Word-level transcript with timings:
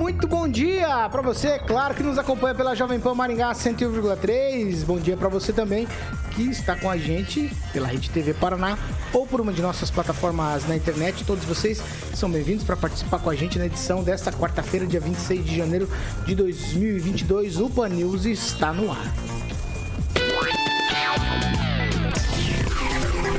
Muito 0.00 0.26
bom 0.26 0.48
dia 0.48 1.06
para 1.10 1.20
você, 1.20 1.58
claro 1.58 1.94
que 1.94 2.02
nos 2.02 2.16
acompanha 2.16 2.54
pela 2.54 2.74
Jovem 2.74 2.98
Pan 2.98 3.12
Maringá 3.12 3.52
101,3. 3.52 4.82
Bom 4.86 4.98
dia 4.98 5.14
para 5.14 5.28
você 5.28 5.52
também 5.52 5.86
que 6.30 6.44
está 6.44 6.74
com 6.74 6.88
a 6.88 6.96
gente 6.96 7.54
pela 7.70 7.86
Rede 7.86 8.08
TV 8.08 8.32
Paraná 8.32 8.78
ou 9.12 9.26
por 9.26 9.42
uma 9.42 9.52
de 9.52 9.60
nossas 9.60 9.90
plataformas 9.90 10.66
na 10.66 10.74
internet. 10.74 11.22
Todos 11.22 11.44
vocês 11.44 11.82
são 12.14 12.30
bem-vindos 12.30 12.64
para 12.64 12.78
participar 12.78 13.18
com 13.18 13.28
a 13.28 13.34
gente 13.34 13.58
na 13.58 13.66
edição 13.66 14.02
desta 14.02 14.32
quarta-feira, 14.32 14.86
dia 14.86 15.00
26 15.00 15.44
de 15.44 15.54
janeiro 15.58 15.86
de 16.24 16.34
2022. 16.34 17.58
O 17.58 17.68
Pan 17.68 17.90
News 17.90 18.24
está 18.24 18.72
no 18.72 18.90
ar. 18.90 19.12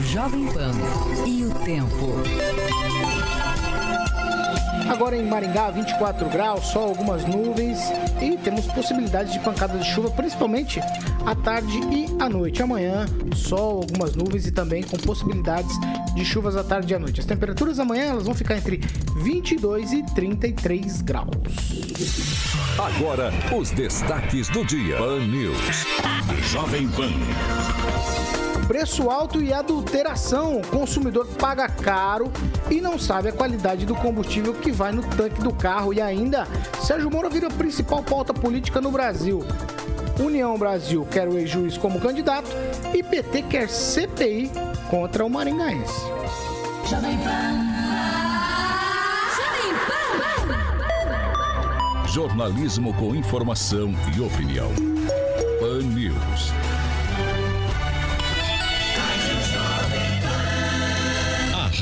Jovem 0.06 0.46
Pan 0.46 0.73
e 1.26 1.44
o 1.44 1.50
tempo. 1.66 3.01
Agora 4.92 5.16
em 5.16 5.25
Maringá, 5.25 5.72
24 5.72 6.28
graus, 6.28 6.67
só 6.67 6.81
algumas 6.81 7.23
nuvens 7.25 7.80
e 8.22 8.36
temos 8.36 8.66
possibilidade 8.67 9.31
de 9.31 9.39
pancada 9.39 9.80
de 9.80 9.86
chuva, 9.86 10.11
principalmente 10.11 10.81
à 11.25 11.34
tarde 11.34 11.80
e 11.89 12.08
à 12.22 12.28
noite. 12.28 12.61
Amanhã, 12.61 13.06
sol, 13.34 13.84
algumas 13.84 14.16
nuvens 14.16 14.45
e 14.47 14.52
também 14.52 14.84
com 14.84 14.97
possibilidades 14.97 15.73
de 16.14 16.25
chuvas 16.25 16.58
à 16.58 16.64
tarde 16.64 16.92
e 16.92 16.95
à 16.95 17.00
noite. 17.00 17.22
As 17.22 17.25
temperaturas 17.25 17.80
amanhã 17.80 18.03
elas 18.03 18.25
vão 18.25 18.36
ficar 18.36 18.58
entre 18.58 18.81
22 19.16 19.94
e 19.94 20.03
33 20.14 21.02
graus. 21.02 21.30
Agora, 22.78 23.31
os 23.58 23.72
destaques 23.72 24.50
do 24.50 24.66
dia. 24.66 24.97
Pan 24.97 25.25
News. 25.25 25.86
Jovem 26.52 26.89
Pan. 26.89 28.41
Preço 28.72 29.09
alto 29.09 29.41
e 29.41 29.52
adulteração. 29.52 30.61
O 30.61 30.67
consumidor 30.67 31.27
paga 31.38 31.67
caro 31.67 32.31
e 32.69 32.80
não 32.80 32.97
sabe 32.97 33.28
a 33.28 33.33
qualidade 33.33 33.86
do 33.86 33.94
combustível 33.94 34.53
que 34.53 34.72
vai 34.72 34.94
no 34.94 35.03
tanque 35.03 35.41
do 35.41 35.53
carro. 35.53 35.94
E 35.94 36.00
ainda, 36.00 36.47
Sérgio 36.81 37.11
Moro 37.11 37.30
vira 37.30 37.47
a 37.47 37.52
principal 37.52 38.02
pauta 38.02 38.33
política 38.33 38.80
no 38.80 38.89
Brasil. 38.89 39.44
União 40.17 40.58
Brasil 40.58 41.05
quer 41.11 41.28
o 41.28 41.38
ex-juiz 41.38 41.78
como 41.78 42.00
candidato 42.00 42.50
e 42.94 43.03
PT 43.03 43.41
quer 43.41 43.67
CPI 43.67 44.50
contra 44.89 45.25
o 45.25 45.30
Maringaense. 45.30 46.06
Jovem 46.89 47.17
Pan. 47.17 47.72
Jornalismo 52.08 52.94
com 52.94 53.13
informação 53.13 53.94
e 54.16 54.22
opinião. 54.22 54.72
Pan 55.59 55.83
News. 55.83 56.53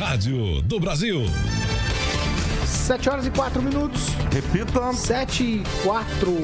Rádio 0.09 0.59
do 0.63 0.79
Brasil. 0.79 1.23
7 2.65 3.09
horas 3.11 3.27
e 3.27 3.29
4 3.29 3.61
minutos. 3.61 4.07
Repita. 4.33 4.91
7 4.91 5.43
e 5.43 5.63
4. 5.83 6.35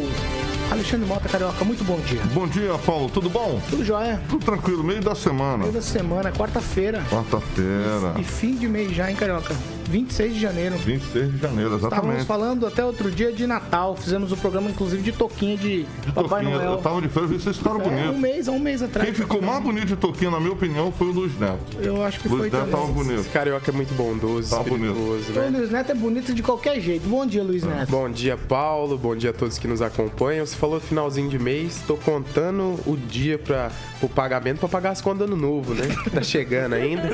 Alexandre 0.71 1.07
Mota 1.07 1.27
Carioca, 1.27 1.65
muito 1.65 1.83
bom 1.83 1.99
dia. 2.01 2.21
Bom 2.31 2.47
dia, 2.47 2.77
Paulo. 2.85 3.09
Tudo 3.09 3.27
bom? 3.27 3.59
Tudo 3.67 3.83
jóia? 3.83 4.21
Tudo 4.29 4.45
tranquilo, 4.45 4.83
meio 4.83 5.01
da 5.01 5.15
semana. 5.15 5.63
Meio 5.63 5.71
da 5.71 5.81
semana, 5.81 6.31
quarta-feira. 6.31 7.03
Quarta-feira. 7.09 8.13
E 8.19 8.23
fim 8.23 8.55
de 8.55 8.67
mês 8.67 8.95
já, 8.95 9.09
hein, 9.09 9.15
Carioca? 9.15 9.55
26 9.89 10.33
de 10.33 10.39
janeiro. 10.39 10.75
26 10.77 11.31
de 11.33 11.37
janeiro, 11.37 11.75
Estávamos 11.75 11.81
exatamente. 12.15 12.25
falando 12.25 12.65
até 12.67 12.83
outro 12.83 13.11
dia 13.11 13.31
de 13.31 13.45
Natal. 13.47 13.95
Fizemos 13.95 14.31
o 14.31 14.37
programa, 14.37 14.69
inclusive, 14.69 15.01
de 15.01 15.11
toquinha 15.11 15.55
de, 15.57 15.83
De 15.83 16.11
Papai 16.13 16.43
toquinha, 16.43 16.57
Noel. 16.57 16.71
Eu 16.73 16.77
tava 16.77 17.01
de 17.01 17.09
férias, 17.09 17.29
vi 17.31 17.39
vocês 17.39 17.57
ficaram 17.57 17.81
É, 17.81 17.83
um 17.85 17.89
bonitos. 17.89 18.17
mês, 18.19 18.47
há 18.47 18.51
um 18.51 18.59
mês 18.59 18.81
atrás. 18.81 19.05
Quem 19.07 19.15
ficou 19.15 19.41
mais 19.41 19.61
bonito 19.63 19.85
de 19.87 19.95
toquinha, 19.95 20.31
na 20.31 20.39
minha 20.39 20.53
opinião, 20.53 20.91
foi 20.91 21.07
o 21.07 21.11
Luiz 21.11 21.37
Neto. 21.39 21.59
Eu 21.81 22.03
acho 22.03 22.19
que 22.19 22.27
Luiz 22.27 22.41
foi 22.41 22.49
Neto 22.49 22.69
também. 22.71 22.87
tava 22.87 22.91
bonito. 22.93 23.29
Carioca 23.31 23.71
é 23.71 23.73
muito 23.73 23.93
bondoso, 23.93 24.49
Tá 24.49 24.63
bonito. 24.63 24.91
espirituoso, 24.91 25.31
O 25.31 25.35
né? 25.51 25.57
Luiz 25.59 25.71
Neto 25.71 25.91
é 25.91 25.95
bonito 25.95 26.33
de 26.33 26.41
qualquer 26.43 26.79
jeito. 26.79 27.07
Bom 27.07 27.25
dia, 27.25 27.43
Luiz 27.43 27.63
Neto. 27.63 27.89
Bom 27.91 28.09
dia, 28.09 28.37
Paulo. 28.37 28.97
Bom 28.97 29.15
dia 29.15 29.29
a 29.29 29.33
todos 29.33 29.57
que 29.57 29.67
nos 29.67 29.81
acompanham. 29.81 30.45
Você 30.45 30.55
falou 30.55 30.79
finalzinho 30.79 31.29
de 31.29 31.37
mês. 31.39 31.81
Tô 31.87 31.95
contando 31.97 32.79
o 32.85 32.97
dia 32.97 33.37
para 33.37 33.71
o 34.01 34.09
pagamento 34.09 34.59
para 34.59 34.69
pagar 34.69 34.89
as 34.91 35.01
contas 35.01 35.27
do 35.27 35.33
ano 35.33 35.35
novo, 35.41 35.73
né? 35.73 35.85
Tá 36.13 36.21
chegando 36.21 36.73
ainda. 36.73 37.09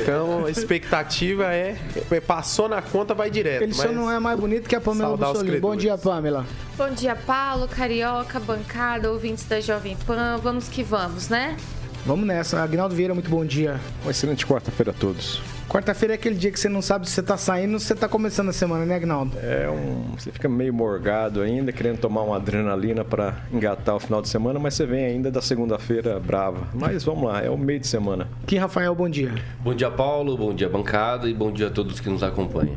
Então, 0.00 0.44
a 0.46 0.50
expectativa 0.50 1.52
é, 1.52 1.76
passou 2.20 2.68
na 2.68 2.82
conta, 2.82 3.14
vai 3.14 3.30
direto. 3.30 3.62
Ele 3.62 3.74
só 3.74 3.90
não 3.92 4.10
é 4.10 4.18
mais 4.18 4.38
bonito 4.38 4.68
que 4.68 4.76
a 4.76 4.80
Pamela 4.80 5.16
Bussolini. 5.16 5.60
Bom 5.60 5.76
dia, 5.76 5.96
Pamela. 5.96 6.46
Bom 6.76 6.90
dia, 6.90 7.14
Paulo, 7.14 7.68
Carioca, 7.68 8.40
bancada, 8.40 9.10
ouvintes 9.10 9.44
da 9.44 9.60
Jovem 9.60 9.96
Pan. 10.06 10.38
Vamos 10.42 10.68
que 10.68 10.82
vamos, 10.82 11.28
né? 11.28 11.56
Vamos 12.04 12.26
nessa. 12.26 12.62
Agnaldo 12.62 12.94
Vieira, 12.94 13.14
muito 13.14 13.30
bom 13.30 13.44
dia. 13.44 13.80
Uma 14.02 14.10
excelente 14.10 14.46
quarta-feira 14.46 14.90
a 14.90 14.94
todos. 14.94 15.40
Quarta-feira 15.68 16.14
é 16.14 16.16
aquele 16.16 16.36
dia 16.36 16.50
que 16.50 16.60
você 16.60 16.68
não 16.68 16.80
sabe 16.80 17.08
se 17.08 17.14
você 17.14 17.22
tá 17.22 17.36
saindo 17.36 17.74
ou 17.74 17.80
se 17.80 17.86
você 17.86 17.94
tá 17.94 18.08
começando 18.08 18.48
a 18.48 18.52
semana, 18.52 18.84
né, 18.84 18.94
Agnaldo? 18.94 19.36
É 19.42 19.68
um, 19.68 20.16
você 20.16 20.30
fica 20.30 20.48
meio 20.48 20.72
morgado 20.72 21.40
ainda, 21.40 21.72
querendo 21.72 21.98
tomar 21.98 22.22
uma 22.22 22.36
adrenalina 22.36 23.04
para 23.04 23.34
engatar 23.52 23.96
o 23.96 24.00
final 24.00 24.22
de 24.22 24.28
semana, 24.28 24.58
mas 24.58 24.74
você 24.74 24.86
vem 24.86 25.04
ainda 25.04 25.30
da 25.30 25.42
segunda-feira 25.42 26.20
brava. 26.20 26.68
Mas 26.74 27.02
vamos 27.02 27.24
lá, 27.24 27.42
é 27.42 27.50
o 27.50 27.58
meio 27.58 27.80
de 27.80 27.88
semana. 27.88 28.28
Aqui, 28.42 28.56
Rafael, 28.56 28.94
bom 28.94 29.08
dia. 29.08 29.34
Bom 29.60 29.74
dia, 29.74 29.90
Paulo. 29.90 30.36
Bom 30.36 30.54
dia, 30.54 30.68
bancada. 30.68 31.28
E 31.28 31.34
bom 31.34 31.50
dia 31.50 31.66
a 31.68 31.70
todos 31.70 31.98
que 31.98 32.08
nos 32.08 32.22
acompanham. 32.22 32.76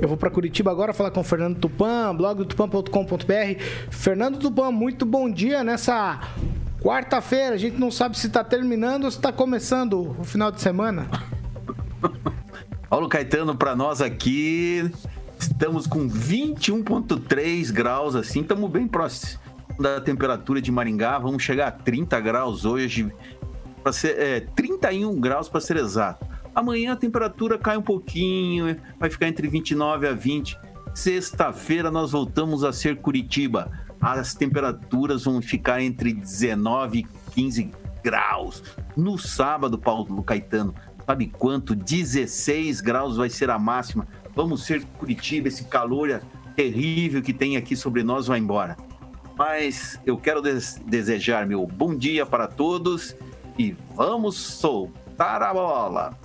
Eu 0.00 0.08
vou 0.08 0.16
para 0.16 0.30
Curitiba 0.30 0.70
agora 0.70 0.92
falar 0.92 1.10
com 1.10 1.20
o 1.20 1.24
Fernando 1.24 1.58
Tupan, 1.58 2.14
blog 2.16 2.38
do 2.38 2.44
tupan.com.br. 2.44 3.62
Fernando 3.90 4.38
Tupan, 4.38 4.72
muito 4.72 5.06
bom 5.06 5.30
dia 5.30 5.62
nessa 5.62 6.20
quarta-feira. 6.80 7.54
A 7.54 7.58
gente 7.58 7.78
não 7.78 7.90
sabe 7.90 8.18
se 8.18 8.26
está 8.26 8.42
terminando 8.42 9.04
ou 9.04 9.10
se 9.10 9.18
está 9.18 9.30
começando 9.32 10.16
o 10.18 10.24
final 10.24 10.50
de 10.50 10.60
semana. 10.60 11.06
Paulo 12.88 13.08
Caetano, 13.08 13.56
para 13.56 13.74
nós 13.74 14.00
aqui, 14.00 14.90
estamos 15.38 15.86
com 15.86 16.08
21,3 16.08 17.72
graus, 17.72 18.14
assim, 18.14 18.40
estamos 18.40 18.70
bem 18.70 18.86
próximos 18.86 19.38
da 19.78 20.00
temperatura 20.00 20.60
de 20.60 20.70
Maringá. 20.70 21.18
Vamos 21.18 21.42
chegar 21.42 21.68
a 21.68 21.72
30 21.72 22.20
graus 22.20 22.64
hoje, 22.64 23.12
para 23.82 23.92
ser 23.92 24.18
é, 24.18 24.40
31 24.40 25.20
graus 25.20 25.48
para 25.48 25.60
ser 25.60 25.76
exato. 25.76 26.26
Amanhã 26.54 26.92
a 26.92 26.96
temperatura 26.96 27.58
cai 27.58 27.76
um 27.76 27.82
pouquinho, 27.82 28.76
vai 28.98 29.10
ficar 29.10 29.26
entre 29.26 29.48
29 29.48 30.06
a 30.06 30.12
20. 30.12 30.56
Sexta-feira 30.94 31.90
nós 31.90 32.12
voltamos 32.12 32.62
a 32.62 32.72
ser 32.72 32.96
Curitiba. 32.98 33.70
As 34.00 34.34
temperaturas 34.34 35.24
vão 35.24 35.42
ficar 35.42 35.82
entre 35.82 36.12
19 36.12 36.98
e 37.00 37.32
15 37.32 37.70
graus. 38.04 38.62
No 38.96 39.18
sábado, 39.18 39.76
Paulo 39.76 40.22
Caetano, 40.22 40.74
sabe 41.06 41.26
quanto? 41.26 41.74
16 41.74 42.80
graus 42.80 43.16
vai 43.16 43.28
ser 43.30 43.50
a 43.50 43.58
máxima. 43.58 44.06
Vamos 44.34 44.64
ser 44.64 44.84
Curitiba, 44.98 45.48
esse 45.48 45.64
calor 45.64 46.20
terrível 46.56 47.22
que 47.22 47.32
tem 47.32 47.56
aqui 47.56 47.76
sobre 47.76 48.02
nós 48.02 48.26
vai 48.26 48.38
embora. 48.38 48.76
Mas 49.36 49.98
eu 50.06 50.16
quero 50.16 50.40
des- 50.40 50.80
desejar 50.86 51.46
meu 51.46 51.66
bom 51.66 51.94
dia 51.94 52.24
para 52.24 52.46
todos 52.46 53.16
e 53.58 53.74
vamos 53.94 54.36
soltar 54.36 55.42
a 55.42 55.52
bola. 55.52 56.16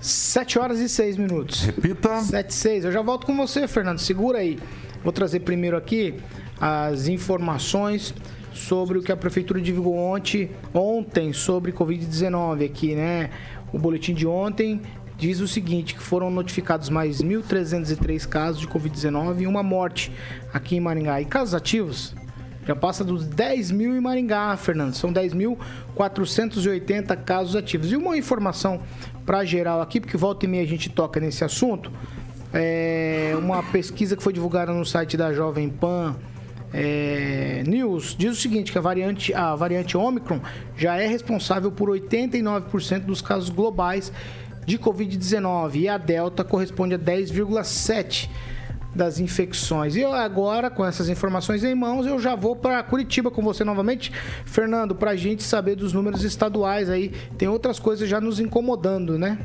7 0.00 0.58
horas 0.58 0.80
e 0.80 0.88
6 0.88 1.16
minutos. 1.16 1.62
Repita. 1.64 2.20
7 2.20 2.50
e 2.50 2.54
6. 2.54 2.84
Eu 2.84 2.92
já 2.92 3.00
volto 3.02 3.26
com 3.26 3.36
você, 3.36 3.66
Fernando. 3.66 3.98
Segura 3.98 4.38
aí. 4.38 4.58
Vou 5.02 5.12
trazer 5.12 5.40
primeiro 5.40 5.76
aqui 5.76 6.14
as 6.60 7.08
informações 7.08 8.14
sobre 8.52 8.98
o 8.98 9.02
que 9.02 9.10
a 9.10 9.16
prefeitura 9.16 9.60
divulgou 9.60 9.96
ontem, 9.98 10.50
ontem 10.72 11.32
sobre 11.32 11.72
Covid-19 11.72 12.64
aqui, 12.64 12.94
né? 12.94 13.30
O 13.74 13.78
boletim 13.78 14.14
de 14.14 14.24
ontem 14.24 14.80
diz 15.16 15.40
o 15.40 15.48
seguinte, 15.48 15.94
que 15.94 16.00
foram 16.00 16.30
notificados 16.30 16.88
mais 16.88 17.20
1.303 17.20 18.28
casos 18.28 18.60
de 18.60 18.68
Covid-19 18.68 19.40
e 19.40 19.48
uma 19.48 19.64
morte 19.64 20.12
aqui 20.52 20.76
em 20.76 20.80
Maringá. 20.80 21.20
E 21.20 21.24
casos 21.24 21.54
ativos 21.54 22.14
já 22.64 22.76
passa 22.76 23.02
dos 23.02 23.26
10 23.26 23.72
mil 23.72 23.96
em 23.96 24.00
Maringá, 24.00 24.56
Fernando. 24.56 24.94
São 24.94 25.12
10.480 25.12 27.16
casos 27.24 27.56
ativos. 27.56 27.90
E 27.90 27.96
uma 27.96 28.16
informação 28.16 28.80
para 29.26 29.44
geral 29.44 29.82
aqui, 29.82 30.00
porque 30.00 30.16
volta 30.16 30.44
e 30.44 30.48
meia 30.48 30.62
a 30.62 30.68
gente 30.68 30.88
toca 30.88 31.18
nesse 31.18 31.42
assunto. 31.42 31.90
É 32.52 33.34
uma 33.36 33.60
pesquisa 33.60 34.16
que 34.16 34.22
foi 34.22 34.32
divulgada 34.32 34.72
no 34.72 34.86
site 34.86 35.16
da 35.16 35.32
Jovem 35.32 35.68
Pan 35.68 36.14
é, 36.76 37.62
News 37.64 38.16
diz 38.18 38.36
o 38.36 38.40
seguinte, 38.40 38.72
que 38.72 38.78
a 38.78 38.80
variante, 38.80 39.32
a 39.32 39.54
variante 39.54 39.96
Omicron 39.96 40.40
já 40.76 40.96
é 40.96 41.06
responsável 41.06 41.70
por 41.70 41.88
89% 41.88 43.04
dos 43.04 43.22
casos 43.22 43.48
globais 43.48 44.12
de 44.66 44.76
Covid-19 44.76 45.76
e 45.76 45.88
a 45.88 45.96
Delta 45.96 46.42
corresponde 46.42 46.94
a 46.94 46.98
10,7% 46.98 48.28
das 48.92 49.20
infecções. 49.20 49.94
E 49.94 50.04
agora, 50.04 50.68
com 50.68 50.84
essas 50.84 51.08
informações 51.08 51.62
em 51.62 51.74
mãos, 51.74 52.06
eu 52.06 52.18
já 52.18 52.34
vou 52.34 52.56
para 52.56 52.82
Curitiba 52.82 53.30
com 53.30 53.42
você 53.42 53.62
novamente, 53.62 54.12
Fernando, 54.44 54.96
para 54.96 55.12
a 55.12 55.16
gente 55.16 55.42
saber 55.42 55.76
dos 55.76 55.92
números 55.92 56.24
estaduais 56.24 56.90
aí. 56.90 57.10
Tem 57.38 57.48
outras 57.48 57.78
coisas 57.78 58.08
já 58.08 58.20
nos 58.20 58.40
incomodando, 58.40 59.16
né? 59.18 59.38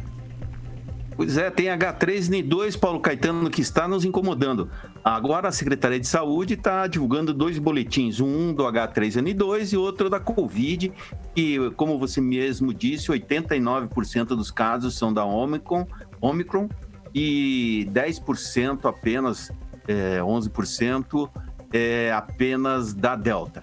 Pois 1.20 1.36
é, 1.36 1.50
tem 1.52 1.66
H3N2, 1.66 2.80
Paulo 2.80 3.02
Caetano, 3.02 3.50
que 3.50 3.60
está 3.60 3.90
nos 3.90 4.06
incomodando. 4.06 4.72
Agora 5.04 5.50
a 5.50 5.52
Secretaria 5.52 6.00
de 6.00 6.08
Saúde 6.08 6.54
está 6.54 6.88
divulgando 6.88 7.34
dois 7.34 7.60
boletins, 7.60 8.22
um 8.22 8.54
do 8.54 8.64
H3N2 8.64 9.74
e 9.74 9.76
outro 9.76 10.10
da 10.10 10.18
Covid, 10.18 10.94
que, 11.36 11.72
como 11.72 12.00
você 12.00 12.22
mesmo 12.22 12.74
disse, 12.74 13.10
89% 13.10 14.28
dos 14.28 14.50
casos 14.50 14.98
são 14.98 15.14
da 15.14 15.26
Omicron, 15.26 15.86
Omicron 16.22 16.70
e 17.14 17.86
10% 17.92 18.86
apenas, 18.86 19.52
é, 19.90 20.20
11% 20.20 21.30
é 21.74 22.14
apenas 22.14 22.94
da 22.94 23.18
Delta. 23.18 23.62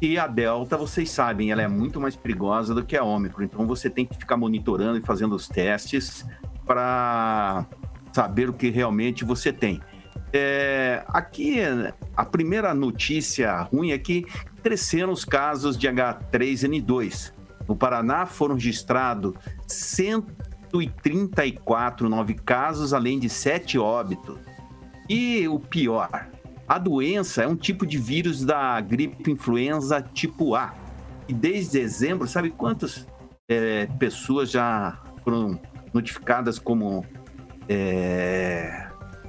E 0.00 0.18
a 0.18 0.26
Delta, 0.26 0.78
vocês 0.78 1.10
sabem, 1.10 1.50
ela 1.52 1.60
é 1.60 1.68
muito 1.68 2.00
mais 2.00 2.16
perigosa 2.16 2.74
do 2.74 2.82
que 2.82 2.96
a 2.96 3.04
Ômicron. 3.04 3.44
Então 3.44 3.66
você 3.66 3.90
tem 3.90 4.06
que 4.06 4.16
ficar 4.16 4.38
monitorando 4.38 4.96
e 4.96 5.02
fazendo 5.02 5.34
os 5.34 5.46
testes 5.46 6.24
para 6.66 7.64
saber 8.12 8.50
o 8.50 8.52
que 8.52 8.70
realmente 8.70 9.24
você 9.24 9.52
tem. 9.52 9.80
É, 10.32 11.04
aqui, 11.08 11.58
a 12.16 12.24
primeira 12.24 12.74
notícia 12.74 13.60
ruim 13.62 13.92
é 13.92 13.98
que 13.98 14.26
cresceram 14.62 15.12
os 15.12 15.24
casos 15.24 15.78
de 15.78 15.86
H3N2. 15.86 17.32
No 17.68 17.76
Paraná 17.76 18.26
foram 18.26 18.54
registrados 18.54 19.34
134 19.66 22.08
nove 22.08 22.34
casos, 22.34 22.92
além 22.92 23.18
de 23.18 23.28
sete 23.28 23.76
óbitos. 23.78 24.38
E 25.08 25.48
o 25.48 25.60
pior, 25.60 26.28
a 26.66 26.78
doença 26.78 27.42
é 27.42 27.46
um 27.46 27.56
tipo 27.56 27.86
de 27.86 27.96
vírus 27.96 28.44
da 28.44 28.80
gripe 28.80 29.30
influenza 29.30 30.02
tipo 30.02 30.54
A. 30.54 30.74
E 31.28 31.32
desde 31.32 31.80
dezembro, 31.80 32.26
sabe 32.26 32.50
quantas 32.50 33.06
é, 33.48 33.86
pessoas 33.98 34.50
já 34.50 35.00
foram 35.22 35.60
notificadas 35.96 36.58
como 36.58 37.04
é, 37.68 38.88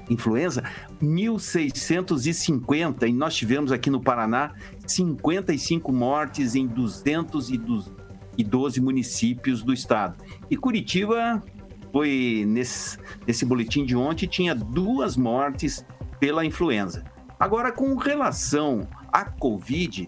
influenza? 0.09 0.63
1.650. 1.01 3.07
E 3.07 3.13
nós 3.13 3.35
tivemos 3.35 3.71
aqui 3.71 3.89
no 3.89 4.01
Paraná 4.01 4.53
55 4.85 5.89
mortes 5.91 6.53
em 6.55 6.67
212 6.67 8.81
municípios 8.81 9.63
do 9.63 9.73
estado. 9.73 10.23
E 10.49 10.57
Curitiba 10.57 11.43
foi 11.91 12.45
nesse, 12.47 12.97
nesse 13.25 13.43
boletim 13.45 13.83
de 13.85 13.95
ontem, 13.95 14.27
tinha 14.27 14.53
duas 14.53 15.17
mortes 15.17 15.83
pela 16.19 16.45
influenza. 16.45 17.03
Agora, 17.39 17.71
com 17.71 17.95
relação 17.95 18.87
à 19.11 19.25
Covid, 19.25 20.07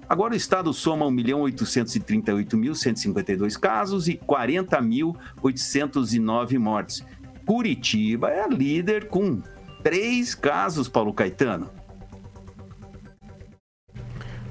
Agora 0.10 0.34
o 0.34 0.38
estado 0.38 0.74
soma 0.74 1.06
1.838.152 1.08 3.60
casos 3.60 4.08
e 4.08 4.16
40.809 4.16 6.58
mortes. 6.58 7.04
Curitiba 7.46 8.30
é 8.30 8.44
a 8.44 8.48
líder 8.48 9.10
com 9.10 9.42
três 9.84 10.34
casos, 10.34 10.88
Paulo 10.88 11.14
Caetano. 11.14 11.70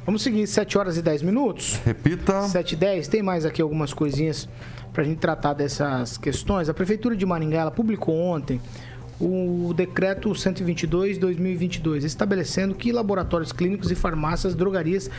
Vamos 0.04 0.20
seguir 0.22 0.46
7 0.46 0.76
horas 0.78 0.96
e 0.96 1.02
10 1.02 1.22
minutos. 1.22 1.80
Repita. 1.84 2.42
7 2.42 2.72
e 2.72 2.76
10. 2.76 3.08
Tem 3.08 3.22
mais 3.22 3.44
aqui 3.44 3.60
algumas 3.60 3.92
coisinhas 3.92 4.48
para 4.92 5.02
a 5.02 5.06
gente 5.06 5.18
tratar 5.18 5.54
dessas 5.54 6.16
questões. 6.16 6.68
A 6.68 6.74
Prefeitura 6.74 7.16
de 7.16 7.26
Maringá 7.26 7.62
ela 7.62 7.70
publicou 7.70 8.14
ontem 8.14 8.60
o 9.20 9.72
decreto 9.74 10.30
122/2022, 10.30 12.04
estabelecendo 12.04 12.74
que 12.74 12.92
laboratórios 12.92 13.52
clínicos 13.52 13.90
e 13.90 13.94
farmácias, 13.94 14.54
drogarias 14.54 15.10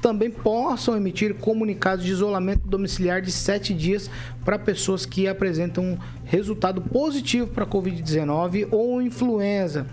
também 0.00 0.30
possam 0.30 0.96
emitir 0.96 1.34
comunicados 1.34 2.04
de 2.04 2.10
isolamento 2.10 2.66
domiciliar 2.66 3.20
de 3.20 3.32
sete 3.32 3.74
dias 3.74 4.10
para 4.44 4.58
pessoas 4.58 5.04
que 5.04 5.26
apresentam 5.26 5.98
resultado 6.24 6.80
positivo 6.80 7.48
para 7.48 7.66
Covid-19 7.66 8.68
ou 8.70 9.02
influenza 9.02 9.86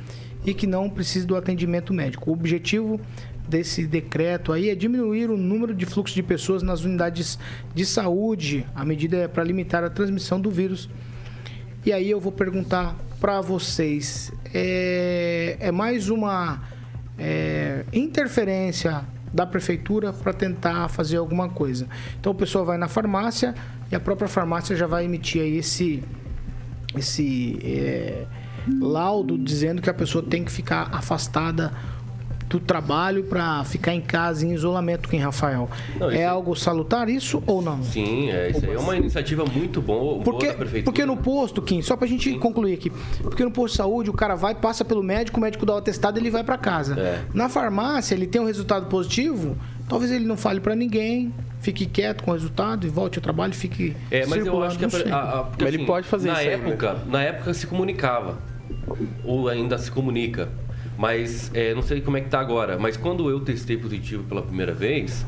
e 0.46 0.54
que 0.54 0.68
não 0.68 0.90
precisam 0.90 1.28
do 1.28 1.36
atendimento 1.36 1.94
médico. 1.94 2.30
O 2.30 2.34
objetivo 2.34 3.00
desse 3.48 3.86
decreto 3.86 4.52
aí 4.52 4.69
é 4.69 4.75
diminuir 4.75 5.30
o 5.30 5.38
número 5.38 5.74
de 5.74 5.86
fluxo 5.86 6.13
de 6.13 6.24
pessoas 6.24 6.63
nas 6.63 6.84
unidades 6.84 7.38
de 7.74 7.86
saúde. 7.86 8.66
A 8.75 8.84
medida 8.86 9.18
é 9.18 9.28
para 9.28 9.44
limitar 9.44 9.84
a 9.84 9.90
transmissão 9.90 10.40
do 10.40 10.50
vírus. 10.50 10.90
E 11.86 11.94
aí 11.94 12.10
eu 12.10 12.19
vou 12.19 12.31
perguntar 12.31 12.96
para 13.19 13.42
vocês: 13.42 14.31
é, 14.54 15.58
é, 15.60 15.72
mais 15.72 16.10
uma 16.10 16.63
é, 17.18 17.86
interferência 17.94 19.06
da 19.36 19.46
prefeitura 19.46 20.14
para 20.14 20.32
tentar 20.32 20.88
fazer 20.88 21.18
alguma 21.18 21.50
coisa. 21.50 21.88
Então 22.18 22.32
o 22.32 22.36
pessoal 22.36 22.64
vai 22.64 22.78
na 22.78 22.88
farmácia 22.88 23.54
e 23.92 23.96
a 23.96 24.00
própria 24.00 24.30
farmácia 24.30 24.78
já 24.78 24.88
vai 24.88 25.04
emitir 25.04 25.42
aí 25.42 25.58
esse 25.58 26.02
esse 26.98 27.60
é, 27.62 28.26
laudo 28.80 29.38
dizendo 29.38 29.82
que 29.82 29.90
a 29.90 29.94
pessoa 29.94 30.24
tem 30.24 30.46
que 30.46 30.52
ficar 30.52 30.88
afastada 30.94 31.74
do 32.47 32.59
trabalho 32.59 33.24
para 33.24 33.63
ficar 33.63 33.94
em 33.94 34.01
casa 34.01 34.45
em 34.45 34.53
isolamento, 34.53 35.09
quem 35.09 35.19
Rafael. 35.19 35.69
Não, 36.00 36.09
é 36.12 36.25
algo 36.25 36.56
salutar 36.56 37.09
isso 37.09 37.42
ou 37.45 37.62
não? 37.62 37.81
Sim, 37.83 38.30
é, 38.30 38.51
isso 38.51 38.65
aí 38.65 38.74
é 38.74 38.80
uma 38.80 38.95
iniciativa 38.95 39.44
muito 39.45 39.81
boa, 39.81 40.24
porque, 40.24 40.45
boa 40.45 40.57
prefeitura. 40.57 40.83
Porque 40.83 41.06
no 41.06 41.18
posto, 41.18 41.62
Kim, 41.62 41.81
só 41.81 41.97
pra 41.97 42.07
gente 42.07 42.29
Sim. 42.29 42.39
concluir 42.39 42.74
aqui, 42.74 42.91
porque 43.22 43.43
no 43.43 43.51
posto 43.51 43.74
de 43.74 43.77
saúde 43.77 44.10
o 44.10 44.13
cara 44.13 44.36
vai, 44.36 44.53
passa 44.53 44.86
pelo 44.86 45.01
médico, 45.01 45.38
o 45.38 45.41
médico 45.41 45.65
dá 45.65 45.74
o 45.74 45.77
atestado 45.77 46.20
e 46.20 46.22
ele 46.22 46.29
vai 46.29 46.43
para 46.43 46.58
casa. 46.58 47.00
É. 47.00 47.22
Na 47.34 47.50
farmácia, 47.50 48.13
ele 48.13 48.27
tem 48.27 48.41
um 48.41 48.46
resultado 48.46 48.86
positivo, 48.88 49.58
talvez 49.89 50.12
ele 50.12 50.25
não 50.25 50.38
fale 50.38 50.60
para 50.60 50.75
ninguém, 50.75 51.34
fique 51.60 51.86
quieto 51.88 52.24
com 52.24 52.31
o 52.31 52.34
resultado 52.36 52.86
e 52.86 52.89
volte 52.89 53.17
ao 53.17 53.24
trabalho, 53.24 53.53
fique 53.53 53.96
É, 54.12 54.25
mas 54.27 54.46
eu 54.46 54.62
acho 54.63 54.77
que 54.77 54.86
a, 54.86 55.15
a, 55.15 55.39
a, 55.39 55.43
porque, 55.46 55.65
assim, 55.65 55.74
ele 55.75 55.86
pode 55.86 56.08
fazer 56.08 56.27
na 56.27 56.41
isso 56.43 56.51
época, 56.51 56.91
aí, 56.91 56.98
né? 56.98 57.03
na 57.08 57.24
época 57.24 57.53
se 57.53 57.65
comunicava 57.65 58.38
ou 59.24 59.50
ainda 59.50 59.77
se 59.77 59.89
comunica 59.91 60.48
mas 60.98 61.52
é, 61.54 61.74
não 61.74 61.82
sei 61.82 62.02
como 62.02 62.18
é 62.18 62.22
que 62.22 62.30
tá 62.30 62.40
agora. 62.40 62.78
Mas 62.78 62.98
quando 62.98 63.30
eu 63.30 63.40
testei 63.40 63.78
positivo 63.78 64.24
pela 64.24 64.42
primeira 64.42 64.74
vez, 64.74 65.25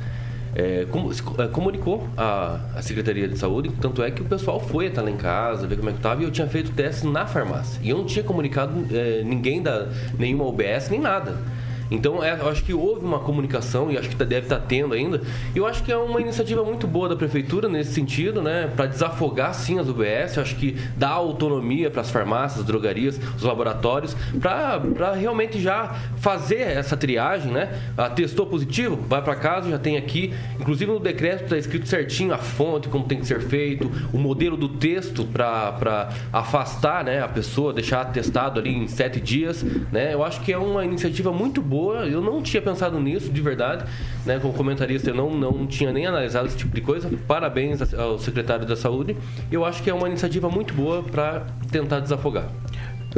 é, 0.56 0.88
como, 0.90 1.12
é, 1.12 1.48
comunicou 1.48 2.08
a, 2.18 2.60
a, 2.76 2.82
Secretaria 2.82 3.28
de 3.28 3.38
Saúde, 3.38 3.72
tanto 3.80 4.02
é 4.02 4.10
que 4.10 4.22
o 4.22 4.26
pessoal 4.26 4.60
foi 4.60 4.88
até 4.88 5.02
lá 5.02 5.12
em 5.12 5.18
casa, 5.18 5.68
ver 5.68 5.78
como 5.78 5.90
é 5.90 5.92
que 5.92 6.00
estava, 6.00 6.22
e 6.22 6.26
eu 6.26 6.32
tinha 6.32 6.48
feito 6.48 6.72
teste 6.72 7.06
na 7.06 7.26
farmácia. 7.26 7.80
E 7.84 7.90
eu 7.90 7.98
não 7.98 8.06
tinha 8.06 8.24
comunicado 8.24 8.74
é, 8.92 9.22
ninguém 9.24 9.62
da 9.62 9.88
nenhuma 10.18 10.46
OBS, 10.46 10.90
nem 10.90 11.00
nada. 11.00 11.38
Então, 11.90 12.24
é, 12.24 12.40
eu 12.40 12.50
acho 12.50 12.64
que 12.64 12.74
houve 12.74 13.06
uma 13.06 13.20
comunicação 13.20 13.92
e 13.92 13.98
acho 13.98 14.10
que 14.10 14.16
tá, 14.16 14.26
deve 14.26 14.46
estar 14.46 14.60
tá 14.60 14.66
tendo 14.68 14.94
ainda. 14.94 15.22
E 15.56 15.58
eu 15.58 15.66
acho 15.66 15.84
que 15.84 15.92
é 15.92 15.98
uma 15.98 16.20
iniciativa 16.20 16.64
muito 16.64 16.88
boa 16.88 17.10
da 17.10 17.16
prefeitura 17.16 17.70
nesse 17.70 17.94
sentido, 17.94 18.42
né? 18.42 18.72
Para 18.76 18.88
desafogar 18.88 19.54
sim 19.54 19.80
as 19.80 19.88
UBS. 19.88 20.36
Eu 20.36 20.44
acho 20.44 20.56
que 20.56 20.78
dá 20.96 21.10
autonomia 21.10 21.90
para 21.90 22.02
as 22.02 22.10
farmácias, 22.10 22.66
drogarias, 22.66 23.20
os 23.36 23.44
laboratórios, 23.44 24.16
para 24.40 25.14
realmente 25.14 25.60
já 25.62 25.96
fazer 26.18 26.62
essa 26.62 26.98
triagem, 26.98 27.52
né? 27.52 27.70
Ah, 27.98 28.10
testou 28.10 28.46
positivo, 28.46 28.96
vai 29.08 29.22
para 29.22 29.36
casa, 29.36 29.70
já 29.70 29.80
tem 29.80 29.98
aqui. 29.98 30.34
Inclusive 30.60 30.92
no 30.92 31.00
decreto 31.00 31.44
está 31.44 31.58
escrito 31.58 31.88
certinho 31.88 32.34
a 32.34 32.38
fonte, 32.38 32.90
como 32.90 33.06
tem 33.06 33.20
que 33.20 33.26
ser 33.28 33.42
feito, 33.42 33.90
o 34.12 34.18
modelo 34.18 34.58
do 34.58 34.68
texto 34.68 35.26
para 35.26 36.10
afastar 36.34 37.04
né, 37.04 37.22
a 37.22 37.28
pessoa, 37.28 37.74
deixar 37.74 38.06
testado 38.06 38.60
ali 38.60 38.76
em 38.76 38.88
sete 38.88 39.20
dias. 39.20 39.64
Né? 39.92 40.14
Eu 40.14 40.24
acho 40.24 40.42
que 40.42 40.52
é 40.52 40.58
uma 40.58 40.84
iniciativa 40.84 41.32
muito 41.32 41.62
boa 41.62 41.77
boa. 41.78 42.08
Eu 42.08 42.22
não 42.22 42.42
tinha 42.42 42.62
pensado 42.62 43.00
nisso, 43.00 43.30
de 43.30 43.42
verdade. 43.42 43.86
Né? 44.26 44.40
Como 44.40 44.54
comentarista, 44.54 45.12
eu 45.12 45.16
não, 45.16 45.30
não 45.30 45.68
tinha 45.68 45.92
nem 45.92 46.08
analisado 46.08 46.48
esse 46.48 46.58
tipo 46.58 46.74
de 46.74 46.82
coisa. 46.82 47.10
Parabéns 47.28 47.94
ao 47.94 48.18
secretário 48.18 48.66
da 48.66 48.76
Saúde. 48.76 49.16
Eu 49.52 49.64
acho 49.64 49.84
que 49.84 49.90
é 49.90 49.94
uma 49.94 50.08
iniciativa 50.08 50.50
muito 50.50 50.74
boa 50.74 51.04
para 51.04 51.46
tentar 51.72 52.00
desafogar. 52.00 52.50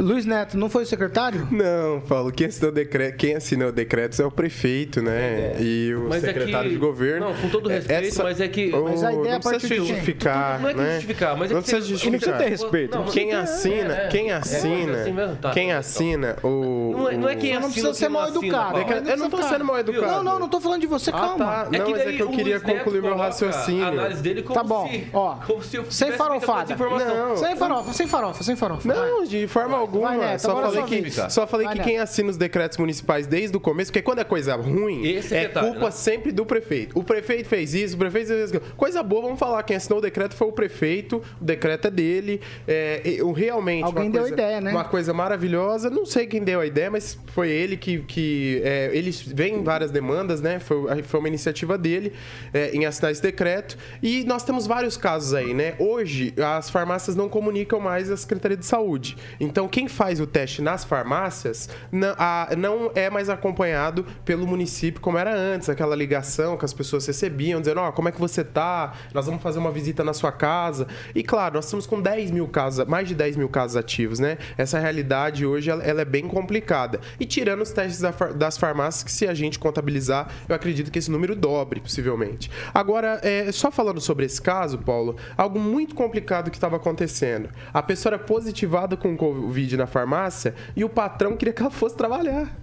Luiz 0.00 0.24
Neto, 0.26 0.56
não 0.56 0.68
foi 0.70 0.82
o 0.84 0.86
secretário? 0.86 1.46
Não, 1.50 2.00
Paulo, 2.00 2.30
quem 2.32 2.46
assinou, 2.46 2.70
o 2.70 2.74
decreto, 2.74 3.16
quem 3.16 3.34
assinou 3.34 3.70
decretos 3.72 4.18
é 4.20 4.24
o 4.24 4.30
prefeito, 4.30 5.02
né? 5.02 5.56
E 5.60 5.94
o 5.94 6.08
Mas 6.08 6.24
é 6.24 6.28
secretário 6.28 6.68
que- 6.70 6.74
de 6.76 6.80
governo. 6.80 7.26
Não, 7.28 7.34
com 7.34 7.48
todo 7.48 7.68
respeito, 7.68 8.22
mas 8.22 8.40
é 8.40 8.48
que- 8.48 8.70
Mas 8.70 9.02
a 9.04 9.12
ideia 9.12 9.28
é 9.28 9.32
não 9.32 9.40
precisa 9.40 9.50
partir 9.50 9.68
de 9.68 9.74
quem? 9.74 9.86
justificar, 9.86 10.60
Não 10.60 10.68
é 10.68 10.74
que 10.74 10.80
né? 10.80 10.92
justificar, 10.94 11.36
mas 11.36 11.50
é 11.50 11.54
não 11.54 11.62
que 11.62 11.70
precisa 11.70 11.88
justificar. 11.88 12.12
Não 12.12 12.18
precisa 12.18 12.38
ter 12.44 12.48
respeito. 12.50 12.98
Não, 12.98 13.04
Quem 13.06 13.32
assina, 13.32 13.94
é, 13.96 14.04
é. 14.04 14.08
quem 14.08 14.30
É, 14.30 14.34
assina, 14.34 14.96
é 14.98 15.02
assim? 15.02 15.36
Tá, 15.40 15.50
quem 15.50 15.66
então. 15.68 15.78
assina 15.78 16.36
o... 16.42 16.92
Não 16.96 17.08
é, 17.08 17.16
não 17.16 17.28
é 17.28 17.36
quem 17.36 17.54
Só 17.54 17.60
não 17.60 17.68
assina 17.68 17.88
precisa 17.88 17.94
ser 17.94 18.08
mal 18.08 18.22
não 18.22 18.28
assina, 18.38 18.46
educado. 18.46 19.10
Eu 19.10 19.16
não 19.16 19.30
tô 19.30 19.42
sendo 19.42 19.64
mal 19.64 19.78
educado. 19.78 20.06
Não, 20.06 20.22
não, 20.22 20.38
não 20.38 20.48
tô 20.48 20.60
falando 20.60 20.80
de 20.80 20.86
você, 20.86 21.10
Ah, 21.10 21.12
calma. 21.12 21.44
tá. 21.44 21.68
É 21.72 21.78
Não, 21.78 21.90
mas 21.90 22.00
é 22.00 22.12
que 22.12 22.22
eu 22.22 22.28
queria 22.30 22.60
concluir 22.60 23.02
meu 23.02 23.16
raciocínio. 23.16 23.84
A 23.84 23.88
análise 23.88 24.22
dele 24.22 24.42
como 24.42 24.54
Tá 24.54 24.62
bom, 24.64 24.90
ó, 25.12 25.34
como 25.46 25.62
se 25.62 25.76
eu 25.76 25.84
sem 25.90 26.12
farofada. 26.12 26.72
essa. 26.74 26.86
Não. 27.14 27.36
Sem 27.36 27.56
farofa, 27.56 27.92
sem 27.92 28.06
farofa, 28.06 28.42
sem 28.42 28.56
farofa. 28.56 28.88
Não, 28.88 29.24
de 29.24 29.46
forma 29.46 29.76
alguma. 29.76 29.89
Vai, 29.98 30.18
Neto, 30.18 30.40
só 30.40 30.50
agora 30.52 30.70
falei, 30.82 31.02
que, 31.02 31.10
só 31.10 31.46
falei 31.46 31.66
Vai, 31.66 31.76
que 31.76 31.82
quem 31.82 31.98
assina 31.98 32.30
os 32.30 32.36
decretos 32.36 32.78
municipais 32.78 33.26
desde 33.26 33.56
o 33.56 33.60
começo, 33.60 33.90
porque 33.90 34.02
quando 34.02 34.20
é 34.20 34.24
coisa 34.24 34.54
ruim, 34.56 35.04
Esse 35.06 35.34
é 35.34 35.42
detalhe, 35.48 35.66
culpa 35.70 35.86
né? 35.86 35.90
sempre 35.90 36.32
do 36.32 36.46
prefeito. 36.46 36.98
O 36.98 37.02
prefeito 37.02 37.48
fez 37.48 37.74
isso, 37.74 37.96
o 37.96 37.98
prefeito 37.98 38.28
fez 38.28 38.52
aquilo. 38.54 38.74
Coisa 38.76 39.02
boa, 39.02 39.22
vamos 39.22 39.38
falar. 39.38 39.62
Quem 39.62 39.76
assinou 39.76 39.98
o 39.98 40.02
decreto 40.02 40.34
foi 40.34 40.48
o 40.48 40.52
prefeito, 40.52 41.22
o 41.40 41.44
decreto 41.44 41.88
é 41.88 41.90
dele. 41.90 42.40
É, 42.68 43.02
o 43.22 43.32
realmente. 43.32 43.84
Alguém 43.84 44.04
uma 44.04 44.10
deu 44.12 44.20
a 44.20 44.28
coisa- 44.28 44.34
ideia, 44.34 44.60
né? 44.60 44.70
Uma 44.70 44.84
coisa 44.84 45.12
maravilhosa. 45.12 45.90
Não 45.90 46.06
sei 46.06 46.26
quem 46.26 46.42
deu 46.42 46.60
a 46.60 46.66
ideia, 46.66 46.90
mas 46.90 47.18
foi 47.32 47.48
ele 47.50 47.76
que. 47.76 47.98
que 48.00 48.60
é, 48.64 48.90
eles 48.92 49.20
vêm 49.22 49.62
várias 49.62 49.90
demandas, 49.90 50.40
né? 50.40 50.58
Foi, 50.58 51.02
foi 51.02 51.20
uma 51.20 51.28
iniciativa 51.28 51.76
dele 51.78 52.12
é, 52.52 52.70
em 52.72 52.84
assinar 52.86 53.10
esse 53.12 53.22
decreto. 53.22 53.76
E 54.02 54.24
nós 54.24 54.42
temos 54.44 54.66
vários 54.66 54.96
casos 54.96 55.34
aí, 55.34 55.54
né? 55.54 55.74
Hoje, 55.78 56.32
as 56.36 56.68
farmácias 56.70 57.16
não 57.16 57.28
comunicam 57.28 57.80
mais 57.80 58.10
a 58.10 58.16
Secretaria 58.16 58.56
de 58.56 58.66
Saúde. 58.66 59.16
Então, 59.38 59.66
quem 59.68 59.79
faz 59.88 60.20
o 60.20 60.26
teste 60.26 60.62
nas 60.62 60.84
farmácias 60.84 61.68
não, 61.90 62.14
a- 62.18 62.48
não 62.56 62.90
é 62.94 63.08
mais 63.10 63.28
acompanhado 63.28 64.04
pelo 64.24 64.46
município 64.46 65.00
como 65.00 65.18
era 65.18 65.34
antes, 65.34 65.68
aquela 65.68 65.94
ligação 65.96 66.56
que 66.56 66.64
as 66.64 66.72
pessoas 66.72 67.06
recebiam, 67.06 67.60
dizendo, 67.60 67.80
ó, 67.80 67.92
como 67.92 68.08
é 68.08 68.12
que 68.12 68.20
você 68.20 68.44
tá? 68.44 68.92
Nós 69.14 69.26
vamos 69.26 69.42
fazer 69.42 69.58
uma 69.58 69.70
visita 69.70 70.04
na 70.04 70.12
sua 70.12 70.32
casa. 70.32 70.86
E 71.14 71.22
claro, 71.22 71.54
nós 71.54 71.64
estamos 71.64 71.86
com 71.86 72.00
10 72.00 72.30
mil 72.30 72.46
casos, 72.48 72.86
mais 72.86 73.08
de 73.08 73.14
10 73.14 73.36
mil 73.36 73.48
casos 73.48 73.76
ativos, 73.76 74.18
né? 74.18 74.38
Essa 74.56 74.78
realidade 74.78 75.44
hoje, 75.46 75.70
ela, 75.70 75.82
ela 75.82 76.00
é 76.02 76.04
bem 76.04 76.26
complicada. 76.28 77.00
E 77.18 77.24
tirando 77.26 77.62
os 77.62 77.70
testes 77.70 78.00
da 78.00 78.10
das 78.10 78.58
farmácias, 78.58 79.02
que 79.02 79.10
se 79.10 79.26
a 79.26 79.34
gente 79.34 79.58
contabilizar, 79.58 80.28
eu 80.48 80.54
acredito 80.54 80.90
que 80.90 80.98
esse 80.98 81.10
número 81.10 81.34
dobre, 81.34 81.80
possivelmente. 81.80 82.50
Agora, 82.74 83.18
é, 83.22 83.50
só 83.50 83.70
falando 83.70 84.00
sobre 84.00 84.26
esse 84.26 84.40
caso, 84.40 84.78
Paulo, 84.78 85.16
algo 85.36 85.58
muito 85.58 85.94
complicado 85.94 86.50
que 86.50 86.56
estava 86.56 86.76
acontecendo. 86.76 87.48
A 87.72 87.82
pessoa 87.82 88.14
era 88.14 88.18
positivada 88.22 88.96
com 88.96 89.16
Covid 89.16 89.50
na 89.76 89.86
farmácia 89.86 90.54
e 90.76 90.84
o 90.84 90.88
patrão 90.88 91.36
queria 91.36 91.52
que 91.52 91.62
ela 91.62 91.70
fosse 91.70 91.96
trabalhar. 91.96 92.56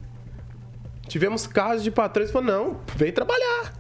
Tivemos 1.08 1.48
casos 1.48 1.84
de 1.84 1.92
patrões 1.92 2.28
que 2.30 2.34
falaram, 2.34 2.66
não, 2.66 2.80
vem 2.96 3.12
trabalhar. 3.12 3.74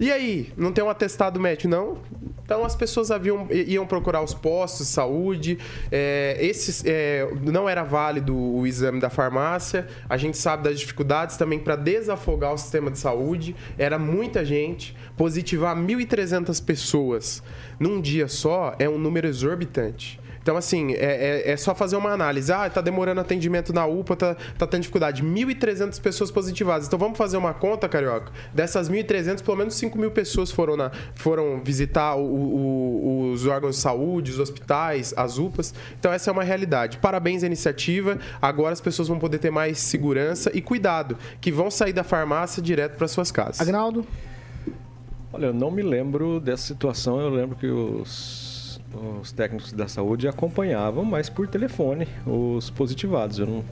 E 0.00 0.12
aí, 0.12 0.52
não 0.56 0.72
tem 0.72 0.84
um 0.84 0.88
atestado 0.88 1.40
médico, 1.40 1.68
não? 1.68 1.98
Então 2.44 2.64
as 2.64 2.76
pessoas 2.76 3.10
haviam, 3.10 3.48
iam 3.50 3.84
procurar 3.84 4.22
os 4.22 4.32
postos 4.32 4.86
de 4.86 4.92
saúde. 4.92 5.58
É, 5.90 6.36
esses, 6.40 6.84
é, 6.86 7.28
não 7.42 7.68
era 7.68 7.82
válido 7.82 8.34
o 8.34 8.64
exame 8.64 9.00
da 9.00 9.10
farmácia. 9.10 9.88
A 10.08 10.16
gente 10.16 10.38
sabe 10.38 10.62
das 10.62 10.78
dificuldades 10.78 11.36
também 11.36 11.58
para 11.58 11.74
desafogar 11.74 12.54
o 12.54 12.56
sistema 12.56 12.92
de 12.92 12.98
saúde. 12.98 13.56
Era 13.76 13.98
muita 13.98 14.44
gente. 14.44 14.96
Positivar 15.16 15.76
1.300 15.76 16.64
pessoas 16.64 17.42
num 17.78 18.00
dia 18.00 18.28
só 18.28 18.74
é 18.78 18.88
um 18.88 18.98
número 18.98 19.26
exorbitante. 19.26 20.20
Então, 20.48 20.56
assim, 20.56 20.94
é, 20.94 21.42
é- 21.46 21.50
é 21.52 21.56
só 21.58 21.74
fazer 21.74 21.94
uma 21.96 22.10
análise. 22.10 22.50
Ah, 22.50 22.70
tá 22.70 22.80
demorando 22.80 23.20
atendimento 23.20 23.70
na 23.70 23.84
UPA, 23.84 24.16
tá, 24.16 24.34
tá 24.56 24.66
tendo 24.66 24.80
dificuldade. 24.80 25.22
1.300 25.22 25.98
pessoas 26.00 26.30
positivadas. 26.30 26.86
Então, 26.86 26.98
vamos 26.98 27.18
fazer 27.18 27.36
uma 27.36 27.52
conta, 27.52 27.86
Carioca? 27.86 28.32
Dessas 28.54 28.88
1.300, 28.88 29.42
pelo 29.42 29.58
menos 29.58 29.74
5 29.74 29.98
mil 29.98 30.10
pessoas 30.10 30.50
foram, 30.50 30.74
na- 30.74 30.90
foram 31.14 31.60
visitar 31.62 32.14
o- 32.16 32.22
o- 32.24 33.30
os 33.32 33.44
órgãos 33.46 33.76
de 33.76 33.82
saúde, 33.82 34.30
os 34.30 34.38
hospitais, 34.38 35.12
as 35.18 35.36
UPAs. 35.36 35.74
Então, 36.00 36.10
essa 36.10 36.30
é 36.30 36.32
uma 36.32 36.44
realidade. 36.44 36.96
Parabéns 36.96 37.42
à 37.42 37.46
iniciativa. 37.46 38.16
Agora 38.40 38.72
as 38.72 38.80
pessoas 38.80 39.06
vão 39.06 39.18
poder 39.18 39.36
ter 39.40 39.50
mais 39.50 39.78
segurança 39.78 40.50
e 40.54 40.62
cuidado, 40.62 41.18
que 41.42 41.52
vão 41.52 41.70
sair 41.70 41.92
da 41.92 42.02
farmácia 42.02 42.62
direto 42.62 42.96
para 42.96 43.06
suas 43.06 43.30
casas. 43.30 43.60
Agnaldo? 43.60 44.02
Olha, 45.30 45.44
eu 45.48 45.52
não 45.52 45.70
me 45.70 45.82
lembro 45.82 46.40
dessa 46.40 46.62
situação. 46.68 47.20
Eu 47.20 47.28
lembro 47.28 47.54
que 47.54 47.66
os, 47.66 48.47
os 49.20 49.30
técnicos 49.32 49.72
da 49.72 49.86
saúde 49.86 50.26
acompanhavam, 50.26 51.04
mas 51.04 51.28
por 51.28 51.46
telefone, 51.46 52.08
os 52.26 52.70
positivados. 52.70 53.38
Eu 53.38 53.46
não, 53.46 53.64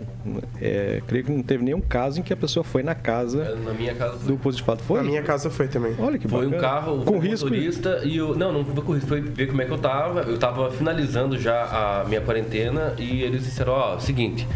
é, 0.60 1.02
creio 1.06 1.24
que 1.24 1.32
não 1.32 1.42
teve 1.42 1.64
nenhum 1.64 1.80
caso 1.80 2.20
em 2.20 2.22
que 2.22 2.32
a 2.32 2.36
pessoa 2.36 2.62
foi 2.62 2.82
na 2.82 2.94
casa 2.94 3.54
Na 3.56 3.72
minha 3.72 3.94
casa 3.94 4.18
foi. 4.18 4.26
do 4.28 4.36
positivado. 4.38 4.82
Foi? 4.82 4.98
Na 5.00 5.04
minha 5.08 5.22
casa 5.22 5.48
foi 5.50 5.68
também. 5.68 5.94
Olha 5.98 6.18
que 6.18 6.28
Foi 6.28 6.46
um 6.46 6.50
bacana. 6.50 6.68
carro 6.68 6.98
com 6.98 7.12
com 7.12 7.18
risco. 7.18 7.46
motorista 7.48 8.02
e 8.04 8.16
eu. 8.18 8.36
Não, 8.36 8.52
não 8.52 8.64
foi 8.64 8.82
com 8.84 8.92
risco, 8.92 9.08
foi 9.08 9.20
ver 9.20 9.46
como 9.48 9.62
é 9.62 9.64
que 9.64 9.72
eu 9.72 9.78
tava. 9.78 10.20
Eu 10.20 10.38
tava 10.38 10.70
finalizando 10.70 11.38
já 11.38 11.64
a 12.02 12.04
minha 12.06 12.20
quarentena 12.20 12.94
e 12.98 13.22
eles 13.22 13.44
disseram, 13.44 13.72
ó, 13.72 13.98
seguinte, 13.98 14.46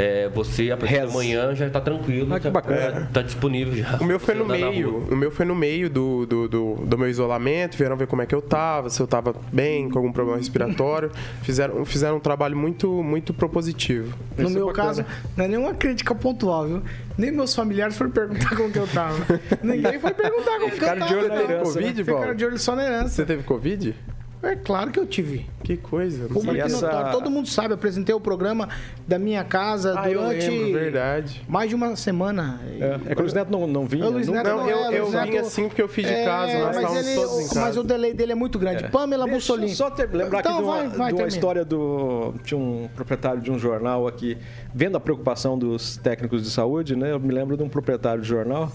é, 0.00 0.28
você 0.28 0.70
a 0.70 0.76
partir 0.76 0.94
Reza. 0.94 1.06
de 1.06 1.12
amanhã 1.12 1.54
já 1.54 1.68
tá 1.68 1.80
tranquilo, 1.80 2.32
Ah, 2.32 2.38
que 2.38 2.44
tá, 2.44 2.50
bacana. 2.50 3.10
tá 3.12 3.20
disponível 3.22 3.74
já. 3.74 3.96
O 4.00 4.04
meu 4.04 4.20
foi 4.20 4.34
no 4.34 4.44
meio. 4.46 4.98
O 5.10 5.16
meu 5.16 5.30
foi 5.30 5.44
no 5.44 5.54
meio 5.54 5.90
do, 5.90 6.24
do, 6.26 6.48
do, 6.48 6.74
do 6.86 6.98
meu 6.98 7.08
isolamento. 7.08 7.76
Vieram 7.76 7.96
ver 7.96 8.06
como 8.06 8.22
é 8.22 8.26
que 8.26 8.34
eu 8.34 8.40
tava, 8.40 8.88
se 8.90 9.00
eu 9.00 9.06
tava 9.06 9.34
bem, 9.52 9.88
com 9.90 9.98
algum 9.98 10.12
problema 10.12 10.38
respiratório. 10.38 11.10
Fizeram, 11.42 11.84
fizeram 11.84 12.16
um 12.16 12.20
trabalho 12.20 12.56
muito, 12.56 13.02
muito 13.02 13.34
propositivo. 13.34 14.16
No 14.36 14.44
Isso 14.44 14.52
é 14.52 14.54
meu 14.58 14.66
bacana. 14.68 14.86
caso, 14.88 15.04
não 15.36 15.44
é 15.44 15.48
nenhuma 15.48 15.74
crítica 15.74 16.14
pontual, 16.14 16.66
viu? 16.66 16.82
Nem 17.16 17.32
meus 17.32 17.54
familiares 17.54 17.96
foram 17.96 18.10
perguntar 18.12 18.54
como 18.56 18.70
que 18.70 18.78
eu 18.78 18.86
tava. 18.86 19.16
Ninguém 19.62 19.98
foi 19.98 20.14
perguntar 20.14 20.52
como 20.60 20.66
que 20.70 20.76
eu 20.76 20.78
Ficaram 20.78 21.00
tava. 21.00 21.10
de 21.12 21.16
olho 21.18 21.28
na 21.28 21.42
herança, 21.42 21.72
Covid, 21.72 22.04
Ficaram 22.04 22.34
de 22.34 22.44
olho 22.44 22.58
só 22.58 22.76
na 22.76 22.84
herança. 22.84 23.08
Você 23.08 23.24
teve 23.24 23.42
Covid? 23.42 23.94
É 24.40 24.54
claro 24.54 24.92
que 24.92 25.00
eu 25.00 25.06
tive. 25.06 25.46
Que 25.64 25.76
coisa. 25.76 26.22
não 26.22 26.28
Público 26.28 26.46
sabia. 26.56 26.62
essa- 26.64 26.86
notório. 26.86 27.12
Todo 27.12 27.28
mundo 27.28 27.48
sabe, 27.48 27.74
apresentei 27.74 28.14
o 28.14 28.20
programa 28.20 28.68
da 29.06 29.18
minha 29.18 29.42
casa 29.42 29.94
Ah, 29.98 30.08
eu 30.08 30.20
durante 30.20 30.48
lembro, 30.48 30.72
verdade. 30.80 31.42
mais 31.48 31.68
de 31.68 31.74
uma 31.74 31.96
semana. 31.96 32.60
É, 32.80 33.00
é 33.10 33.14
que 33.14 33.20
o 33.20 33.22
Luiz 33.22 33.32
Neto 33.34 33.50
não, 33.50 33.66
não 33.66 33.84
vinha. 33.84 34.06
O 34.06 34.10
Luiz 34.10 34.28
Neto 34.28 34.46
Não, 34.48 34.68
é, 34.68 34.72
eu, 34.72 34.76
Luiz 34.86 34.92
eu 34.94 35.10
Neto- 35.10 35.30
vim 35.32 35.38
assim 35.38 35.66
porque 35.68 35.82
eu 35.82 35.88
fiz 35.88 36.06
de 36.06 36.12
É, 36.12 36.24
casa, 36.24 36.52
nós 36.52 36.64
mas, 36.66 36.76
estávamos 36.76 37.06
ele- 37.06 37.16
todos 37.16 37.38
em 37.40 37.48
casa. 37.48 37.60
mas 37.60 37.76
o 37.76 37.82
delay 37.82 38.14
dele 38.14 38.32
é 38.32 38.34
muito 38.36 38.58
grande. 38.60 38.84
Pamela 38.88 39.24
Deixa 39.24 39.34
eu 39.34 39.40
Bussolini. 39.56 39.74
Só 39.74 39.90
ter, 39.90 40.08
lembrar 40.12 40.38
Então, 40.38 40.52
aqui 40.52 40.62
de 40.62 40.68
uma, 40.68 40.76
vai, 40.76 40.88
vai, 40.88 41.12
de 41.12 41.18
uma 41.20 41.28
história 41.28 41.64
do. 41.64 42.34
Tinha 42.44 42.58
um 42.58 42.88
proprietário 42.94 43.40
de 43.42 43.50
um 43.50 43.58
jornal 43.58 44.06
aqui, 44.06 44.38
vendo 44.72 44.96
a 44.96 45.00
preocupação 45.00 45.58
dos 45.58 45.96
técnicos 45.96 46.44
de 46.44 46.50
saúde, 46.50 46.94
né? 46.94 47.10
Eu 47.10 47.18
me 47.18 47.34
lembro 47.34 47.56
de 47.56 47.62
um 47.64 47.68
proprietário 47.68 48.22
de 48.22 48.28
jornal 48.28 48.70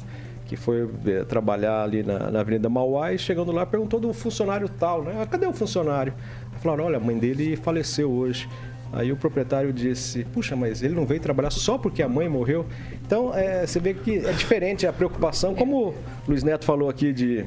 que 0.53 0.57
foi 0.57 0.87
eh, 1.07 1.23
trabalhar 1.23 1.81
ali 1.81 2.03
na, 2.03 2.29
na 2.29 2.41
Avenida 2.41 2.69
Mauá 2.69 3.11
e 3.11 3.17
chegando 3.17 3.51
lá 3.51 3.65
perguntou 3.65 3.99
do 3.99 4.13
funcionário 4.13 4.69
tal, 4.69 5.03
né? 5.03 5.17
Ah, 5.19 5.25
cadê 5.25 5.47
o 5.47 5.53
funcionário? 5.53 6.13
Falaram, 6.61 6.85
olha, 6.85 6.97
a 6.97 6.99
mãe 6.99 7.17
dele 7.17 7.55
faleceu 7.55 8.11
hoje. 8.11 8.47
Aí 8.91 9.11
o 9.11 9.17
proprietário 9.17 9.73
disse, 9.73 10.23
puxa, 10.25 10.55
mas 10.55 10.83
ele 10.83 10.93
não 10.93 11.07
veio 11.07 11.19
trabalhar 11.19 11.49
só 11.49 11.79
porque 11.79 12.03
a 12.03 12.07
mãe 12.07 12.29
morreu? 12.29 12.67
Então, 13.03 13.33
eh, 13.33 13.65
você 13.65 13.79
vê 13.79 13.95
que 13.95 14.19
é 14.19 14.31
diferente 14.31 14.85
a 14.85 14.93
preocupação, 14.93 15.55
como 15.55 15.87
o 15.87 15.95
Luiz 16.27 16.43
Neto 16.43 16.65
falou 16.65 16.87
aqui 16.87 17.11
de 17.11 17.43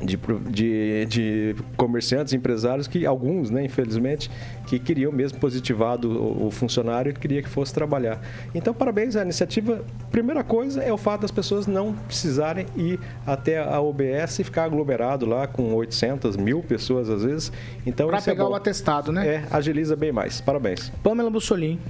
de, 0.00 0.18
de, 0.50 1.06
de 1.06 1.56
comerciantes, 1.76 2.32
empresários, 2.32 2.86
que 2.86 3.06
alguns, 3.06 3.50
né, 3.50 3.64
infelizmente, 3.64 4.30
que 4.66 4.78
queriam 4.78 5.10
mesmo 5.10 5.38
positivado 5.38 6.10
o, 6.10 6.46
o 6.46 6.50
funcionário 6.50 7.10
e 7.10 7.12
queria 7.14 7.42
que 7.42 7.48
fosse 7.48 7.72
trabalhar. 7.72 8.20
Então, 8.54 8.74
parabéns 8.74 9.16
à 9.16 9.22
iniciativa. 9.22 9.84
Primeira 10.10 10.44
coisa 10.44 10.82
é 10.82 10.92
o 10.92 10.98
fato 10.98 11.22
das 11.22 11.30
pessoas 11.30 11.66
não 11.66 11.94
precisarem 11.94 12.66
ir 12.76 12.98
até 13.26 13.58
a 13.58 13.80
OBS 13.80 14.38
e 14.40 14.44
ficar 14.44 14.64
aglomerado 14.64 15.24
lá 15.24 15.46
com 15.46 15.74
800, 15.74 16.36
mil 16.36 16.62
pessoas 16.62 17.08
às 17.08 17.22
vezes. 17.24 17.52
Então, 17.86 18.08
isso 18.08 18.28
é 18.30 18.32
pegar 18.32 18.44
bom. 18.44 18.50
o 18.50 18.54
atestado, 18.54 19.12
né? 19.12 19.26
É, 19.26 19.44
agiliza 19.50 19.96
bem 19.96 20.12
mais. 20.12 20.40
Parabéns. 20.40 20.92
Pamela 21.02 21.30
Bussolini. 21.30 21.80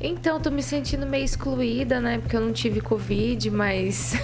Então, 0.00 0.38
tô 0.40 0.50
me 0.50 0.62
sentindo 0.62 1.06
meio 1.06 1.24
excluída, 1.24 2.00
né? 2.00 2.18
Porque 2.18 2.36
eu 2.36 2.40
não 2.40 2.52
tive 2.52 2.80
Covid, 2.80 3.50
mas. 3.50 4.14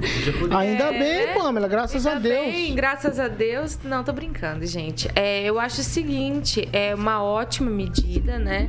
Ainda 0.50 0.84
É, 0.84 0.98
bem, 0.98 1.26
né? 1.26 1.34
Pamela, 1.34 1.68
graças 1.68 2.06
a 2.06 2.14
Deus. 2.14 2.46
bem, 2.46 2.74
graças 2.74 3.20
a 3.20 3.28
Deus. 3.28 3.78
Não, 3.84 4.02
tô 4.02 4.12
brincando, 4.12 4.64
gente. 4.66 5.08
É, 5.14 5.44
eu 5.44 5.60
acho 5.60 5.80
o 5.82 5.84
seguinte, 5.84 6.66
é 6.72 6.94
uma 6.94 7.22
ótima 7.22 7.70
medida, 7.70 8.38
né? 8.38 8.68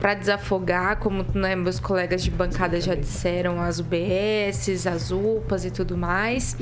Para 0.00 0.14
desafogar, 0.14 0.98
como 0.98 1.24
né, 1.34 1.56
meus 1.56 1.80
colegas 1.80 2.22
de 2.22 2.30
bancada 2.30 2.78
já 2.80 2.94
disseram, 2.94 3.60
as 3.60 3.80
UBSs, 3.80 4.86
as 4.86 5.10
UPAs 5.10 5.64
e 5.64 5.70
tudo 5.70 5.96
mais. 5.96 6.56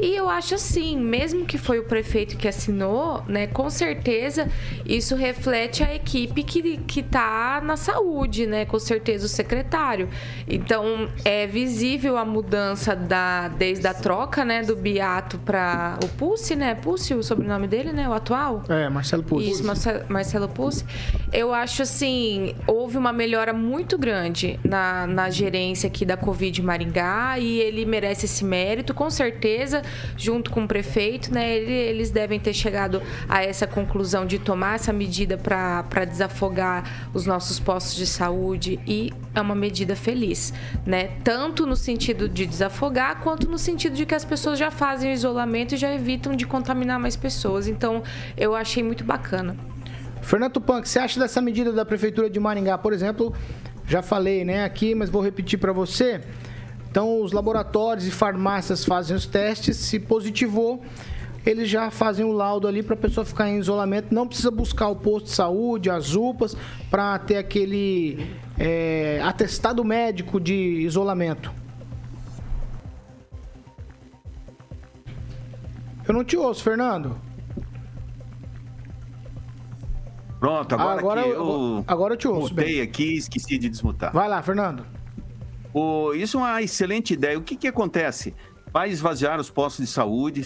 E 0.00 0.14
eu 0.16 0.28
acho 0.28 0.54
assim, 0.54 0.98
mesmo 0.98 1.44
que 1.44 1.58
foi 1.58 1.78
o 1.78 1.84
prefeito 1.84 2.36
que 2.36 2.48
assinou, 2.48 3.22
né? 3.28 3.46
Com 3.46 3.68
certeza 3.68 4.48
isso 4.86 5.14
reflete 5.14 5.82
a 5.82 5.94
equipe 5.94 6.42
que, 6.42 6.78
que 6.78 7.02
tá 7.02 7.60
na 7.62 7.76
saúde, 7.76 8.46
né? 8.46 8.64
Com 8.64 8.78
certeza 8.78 9.26
o 9.26 9.28
secretário. 9.28 10.08
Então 10.46 11.08
é 11.24 11.46
visível 11.46 12.16
a 12.16 12.24
mudança 12.24 12.96
da 12.96 13.48
desde 13.48 13.86
a 13.86 13.92
troca, 13.94 14.44
né? 14.44 14.62
Do 14.62 14.74
Beato 14.74 15.38
para 15.38 15.98
o 16.02 16.08
Pulse, 16.08 16.56
né? 16.56 16.74
Pulse, 16.74 17.12
o 17.14 17.22
sobrenome 17.22 17.66
dele, 17.66 17.92
né? 17.92 18.08
O 18.08 18.12
atual. 18.14 18.62
É, 18.68 18.88
Marcelo 18.88 19.22
Pucci. 19.22 19.50
Isso, 19.50 19.64
Marce- 19.66 20.04
Marcelo 20.08 20.48
Pussi. 20.48 20.84
Eu 21.32 21.52
acho 21.52 21.82
assim, 21.82 22.54
o, 22.66 22.77
houve 22.78 22.96
uma 22.96 23.12
melhora 23.12 23.52
muito 23.52 23.98
grande 23.98 24.58
na, 24.62 25.04
na 25.04 25.30
gerência 25.30 25.88
aqui 25.88 26.04
da 26.04 26.16
Covid 26.16 26.62
Maringá 26.62 27.36
e 27.36 27.58
ele 27.58 27.84
merece 27.84 28.26
esse 28.26 28.44
mérito, 28.44 28.94
com 28.94 29.10
certeza, 29.10 29.82
junto 30.16 30.52
com 30.52 30.62
o 30.62 30.68
prefeito, 30.68 31.34
né? 31.34 31.56
Ele, 31.56 31.72
eles 31.72 32.12
devem 32.12 32.38
ter 32.38 32.54
chegado 32.54 33.02
a 33.28 33.42
essa 33.42 33.66
conclusão 33.66 34.24
de 34.24 34.38
tomar 34.38 34.76
essa 34.76 34.92
medida 34.92 35.36
para 35.36 36.04
desafogar 36.04 37.10
os 37.12 37.26
nossos 37.26 37.58
postos 37.58 37.96
de 37.96 38.06
saúde 38.06 38.78
e 38.86 39.12
é 39.34 39.40
uma 39.40 39.56
medida 39.56 39.96
feliz, 39.96 40.54
né? 40.86 41.10
Tanto 41.24 41.66
no 41.66 41.74
sentido 41.74 42.28
de 42.28 42.46
desafogar, 42.46 43.20
quanto 43.22 43.50
no 43.50 43.58
sentido 43.58 43.96
de 43.96 44.06
que 44.06 44.14
as 44.14 44.24
pessoas 44.24 44.56
já 44.56 44.70
fazem 44.70 45.10
o 45.10 45.12
isolamento 45.12 45.74
e 45.74 45.76
já 45.76 45.92
evitam 45.92 46.32
de 46.36 46.46
contaminar 46.46 47.00
mais 47.00 47.16
pessoas. 47.16 47.66
Então, 47.66 48.04
eu 48.36 48.54
achei 48.54 48.84
muito 48.84 49.02
bacana. 49.02 49.56
Fernando 50.22 50.60
que 50.60 50.88
você 50.88 50.98
acha 50.98 51.18
dessa 51.18 51.40
medida 51.40 51.72
da 51.72 51.84
Prefeitura 51.84 52.28
de 52.28 52.38
Maringá, 52.38 52.76
por 52.76 52.92
exemplo? 52.92 53.34
Já 53.86 54.02
falei 54.02 54.44
né, 54.44 54.64
aqui, 54.64 54.94
mas 54.94 55.08
vou 55.08 55.22
repetir 55.22 55.58
para 55.58 55.72
você. 55.72 56.20
Então, 56.90 57.22
os 57.22 57.32
laboratórios 57.32 58.06
e 58.06 58.10
farmácias 58.10 58.84
fazem 58.84 59.16
os 59.16 59.26
testes, 59.26 59.76
se 59.76 59.98
positivou, 59.98 60.82
eles 61.44 61.68
já 61.68 61.90
fazem 61.90 62.24
o 62.24 62.32
laudo 62.32 62.66
ali 62.68 62.82
para 62.82 62.94
a 62.94 62.96
pessoa 62.96 63.24
ficar 63.24 63.48
em 63.48 63.58
isolamento. 63.58 64.14
Não 64.14 64.26
precisa 64.26 64.50
buscar 64.50 64.88
o 64.88 64.96
posto 64.96 65.26
de 65.26 65.32
saúde, 65.32 65.88
as 65.88 66.14
UPAs, 66.14 66.56
para 66.90 67.18
ter 67.18 67.36
aquele 67.36 68.26
é, 68.58 69.20
atestado 69.22 69.84
médico 69.84 70.40
de 70.40 70.54
isolamento. 70.54 71.52
Eu 76.06 76.14
não 76.14 76.24
te 76.24 76.36
ouço, 76.36 76.62
Fernando. 76.62 77.27
Pronto, 80.40 80.72
agora, 80.74 81.00
Agora 81.00 81.22
que 81.22 81.28
eu- 81.30 81.34
eu, 81.34 81.84
agora 81.86 82.14
eu 82.14 82.16
te 82.18 82.28
ouço, 82.28 82.50
mutei 82.54 82.74
bem. 82.74 82.80
aqui 82.80 83.14
e 83.14 83.16
esqueci 83.18 83.58
de 83.58 83.68
desmutar. 83.68 84.12
Vai 84.12 84.28
lá, 84.28 84.40
Fernando. 84.42 84.86
O- 85.74 86.12
isso 86.14 86.38
é 86.38 86.40
uma 86.40 86.62
excelente 86.62 87.12
ideia. 87.14 87.38
O 87.38 87.42
que, 87.42 87.56
que 87.56 87.66
acontece? 87.68 88.34
Vai 88.72 88.88
esvaziar 88.90 89.40
os 89.40 89.50
postos 89.50 89.84
de 89.84 89.90
saúde. 89.90 90.42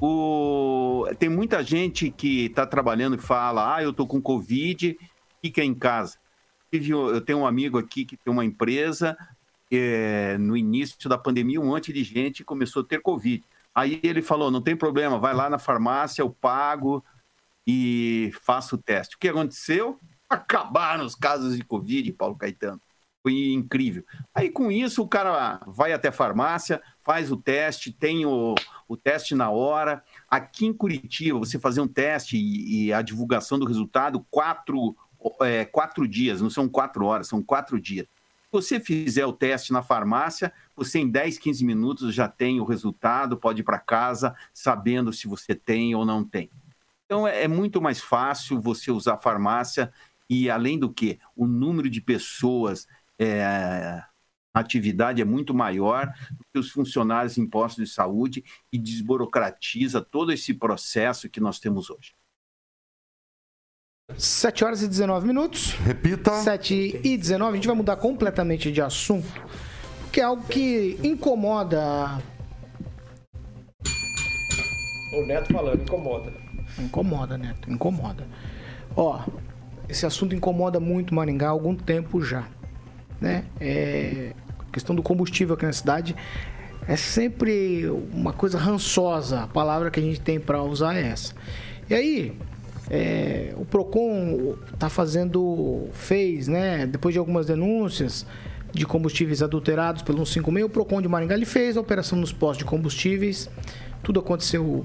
O- 0.00 1.04
tem 1.18 1.28
muita 1.28 1.62
gente 1.62 2.10
que 2.10 2.46
está 2.46 2.66
trabalhando 2.66 3.16
e 3.16 3.18
fala: 3.20 3.76
ah, 3.76 3.82
eu 3.82 3.90
estou 3.90 4.06
com 4.06 4.20
Covid, 4.20 4.96
fica 5.42 5.62
em 5.62 5.74
casa. 5.74 6.16
Eu 6.72 7.20
tenho 7.22 7.38
um 7.38 7.46
amigo 7.46 7.78
aqui 7.78 8.04
que 8.04 8.16
tem 8.16 8.32
uma 8.32 8.44
empresa. 8.44 9.16
é, 9.72 10.38
no 10.38 10.56
início 10.56 11.08
da 11.08 11.18
pandemia, 11.18 11.60
um 11.60 11.66
monte 11.66 11.92
de 11.92 12.04
gente 12.04 12.44
começou 12.44 12.82
a 12.82 12.84
ter 12.86 13.00
Covid. 13.02 13.42
Aí 13.74 13.98
ele 14.00 14.22
falou: 14.22 14.48
não 14.48 14.60
tem 14.62 14.76
problema, 14.76 15.18
vai 15.18 15.34
lá 15.34 15.50
na 15.50 15.58
farmácia, 15.58 16.22
eu 16.22 16.30
pago 16.30 17.04
e 17.66 18.30
faço 18.42 18.76
o 18.76 18.78
teste. 18.78 19.16
O 19.16 19.18
que 19.18 19.28
aconteceu? 19.28 19.98
Acabaram 20.28 21.04
os 21.04 21.14
casos 21.14 21.56
de 21.56 21.64
Covid, 21.64 22.12
Paulo 22.12 22.36
Caetano. 22.36 22.80
Foi 23.22 23.52
incrível. 23.52 24.04
Aí, 24.32 24.48
com 24.48 24.70
isso, 24.70 25.02
o 25.02 25.08
cara 25.08 25.60
vai 25.66 25.92
até 25.92 26.08
a 26.08 26.12
farmácia, 26.12 26.80
faz 27.00 27.32
o 27.32 27.36
teste, 27.36 27.90
tem 27.90 28.24
o, 28.24 28.54
o 28.86 28.96
teste 28.96 29.34
na 29.34 29.50
hora. 29.50 30.04
Aqui 30.30 30.64
em 30.64 30.72
Curitiba, 30.72 31.40
você 31.40 31.58
fazer 31.58 31.80
um 31.80 31.88
teste 31.88 32.36
e, 32.36 32.86
e 32.86 32.92
a 32.92 33.02
divulgação 33.02 33.58
do 33.58 33.66
resultado, 33.66 34.24
quatro, 34.30 34.96
é, 35.40 35.64
quatro 35.64 36.06
dias, 36.06 36.40
não 36.40 36.50
são 36.50 36.68
quatro 36.68 37.04
horas, 37.04 37.26
são 37.26 37.42
quatro 37.42 37.80
dias. 37.80 38.06
Se 38.06 38.52
você 38.52 38.78
fizer 38.78 39.26
o 39.26 39.32
teste 39.32 39.72
na 39.72 39.82
farmácia, 39.82 40.52
você 40.76 41.00
em 41.00 41.10
10, 41.10 41.38
15 41.38 41.64
minutos 41.64 42.14
já 42.14 42.28
tem 42.28 42.60
o 42.60 42.64
resultado, 42.64 43.36
pode 43.36 43.60
ir 43.60 43.64
para 43.64 43.80
casa 43.80 44.36
sabendo 44.54 45.12
se 45.12 45.26
você 45.26 45.52
tem 45.52 45.96
ou 45.96 46.06
não 46.06 46.22
tem. 46.24 46.48
Então 47.06 47.26
é, 47.26 47.44
é 47.44 47.48
muito 47.48 47.80
mais 47.80 48.00
fácil 48.00 48.60
você 48.60 48.90
usar 48.90 49.14
a 49.14 49.18
farmácia 49.18 49.92
e, 50.28 50.50
além 50.50 50.78
do 50.78 50.92
que, 50.92 51.18
o 51.34 51.46
número 51.46 51.88
de 51.88 52.00
pessoas 52.00 52.86
é, 53.18 54.02
na 54.54 54.60
atividade 54.60 55.22
é 55.22 55.24
muito 55.24 55.54
maior 55.54 56.06
do 56.30 56.44
que 56.52 56.58
os 56.58 56.70
funcionários 56.70 57.38
em 57.38 57.46
postos 57.46 57.84
de 57.84 57.90
saúde 57.90 58.44
e 58.72 58.78
desburocratiza 58.78 60.00
todo 60.00 60.32
esse 60.32 60.52
processo 60.52 61.30
que 61.30 61.40
nós 61.40 61.60
temos 61.60 61.90
hoje. 61.90 62.14
7 64.16 64.64
horas 64.64 64.82
e 64.82 64.88
19 64.88 65.26
minutos. 65.26 65.72
Repita. 65.72 66.32
7 66.32 67.00
e 67.02 67.16
19, 67.16 67.52
a 67.52 67.54
gente 67.56 67.66
vai 67.66 67.76
mudar 67.76 67.96
completamente 67.96 68.70
de 68.70 68.80
assunto, 68.80 69.26
que 70.12 70.20
é 70.20 70.24
algo 70.24 70.46
que 70.46 70.98
incomoda. 71.02 72.22
O 75.12 75.26
Neto 75.26 75.52
falando, 75.52 75.82
incomoda. 75.82 76.45
Incomoda, 76.78 77.38
Neto, 77.38 77.70
incomoda. 77.70 78.26
Ó, 78.94 79.20
esse 79.88 80.04
assunto 80.04 80.34
incomoda 80.34 80.80
muito 80.80 81.14
Maringá 81.14 81.46
há 81.46 81.50
algum 81.50 81.74
tempo 81.74 82.22
já. 82.22 82.46
Né? 83.20 83.44
É, 83.60 84.32
a 84.58 84.72
questão 84.72 84.94
do 84.94 85.02
combustível 85.02 85.54
aqui 85.54 85.64
na 85.64 85.72
cidade 85.72 86.14
é 86.86 86.96
sempre 86.96 87.86
uma 88.12 88.32
coisa 88.32 88.58
rançosa. 88.58 89.42
A 89.42 89.46
palavra 89.46 89.90
que 89.90 90.00
a 90.00 90.02
gente 90.02 90.20
tem 90.20 90.38
para 90.38 90.62
usar 90.62 90.96
é 90.96 91.08
essa. 91.08 91.34
E 91.88 91.94
aí, 91.94 92.38
é, 92.90 93.54
o 93.56 93.64
Procon 93.64 94.56
tá 94.78 94.88
fazendo, 94.88 95.88
fez, 95.92 96.46
né? 96.48 96.86
Depois 96.86 97.12
de 97.12 97.18
algumas 97.18 97.46
denúncias 97.46 98.26
de 98.72 98.84
combustíveis 98.84 99.42
adulterados 99.42 100.02
pelo 100.02 100.26
156, 100.26 100.66
o 100.66 100.68
Procon 100.68 101.00
de 101.00 101.08
Maringá 101.08 101.34
ele 101.34 101.46
fez 101.46 101.76
a 101.76 101.80
operação 101.80 102.18
nos 102.18 102.32
postos 102.32 102.58
de 102.58 102.64
combustíveis. 102.64 103.50
Tudo 104.02 104.20
aconteceu 104.20 104.84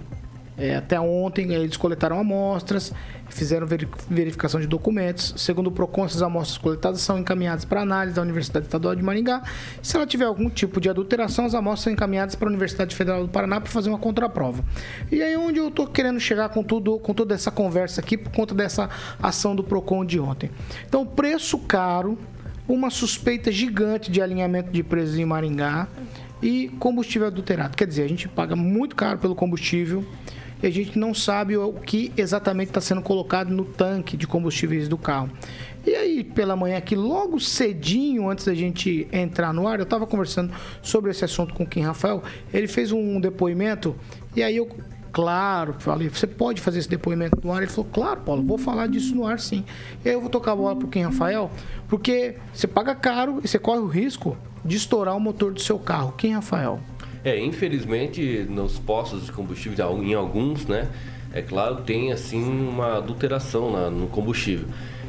é, 0.58 0.76
até 0.76 1.00
ontem, 1.00 1.54
eles 1.54 1.78
coletaram 1.78 2.20
amostras, 2.20 2.94
fizeram 3.30 3.66
veri- 3.66 3.88
verificação 4.10 4.60
de 4.60 4.68
documentos. 4.68 5.34
Segundo 5.38 5.68
o 5.68 5.72
PROCON, 5.72 6.06
essas 6.06 6.22
amostras 6.22 6.58
coletadas 6.58 7.02
são 7.02 7.18
encaminhadas 7.18 7.66
para 7.66 7.82
análise 7.82 8.16
da 8.16 8.22
Universidade 8.22 8.66
Estadual 8.66 8.96
de 8.96 9.02
Maringá. 9.02 9.42
Se 9.82 9.96
ela 9.96 10.06
tiver 10.06 10.26
algum 10.26 10.50
tipo 10.50 10.82
de 10.82 10.90
adulteração, 10.90 11.46
as 11.46 11.56
amostras 11.56 11.84
são 11.86 11.94
encaminhadas 11.94 12.36
para 12.36 12.48
a 12.48 12.50
Universidade 12.50 12.96
Federal 12.96 13.24
do 13.24 13.30
Paraná 13.30 13.62
para 13.62 13.72
fazer 13.72 13.90
uma 13.90 13.98
contraprova. 13.98 14.64
E 15.12 15.22
aí 15.24 15.36
onde 15.38 15.60
eu 15.60 15.70
estou 15.70 15.88
querendo 15.88 16.20
chegar 16.20 16.50
com 16.50 16.62
tudo, 16.64 17.00
com 17.00 17.14
toda 17.14 17.34
essa 17.34 17.50
conversa 17.50 18.02
aqui 18.02 18.18
por 18.18 18.32
conta 18.32 18.54
dessa 18.54 18.90
ação 19.22 19.56
do 19.56 19.64
PROCON 19.64 20.06
de 20.06 20.20
ontem. 20.20 20.52
Então, 20.86 21.06
preço 21.06 21.58
caro, 21.58 22.20
uma 22.68 22.90
suspeita 22.90 23.52
gigante 23.52 24.12
de 24.12 24.22
alinhamento 24.22 24.70
de 24.70 24.84
preços 24.84 25.18
em 25.18 25.26
Maringá 25.26 25.88
e 26.42 26.70
combustível 26.80 27.28
adulterado. 27.28 27.78
Quer 27.78 27.88
dizer, 27.88 28.04
a 28.04 28.10
gente 28.10 28.28
paga 28.28 28.56
muito 28.56 28.96
caro 28.96 29.18
pelo 29.18 29.36
combustível 29.36 30.06
e 30.62 30.67
a 30.67 30.69
gente 30.69 30.97
não 30.97 31.13
sabe 31.13 31.58
o 31.58 31.74
que 31.74 32.12
exatamente 32.15 32.69
está 32.69 32.82
sendo 32.82 33.02
colocado 33.02 33.50
no 33.50 33.65
tanque 33.65 34.15
de 34.15 34.28
combustíveis 34.28 34.88
do 34.88 34.97
carro. 34.97 35.30
E 35.86 35.95
aí, 35.95 36.24
pela 36.24 36.56
manhã 36.56 36.78
aqui, 36.78 36.95
logo 36.95 37.39
cedinho, 37.39 38.30
antes 38.30 38.45
da 38.45 38.54
gente 38.54 39.08
entrar 39.12 39.52
no 39.52 39.67
ar, 39.67 39.80
eu 39.80 39.84
estava 39.84 40.06
conversando 40.06 40.54
sobre 40.82 41.10
esse 41.10 41.26
assunto 41.26 41.54
com 41.56 41.63
o 41.63 41.67
Kim 41.67 41.82
Rafael. 41.82 42.24
Ele 42.54 42.67
fez 42.67 42.91
um 42.91 43.19
depoimento 43.19 43.95
e 44.36 44.43
aí 44.43 44.58
eu, 44.58 44.69
claro, 45.12 45.76
falei, 45.80 46.08
você 46.08 46.28
pode 46.28 46.62
fazer 46.62 46.80
esse 46.80 46.89
depoimento 46.89 47.39
no 47.43 47.52
ar? 47.52 47.63
Ele 47.63 47.71
falou, 47.71 47.89
claro, 47.91 48.21
Paulo, 48.21 48.43
vou 48.43 48.60
falar 48.60 48.88
disso 48.88 49.15
no 49.15 49.26
ar 49.26 49.39
sim. 49.39 49.65
E 50.06 50.10
aí 50.10 50.13
eu 50.13 50.21
vou 50.21 50.30
tocar 50.30 50.52
a 50.52 50.56
bola 50.56 50.76
pro 50.76 50.88
Kim 50.88 51.02
Rafael, 51.02 51.50
porque 51.88 52.36
você 52.54 52.67
paga 52.67 52.93
caro 52.93 53.39
e 53.43 53.47
você 53.47 53.58
corre 53.58 53.80
o 53.80 53.88
risco 53.88 54.38
de 54.63 54.78
estourar 54.78 55.17
o 55.17 55.19
motor 55.19 55.52
do 55.52 55.60
seu 55.60 55.80
carro. 55.80 56.12
Kim 56.12 56.34
Rafael? 56.34 56.80
É, 57.24 57.40
infelizmente, 57.40 58.46
nos 58.50 58.80
postos 58.80 59.26
de 59.26 59.32
combustível, 59.32 60.04
em 60.04 60.14
alguns, 60.14 60.66
né? 60.66 60.88
É 61.34 61.42
claro, 61.42 61.78
tem 61.78 62.12
assim 62.12 62.44
uma 62.44 62.98
adulteração 62.98 63.72
na- 63.72 63.90
no 63.90 64.08
combustível. 64.08 64.68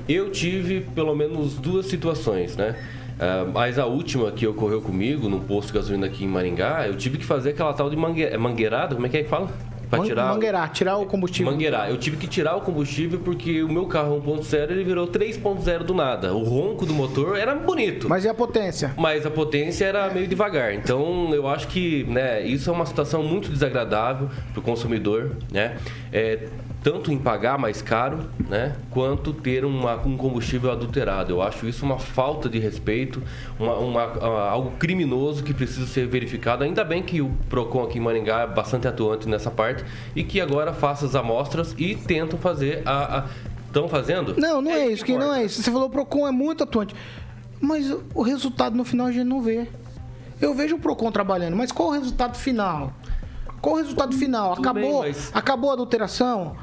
Eu 0.08 0.30
tive 0.30 0.80
pelo 0.94 1.14
menos 1.14 1.54
duas 1.54 1.86
situações, 1.86 2.56
né? 2.56 2.76
Ah, 3.18 3.46
mas 3.52 3.78
a 3.78 3.86
última 3.86 4.30
que 4.30 4.46
ocorreu 4.46 4.80
comigo, 4.82 5.28
num 5.28 5.40
posto 5.40 5.68
de 5.68 5.74
gasolina 5.74 6.06
aqui 6.06 6.24
em 6.24 6.28
Maringá, 6.28 6.86
eu 6.86 6.96
tive 6.96 7.18
que 7.18 7.24
fazer 7.24 7.50
aquela 7.50 7.72
tal 7.72 7.88
de 7.88 7.96
mangue... 7.96 8.36
mangueirada, 8.36 8.94
como 8.94 9.06
é 9.06 9.08
que 9.08 9.16
é 9.18 9.22
que 9.22 9.28
fala? 9.28 9.48
Pra 9.92 9.98
Man- 9.98 10.06
tirar... 10.06 10.32
Mangueirar, 10.32 10.72
tirar 10.72 10.96
o 10.96 11.04
combustível. 11.04 11.52
Mangueirar. 11.52 11.90
Eu 11.90 11.98
tive 11.98 12.16
que 12.16 12.26
tirar 12.26 12.56
o 12.56 12.62
combustível 12.62 13.20
porque 13.20 13.62
o 13.62 13.68
meu 13.70 13.84
carro 13.86 14.18
1.0 14.26 14.70
ele 14.70 14.84
virou 14.84 15.06
3.0 15.06 15.80
do 15.84 15.92
nada. 15.92 16.32
O 16.32 16.42
ronco 16.42 16.86
do 16.86 16.94
motor 16.94 17.36
era 17.38 17.54
bonito. 17.54 18.08
Mas 18.08 18.24
e 18.24 18.28
a 18.28 18.32
potência? 18.32 18.94
Mas 18.96 19.26
a 19.26 19.30
potência 19.30 19.84
era 19.84 20.08
meio 20.08 20.26
devagar. 20.26 20.72
Então, 20.72 21.34
eu 21.34 21.46
acho 21.46 21.68
que 21.68 22.04
né, 22.04 22.40
isso 22.40 22.70
é 22.70 22.72
uma 22.72 22.86
situação 22.86 23.22
muito 23.22 23.50
desagradável 23.50 24.30
para 24.52 24.60
o 24.60 24.62
consumidor, 24.62 25.32
né? 25.52 25.76
É, 26.10 26.38
tanto 26.82 27.12
em 27.12 27.18
pagar 27.18 27.58
mais 27.58 27.80
caro, 27.80 28.28
né? 28.48 28.74
Quanto 28.90 29.32
ter 29.32 29.64
uma- 29.64 29.94
um 30.04 30.16
combustível 30.16 30.70
adulterado. 30.72 31.32
Eu 31.32 31.40
acho 31.40 31.66
isso 31.68 31.84
uma 31.84 31.98
falta 31.98 32.48
de 32.48 32.58
respeito, 32.58 33.22
uma- 33.58 33.74
uma- 33.76 34.02
a- 34.02 34.50
algo 34.50 34.72
criminoso 34.78 35.44
que 35.44 35.54
precisa 35.54 35.86
ser 35.86 36.06
verificado. 36.08 36.64
Ainda 36.64 36.82
bem 36.84 37.02
que 37.02 37.20
o 37.20 37.30
PROCON 37.48 37.84
aqui 37.84 37.98
em 37.98 38.00
Maringá 38.00 38.40
é 38.40 38.46
bastante 38.46 38.88
atuante 38.88 39.28
nessa 39.28 39.50
parte 39.50 39.84
e 40.16 40.24
que 40.24 40.40
agora 40.40 40.72
faça 40.72 41.06
as 41.06 41.14
amostras 41.14 41.74
e 41.78 41.94
tentam 41.94 42.38
fazer 42.38 42.82
a... 42.84 43.26
Estão 43.66 43.88
fazendo? 43.88 44.34
Não, 44.38 44.60
não 44.60 44.70
é, 44.70 44.84
isso 44.84 44.92
isso, 44.96 45.04
que 45.06 45.16
não 45.16 45.32
é 45.34 45.44
isso. 45.44 45.62
Você 45.62 45.70
falou 45.70 45.86
o 45.86 45.90
Procon 45.90 46.28
é 46.28 46.30
muito 46.30 46.62
atuante. 46.62 46.94
Mas 47.58 47.90
o 48.14 48.20
resultado 48.20 48.76
no 48.76 48.84
final 48.84 49.06
a 49.06 49.12
gente 49.12 49.24
não 49.24 49.40
vê. 49.40 49.66
Eu 50.40 50.52
vejo 50.52 50.76
o 50.76 50.78
Procon 50.78 51.10
trabalhando, 51.10 51.56
mas 51.56 51.72
qual 51.72 51.88
o 51.88 51.92
resultado 51.92 52.36
final? 52.36 52.92
Qual 53.62 53.76
o 53.76 53.78
resultado 53.78 54.14
final? 54.14 54.56
Tudo 54.56 54.68
Acabou, 54.68 55.02
bem, 55.02 55.12
mas- 55.12 55.30
acabou 55.32 55.70
a 55.70 55.72
adulteração? 55.72 56.54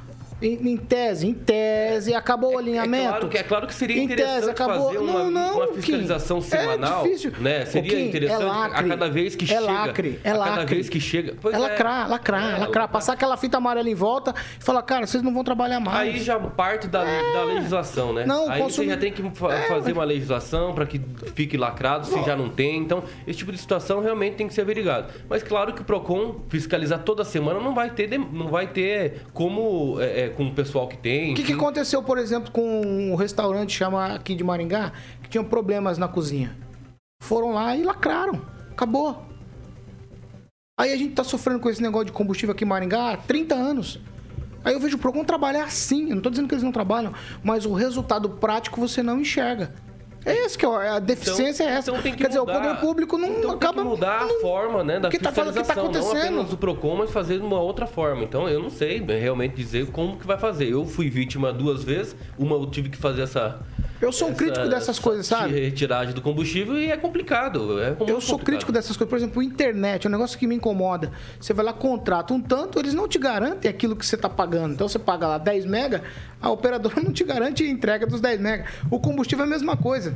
Em, 0.41 0.69
em 0.71 0.78
tese, 0.78 1.28
em 1.28 1.34
tese, 1.34 2.13
acabou 2.13 2.54
o 2.56 2.58
alinhamento. 2.58 3.10
claro 3.10 3.28
que- 3.30 3.38
é 3.38 3.43
claro 3.43 3.67
que 3.67 3.73
seria 3.75 3.97
Em 3.97 4.06
interessante 4.06 4.36
tese, 4.36 4.49
acabou. 4.49 4.86
fazer 4.88 4.97
uma- 4.99 5.13
não, 5.25 5.32
não, 5.32 5.56
uma 5.58 5.67
Kim. 5.67 5.73
fiscalização 5.73 6.41
semanal, 6.41 7.02
É 7.02 7.08
difícil. 7.10 7.32
né? 7.39 7.65
Seria 7.65 7.89
Kim, 7.95 8.06
interessante 8.08 8.41
é 8.41 8.45
a 8.45 8.47
lacre, 8.47 8.89
cada 8.89 9.10
vez 9.10 9.36
que 9.36 9.45
é 9.45 9.47
chega- 9.47 9.60
Lacre, 9.62 10.19
é 10.23 10.30
a 10.32 10.38
lacre. 10.38 10.56
cada 10.56 10.65
vez 10.65 10.89
que 10.89 10.99
chega- 10.99 11.34
pois 11.41 11.54
é 11.54 11.58
é. 11.58 11.62
lacrar, 11.62 12.10
lacrar, 12.10 12.56
É, 12.56 12.58
lacrar. 12.60 12.88
Passar 12.89 13.13
aquela 13.13 13.36
fita 13.38 13.58
amarela 13.58 13.89
em 13.89 13.95
volta 13.95 14.34
e 14.60 14.63
falar, 14.63 14.82
cara, 14.84 15.06
vocês 15.06 15.21
não 15.21 15.34
vão 15.34 15.43
trabalhar 15.43 15.80
mais. 15.80 16.15
Aí 16.15 16.19
já 16.23 16.39
parte 16.39 16.88
da, 16.88 17.04
da 17.04 17.43
legislação, 17.43 18.13
né? 18.13 18.23
É. 18.23 18.25
Não, 18.25 18.49
Aí 18.49 18.62
você 18.62 18.86
já 18.86 18.97
tem 18.97 19.12
que 19.12 19.21
fa- 19.32 19.54
É, 19.54 19.67
fazer 19.67 19.91
uma 19.93 20.04
legislação 20.04 20.73
para 20.73 20.86
que 20.86 21.02
fique 21.36 21.58
lacrado, 21.58 22.06
se 22.08 22.23
já 22.23 22.36
não 22.36 22.49
tem. 22.49 22.78
Então, 22.78 23.04
esse 23.28 23.39
tipo 23.39 23.52
de 23.52 23.58
situação 23.58 23.99
realmente 23.99 24.36
tem 24.36 24.47
que 24.47 24.54
ser 24.54 24.62
averigado. 24.62 25.12
Mas 25.30 25.43
claro 25.43 25.73
que 25.73 25.82
o 25.82 25.84
PROCON 25.84 26.36
fiscalizar 26.49 26.99
toda 26.99 27.23
semana 27.23 27.60
não 27.60 27.73
vai 27.75 27.89
ter, 27.89 28.17
não 28.17 28.47
vai 28.47 28.67
ter 28.67 29.21
como 29.34 29.97
com 30.30 30.48
o 30.48 30.54
pessoal 30.54 30.88
que 30.88 30.98
tem. 30.98 31.34
O 31.34 31.36
que, 31.36 31.44
que 31.44 31.54
aconteceu, 31.54 32.02
por 32.04 32.18
exemplo, 32.18 32.52
com 32.52 32.82
um 32.82 33.15
restaurante 33.15 33.72
chama 33.72 34.15
aqui 34.15 34.36
de 34.36 34.44
Maringá, 34.44 34.94
que 35.24 35.30
tinha 35.30 35.44
problemas 35.44 35.98
na 35.98 36.08
cozinha? 36.08 36.56
Foram 37.22 37.54
lá 37.54 37.76
e 37.76 37.84
lacraram. 37.84 38.42
Acabou. 38.72 39.26
Aí 40.80 40.94
a 40.94 40.98
gente 40.98 41.13
tá 41.13 41.24
sofrendo 41.24 41.60
com 41.60 41.70
esse 41.70 41.82
negócio 41.82 42.06
de 42.06 42.12
combustível 42.12 42.54
aqui 42.54 42.63
em 42.63 42.68
Maringá 42.68 43.12
há 43.12 43.18
30 43.18 43.56
anos. 43.56 44.00
Aí 44.63 44.74
eu 44.74 44.80
vejo 44.80 44.98
o 44.98 45.00
Procon 45.00 45.24
trabalhar 45.24 45.63
assim. 45.63 46.10
Eu 46.10 46.15
não 46.15 46.22
tô 46.22 46.30
dizendo 46.30 46.48
que 46.48 46.54
eles 46.54 46.63
não 46.63 46.72
trabalham, 46.72 47.13
mas 47.44 47.65
o 47.65 47.74
resultado 47.74 48.30
prático 48.30 48.80
você 48.80 49.04
não 49.04 49.20
enxerga. 49.20 49.74
É 50.25 50.45
esse 50.45 50.58
que 50.58 50.65
é 50.65 50.89
a 50.89 50.99
deficiência 50.99 51.63
é 51.63 51.67
essa. 51.67 51.89
Então 51.91 52.01
tem 52.01 52.12
que 52.12 52.17
Quer 52.19 52.27
dizer, 52.27 52.39
o 52.39 52.45
mudar. 52.45 52.60
poder 52.60 52.75
público 52.79 53.17
não 53.17 53.29
Então 53.29 53.51
acaba 53.51 53.75
tem 53.75 53.84
que 53.84 53.89
mudar 53.89 54.23
a 54.23 54.27
forma, 54.41 54.84
né, 54.84 54.99
da 54.99 55.10
que 55.10 55.17
tá 55.17 55.32
falando- 55.32 55.53
que 55.53 55.60
tá 55.60 55.65
fiscalização, 55.65 55.91
não 56.01 56.10
acontecendo? 56.12 56.34
apenas 56.34 56.49
do 56.49 56.58
Procon, 56.58 56.95
mas 56.97 57.10
fazer 57.12 57.39
de 57.39 57.45
uma 57.45 57.60
outra 57.60 57.88
forma. 57.88 58.23
Então 58.23 58.47
eu 58.49 58.62
não 58.62 58.69
sei 58.69 58.99
realmente 59.01 59.55
dizer 59.55 59.88
como 59.88 60.17
que 60.17 60.27
vai 60.27 60.38
fazer. 60.38 60.69
Eu 60.69 60.86
fui 60.86 61.10
vítima 61.10 61.53
duas 61.53 61.84
vezes, 61.84 62.15
uma 62.38 62.55
eu 62.55 62.65
tive 62.67 62.89
que 62.89 62.97
fazer 62.97 63.21
essa 63.23 63.60
Eu 64.01 64.13
sou 64.13 64.29
um 64.29 64.34
crítico 64.34 64.67
dessas 64.69 64.97
coisas, 64.97 65.25
sabe? 65.27 65.60
Retiragem 65.60 66.13
do 66.13 66.21
combustível 66.21 66.77
e 66.79 66.89
é 66.89 66.95
complicado. 66.95 67.82
É 67.82 67.89
Eu 67.91 67.95
sou 68.21 68.38
complicado. 68.38 68.43
crítico 68.45 68.71
dessas 68.71 68.95
coisas. 68.95 69.10
Por 69.10 69.17
exemplo, 69.17 69.43
internet 69.43 70.05
é 70.05 70.10
um 70.10 70.12
negócio 70.12 70.39
que 70.39 70.47
me 70.47 70.55
incomoda. 70.55 71.12
Você 71.39 71.53
vai 71.53 71.65
lá, 71.65 71.73
contrata 71.73 72.34
um 72.34 72.39
tanto, 72.41 72.79
eles 72.79 72.93
não 72.93 73.10
te 73.10 73.19
garantem 73.19 73.69
aquilo 73.69 73.97
que 73.97 74.05
você 74.05 74.15
está 74.15 74.29
pagando. 74.29 74.73
Então 74.73 74.88
você 74.88 74.97
paga 74.99 75.27
lá 75.27 75.38
10 75.38 75.65
mega, 75.65 76.01
a 76.41 76.49
operadora 76.49 76.95
não 77.03 77.12
te 77.12 77.25
garante 77.25 77.62
a 77.63 77.67
entrega 77.67 78.08
dos 78.08 78.21
10 78.21 78.39
mega. 78.39 78.65
O 78.89 78.99
combustível 79.01 79.43
é 79.43 79.47
a 79.47 79.51
mesma 79.51 79.75
coisa. 79.75 80.09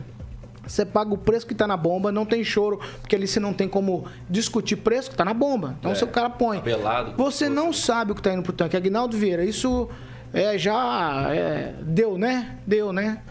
Você 0.66 0.86
paga 0.86 1.14
o 1.14 1.18
preço 1.18 1.46
que 1.46 1.52
está 1.52 1.68
na 1.68 1.76
bomba, 1.76 2.10
não 2.12 2.26
tem 2.26 2.42
choro, 2.44 2.80
porque 3.02 3.16
ali 3.18 3.28
você 3.28 3.38
não 3.40 3.54
tem 3.54 3.68
como 3.68 4.06
discutir 4.30 4.78
preço 4.78 5.10
que 5.10 5.14
está 5.14 5.26
na 5.26 5.34
bomba. 5.34 5.76
Então 5.80 5.92
É, 5.92 5.96
seu 5.96 6.08
cara 6.08 6.30
põe. 6.30 6.58
tabelado, 6.58 7.16
Você 7.18 7.50
não 7.50 7.74
sabe 7.74 8.12
o 8.12 8.16
que 8.16 8.22
está 8.22 8.32
indo 8.34 8.44
pro 8.44 8.54
tanque. 8.54 8.78
Aguinaldo 8.78 9.18
Vieira, 9.18 9.44
isso 9.44 9.90
é, 10.34 10.58
já 10.58 11.28
é, 11.34 11.76
deu, 11.82 12.18
né? 12.18 12.58
Deu, 12.66 12.94
né? 12.94 13.22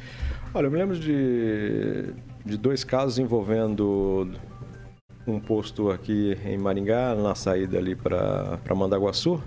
Olha, 0.53 0.67
eu 0.67 0.71
me 0.71 0.77
lembro 0.77 0.99
de, 0.99 2.13
de 2.45 2.59
dois 2.59 2.85
casos 2.85 3.19
envolvendo 3.19 4.31
um 5.27 5.41
posto 5.41 5.91
aqui 5.91 6.37
em 6.45 6.59
Maringá, 6.59 7.15
na 7.15 7.35
saída 7.35 7.79
ali 7.79 7.95
para 7.97 8.59
Mandaguaçu, 8.75 9.41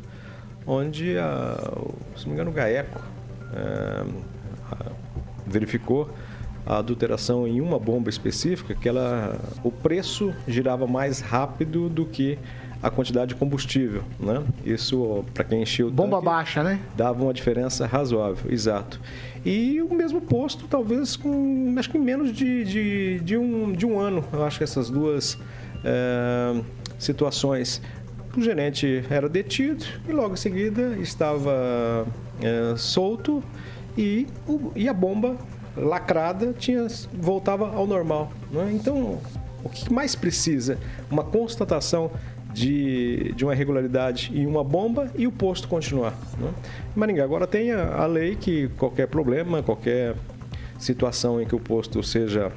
onde, 0.65 1.15
a, 1.19 1.55
o- 1.77 1.93
se 2.17 2.23
não 2.23 2.29
me 2.29 2.33
engano, 2.33 2.49
o 2.49 2.53
GAECO 2.53 2.99
é, 3.53 4.05
a- 4.71 4.91
verificou 5.45 6.09
a 6.65 6.77
adulteração 6.77 7.47
em 7.47 7.61
uma 7.61 7.77
bomba 7.79 8.09
específica, 8.09 8.73
que 8.73 8.89
ela, 8.89 9.39
o 9.63 9.71
preço 9.71 10.33
girava 10.47 10.87
mais 10.87 11.19
rápido 11.21 11.89
do 11.89 12.05
que 12.05 12.37
a 12.81 12.89
quantidade 12.89 13.29
de 13.29 13.35
combustível, 13.35 14.03
né? 14.19 14.43
Isso, 14.65 15.23
para 15.33 15.43
quem 15.43 15.61
encheu 15.63 15.87
o 15.87 15.91
Bomba 15.91 16.17
tanque, 16.17 16.25
baixa, 16.25 16.63
né? 16.63 16.79
dava 16.95 17.23
uma 17.23 17.33
diferença 17.33 17.85
razoável, 17.87 18.51
exato. 18.51 18.99
E 19.43 19.81
o 19.81 19.93
mesmo 19.93 20.21
posto, 20.21 20.65
talvez 20.67 21.15
com, 21.15 21.73
acho 21.77 21.89
que 21.89 21.97
menos 21.97 22.31
de, 22.33 22.63
de, 22.63 23.19
de 23.21 23.37
um, 23.37 23.71
de 23.71 23.85
um 23.85 23.99
ano, 23.99 24.23
eu 24.33 24.43
acho 24.43 24.57
que 24.59 24.63
essas 24.63 24.89
duas 24.89 25.37
eh, 25.83 26.61
situações. 26.99 27.81
O 28.37 28.41
gerente 28.41 29.03
era 29.09 29.29
detido 29.29 29.85
e 30.09 30.11
logo 30.11 30.33
em 30.33 30.37
seguida 30.37 30.97
estava 30.99 32.05
eh, 32.41 32.73
solto 32.75 33.41
e, 33.97 34.27
o- 34.47 34.71
e 34.75 34.89
a 34.89 34.93
bomba 34.93 35.37
lacrada 35.77 36.53
tinha, 36.53 36.87
voltava 37.13 37.73
ao 37.75 37.85
normal. 37.85 38.31
né? 38.51 38.71
Então, 38.73 39.19
o 39.63 39.69
que 39.69 39.91
mais 39.91 40.15
precisa? 40.15 40.77
Uma 41.09 41.23
constatação 41.23 42.11
de, 42.53 43.33
de 43.35 43.43
uma 43.43 43.53
irregularidade 43.53 44.31
em 44.33 44.45
uma 44.45 44.63
bomba 44.63 45.11
e 45.15 45.27
o 45.27 45.31
posto 45.31 45.67
continuar. 45.67 46.13
Né? 46.39 46.53
Maringá 46.95 47.23
agora 47.23 47.45
tem 47.45 47.71
a, 47.71 47.95
a 47.95 48.05
lei 48.05 48.35
que 48.35 48.69
qualquer 48.77 49.07
problema, 49.07 49.61
qualquer 49.61 50.15
situação 50.79 51.41
em 51.41 51.45
que 51.45 51.55
o 51.55 51.59
posto 51.59 52.01
seja 52.01 52.51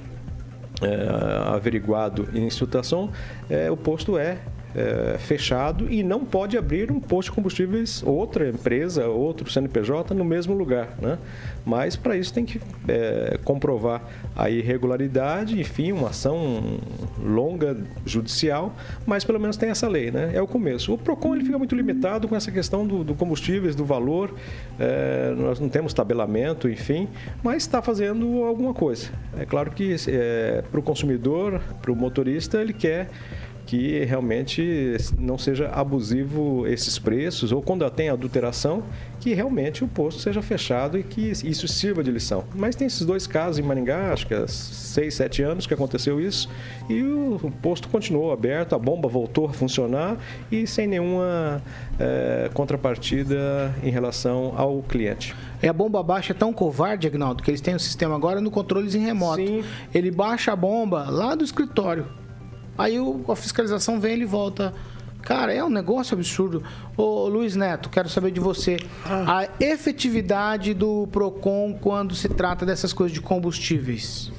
é, 0.80 1.48
averiguado 1.52 2.28
em 2.32 2.48
situação, 2.48 3.10
é, 3.50 3.70
o 3.70 3.76
posto 3.76 4.16
é, 4.16 4.38
é, 4.74 5.16
fechado 5.18 5.90
e 5.90 6.02
não 6.02 6.24
pode 6.24 6.56
abrir 6.56 6.90
um 6.90 7.00
posto 7.00 7.30
de 7.30 7.34
combustíveis, 7.34 8.02
outra 8.04 8.48
empresa, 8.48 9.06
outro 9.06 9.50
CNPJ 9.50 10.14
no 10.14 10.24
mesmo 10.24 10.54
lugar. 10.54 10.90
Né? 11.00 11.18
Mas 11.64 11.96
para 11.96 12.16
isso 12.16 12.32
tem 12.32 12.44
que 12.44 12.60
é, 12.86 13.38
comprovar 13.44 14.02
a 14.36 14.50
irregularidade, 14.50 15.60
enfim, 15.60 15.92
uma 15.92 16.08
ação 16.08 16.78
longa 17.22 17.76
judicial, 18.06 18.74
mas 19.06 19.24
pelo 19.24 19.40
menos 19.40 19.56
tem 19.56 19.70
essa 19.70 19.88
lei, 19.88 20.10
né? 20.10 20.30
É 20.32 20.40
o 20.40 20.46
começo. 20.46 20.94
O 20.94 20.98
PROCON 20.98 21.34
ele 21.34 21.44
fica 21.44 21.58
muito 21.58 21.74
limitado 21.74 22.28
com 22.28 22.36
essa 22.36 22.50
questão 22.50 22.86
do, 22.86 23.04
do 23.04 23.14
combustíveis, 23.14 23.74
do 23.74 23.84
valor, 23.84 24.34
é, 24.78 25.34
nós 25.36 25.60
não 25.60 25.68
temos 25.68 25.92
tabelamento, 25.92 26.68
enfim, 26.68 27.08
mas 27.42 27.64
está 27.64 27.82
fazendo 27.82 28.44
alguma 28.44 28.72
coisa. 28.72 29.10
É 29.38 29.44
claro 29.44 29.70
que 29.70 29.96
para 30.70 30.80
o 30.80 30.82
consumidor, 30.82 31.60
para 31.82 31.92
o 31.92 31.96
motorista, 31.96 32.60
ele 32.60 32.72
quer 32.72 33.08
que 33.68 34.02
realmente 34.02 34.96
não 35.18 35.36
seja 35.36 35.68
abusivo 35.68 36.66
esses 36.66 36.98
preços, 36.98 37.52
ou 37.52 37.60
quando 37.60 37.88
tem 37.90 38.08
adulteração, 38.08 38.82
que 39.20 39.34
realmente 39.34 39.84
o 39.84 39.86
posto 39.86 40.22
seja 40.22 40.40
fechado 40.40 40.98
e 40.98 41.02
que 41.02 41.20
isso 41.20 41.68
sirva 41.68 42.02
de 42.02 42.10
lição. 42.10 42.44
Mas 42.54 42.74
tem 42.74 42.86
esses 42.86 43.04
dois 43.04 43.26
casos 43.26 43.58
em 43.58 43.62
Maringá, 43.62 44.10
acho 44.10 44.26
que 44.26 44.32
há 44.32 44.48
seis, 44.48 45.16
sete 45.16 45.42
anos 45.42 45.66
que 45.66 45.74
aconteceu 45.74 46.18
isso, 46.18 46.48
e 46.88 47.02
o, 47.02 47.38
posto 47.60 47.90
continuou 47.90 48.32
aberto, 48.32 48.74
a 48.74 48.78
bomba 48.78 49.06
voltou 49.06 49.44
a 49.44 49.52
funcionar 49.52 50.16
e 50.50 50.66
sem 50.66 50.86
nenhuma 50.86 51.62
eh, 52.00 52.50
contrapartida 52.54 53.74
em 53.82 53.90
relação 53.90 54.54
ao 54.56 54.82
cliente. 54.82 55.36
É 55.60 55.68
a 55.68 55.74
bomba 55.74 56.02
baixa 56.02 56.32
é 56.32 56.34
tão 56.34 56.54
covarde, 56.54 57.06
Agnaldo, 57.06 57.42
que 57.42 57.50
eles 57.50 57.60
têm 57.60 57.74
um 57.74 57.78
sistema 57.78 58.14
agora 58.14 58.40
no 58.40 58.50
controles 58.50 58.94
em 58.94 59.00
remoto. 59.00 59.46
Sim. 59.46 59.62
Ele 59.94 60.10
baixa 60.10 60.52
a 60.52 60.56
bomba 60.56 61.10
lá 61.10 61.34
do 61.34 61.44
escritório. 61.44 62.06
Aí 62.78 62.98
o- 63.00 63.24
a 63.28 63.34
fiscalização 63.36 64.00
vem 64.00 64.12
e 64.12 64.14
ele 64.14 64.24
volta. 64.24 64.72
Cara, 65.22 65.52
é 65.52 65.62
um 65.62 65.68
negócio 65.68 66.14
absurdo. 66.14 66.62
Ô 66.96 67.28
Luiz 67.28 67.54
Neto, 67.56 67.90
quero 67.90 68.08
saber 68.08 68.30
de 68.30 68.40
você. 68.40 68.78
A 69.04 69.46
efetividade 69.60 70.72
do 70.72 71.06
PROCON 71.08 71.76
quando 71.78 72.14
se 72.14 72.28
trata 72.28 72.64
dessas 72.64 72.92
coisas 72.92 73.12
de 73.12 73.20
combustíveis. 73.20 74.32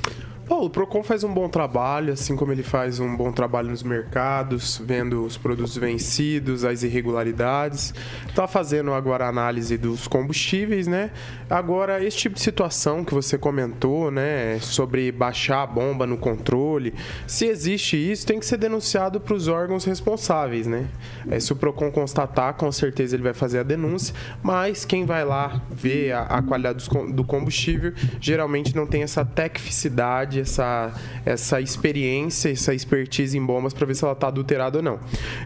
Bom, 0.50 0.66
o 0.66 0.70
Procon 0.70 1.04
faz 1.04 1.24
um 1.24 1.32
bom 1.32 1.48
trabalho, 1.48 2.12
assim 2.12 2.36
como 2.36 2.52
ele 2.52 2.64
faz 2.64 3.00
um 3.00 3.16
bom 3.16 3.32
trabalho 3.32 3.70
nos 3.70 3.84
mercados, 3.84 4.82
vendo 4.84 5.24
os 5.24 5.38
produtos 5.38 5.78
vencidos, 5.78 6.66
as 6.66 6.82
irregularidades. 6.82 7.94
Está 8.28 8.48
fazendo 8.48 8.92
agora 8.92 9.26
a 9.26 9.30
análise 9.30 9.78
dos 9.78 10.08
combustíveis, 10.08 10.88
né? 10.88 11.12
Agora, 11.48 12.04
esse 12.04 12.18
tipo 12.18 12.34
de 12.34 12.42
situação 12.42 13.06
que 13.06 13.14
você 13.14 13.38
comentou, 13.38 14.10
né, 14.10 14.58
sobre 14.60 15.12
baixar 15.12 15.62
a 15.62 15.68
bomba 15.68 16.08
no 16.08 16.18
controle, 16.18 16.96
se 17.28 17.46
existe 17.46 17.96
isso, 17.96 18.26
tem 18.26 18.40
que 18.40 18.46
ser 18.48 18.58
denunciado 18.58 19.20
para 19.20 19.36
os 19.36 19.48
órgãos 19.48 19.86
responsáveis, 19.86 20.66
né? 20.66 20.88
É, 21.30 21.40
se 21.40 21.54
o 21.54 21.56
Procon 21.56 21.92
constatar, 21.92 22.56
com 22.56 22.72
certeza 22.72 23.16
ele 23.16 23.22
vai 23.22 23.36
fazer 23.36 23.60
a 23.60 23.64
denúncia, 23.64 24.16
mas 24.42 24.84
quem 24.84 25.06
vai 25.06 25.24
lá 25.24 25.62
ver 25.70 26.12
a, 26.14 26.22
a 26.24 26.42
qualidade 26.42 26.90
do 27.14 27.24
combustível 27.24 27.94
geralmente 28.20 28.76
não 28.76 28.88
tem 28.88 29.04
essa 29.04 29.24
tecnicidade, 29.24 30.39
essa, 30.40 30.94
essa 31.26 31.60
experiência, 31.60 32.50
essa 32.52 32.74
expertise 32.74 33.38
em 33.38 33.46
bombas 33.46 33.74
para 33.74 33.86
ver 33.86 33.96
se 33.96 34.04
ela 34.04 34.14
está 34.14 34.28
adulterada 34.28 34.78
ou 34.78 34.84
não. 34.84 35.00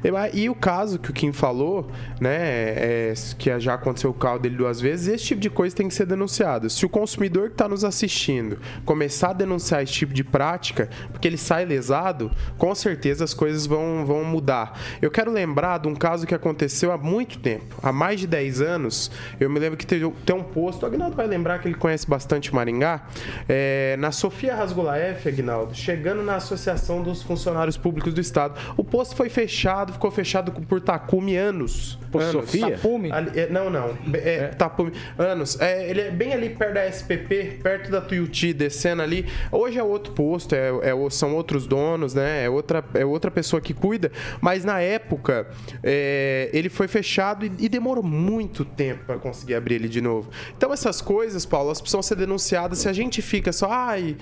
E, 0.03 0.41
e 0.41 0.49
o 0.49 0.55
caso 0.55 0.99
que 0.99 1.09
o 1.09 1.13
Kim 1.13 1.31
falou, 1.31 1.89
né, 2.21 2.37
é, 2.37 3.13
que 3.37 3.59
já 3.59 3.73
aconteceu 3.73 4.11
o 4.11 4.13
carro 4.13 4.37
dele 4.37 4.55
duas 4.55 4.79
vezes, 4.79 5.07
esse 5.07 5.25
tipo 5.25 5.41
de 5.41 5.49
coisa 5.49 5.75
tem 5.75 5.87
que 5.87 5.93
ser 5.93 6.05
denunciado. 6.05 6.69
Se 6.69 6.85
o 6.85 6.89
consumidor 6.89 7.47
que 7.47 7.55
está 7.55 7.67
nos 7.67 7.83
assistindo 7.83 8.59
começar 8.85 9.31
a 9.31 9.33
denunciar 9.33 9.81
esse 9.81 9.93
tipo 9.93 10.13
de 10.13 10.23
prática, 10.23 10.89
porque 11.11 11.23
que 11.23 11.27
ele 11.29 11.37
sai 11.37 11.63
lesado, 11.63 12.29
com 12.57 12.75
certeza 12.75 13.23
as 13.23 13.33
coisas 13.33 13.65
vão, 13.65 14.05
vão 14.05 14.25
mudar. 14.25 14.77
Eu 15.01 15.09
quero 15.09 15.31
lembrar 15.31 15.77
de 15.79 15.87
um 15.87 15.95
caso 15.95 16.27
que 16.27 16.35
aconteceu 16.35 16.91
há 16.91 16.97
muito 16.97 17.39
tempo, 17.39 17.77
há 17.81 17.93
mais 17.93 18.19
de 18.19 18.27
10 18.27 18.59
anos. 18.59 19.09
Eu 19.39 19.49
me 19.49 19.57
lembro 19.57 19.77
que 19.77 19.87
tem, 19.87 20.01
tem 20.25 20.35
um 20.35 20.43
posto, 20.43 20.83
o 20.83 20.85
Agnaldo 20.85 21.15
vai 21.15 21.25
lembrar 21.25 21.59
que 21.59 21.69
ele 21.69 21.75
conhece 21.75 22.05
bastante 22.05 22.53
Maringá, 22.53 23.07
é, 23.47 23.95
na 23.99 24.11
Sofia 24.11 24.53
Rasgolaef, 24.83 25.27
Agnaldo, 25.27 25.73
chegando 25.73 26.21
na 26.21 26.35
Associação 26.35 27.01
dos 27.01 27.21
Funcionários 27.23 27.77
Públicos 27.77 28.13
do 28.13 28.19
Estado. 28.19 28.59
O 28.75 28.83
posto 28.83 29.15
foi 29.15 29.29
fechado, 29.29 29.93
ficou 29.93 30.11
fechado 30.11 30.51
por 30.51 30.81
tacume 30.81 31.35
anos. 31.37 31.97
Posto 32.11 32.37
anos. 32.37 32.45
Sofia? 32.45 32.71
Tapume? 32.71 33.11
Ali- 33.11 33.39
é, 33.39 33.49
não, 33.49 33.69
não. 33.69 33.97
É, 34.13 34.47
Tapume. 34.49 34.91
Anos. 35.17 35.59
É, 35.59 35.89
ele 35.89 36.01
é 36.01 36.11
bem 36.11 36.33
ali 36.33 36.49
perto 36.49 36.73
da 36.73 36.85
SPP, 36.87 37.59
perto 37.63 37.89
da 37.89 38.01
Tuiuti, 38.01 38.53
descendo 38.53 39.01
ali. 39.01 39.25
Hoje 39.51 39.79
é 39.79 39.83
outro 39.83 40.13
posto, 40.13 40.53
é, 40.53 40.69
é 40.69 40.93
são 41.09 41.35
outros 41.35 41.65
donos, 41.65 42.13
né? 42.13 42.45
É 42.45 42.49
outra, 42.49 42.83
é 42.93 43.05
outra 43.05 43.31
pessoa 43.31 43.61
que 43.61 43.73
cuida. 43.73 44.11
Mas 44.41 44.65
na 44.65 44.79
época, 44.79 45.47
é, 45.81 46.49
ele 46.53 46.69
foi 46.69 46.87
fechado 46.87 47.45
e, 47.45 47.51
e 47.59 47.69
demorou 47.69 48.03
muito 48.03 48.65
tempo 48.65 49.05
para 49.05 49.17
conseguir 49.17 49.55
abrir 49.55 49.75
ele 49.75 49.87
de 49.87 50.01
novo. 50.01 50.29
Então 50.57 50.73
essas 50.73 51.01
coisas, 51.01 51.45
Paulo, 51.45 51.67
elas 51.69 51.81
precisam 51.81 52.01
ser 52.01 52.15
denunciadas. 52.15 52.79
Se 52.79 52.89
a 52.89 52.93
gente 52.93 53.21
fica 53.21 53.51
só, 53.51 53.69
ai, 53.71 54.17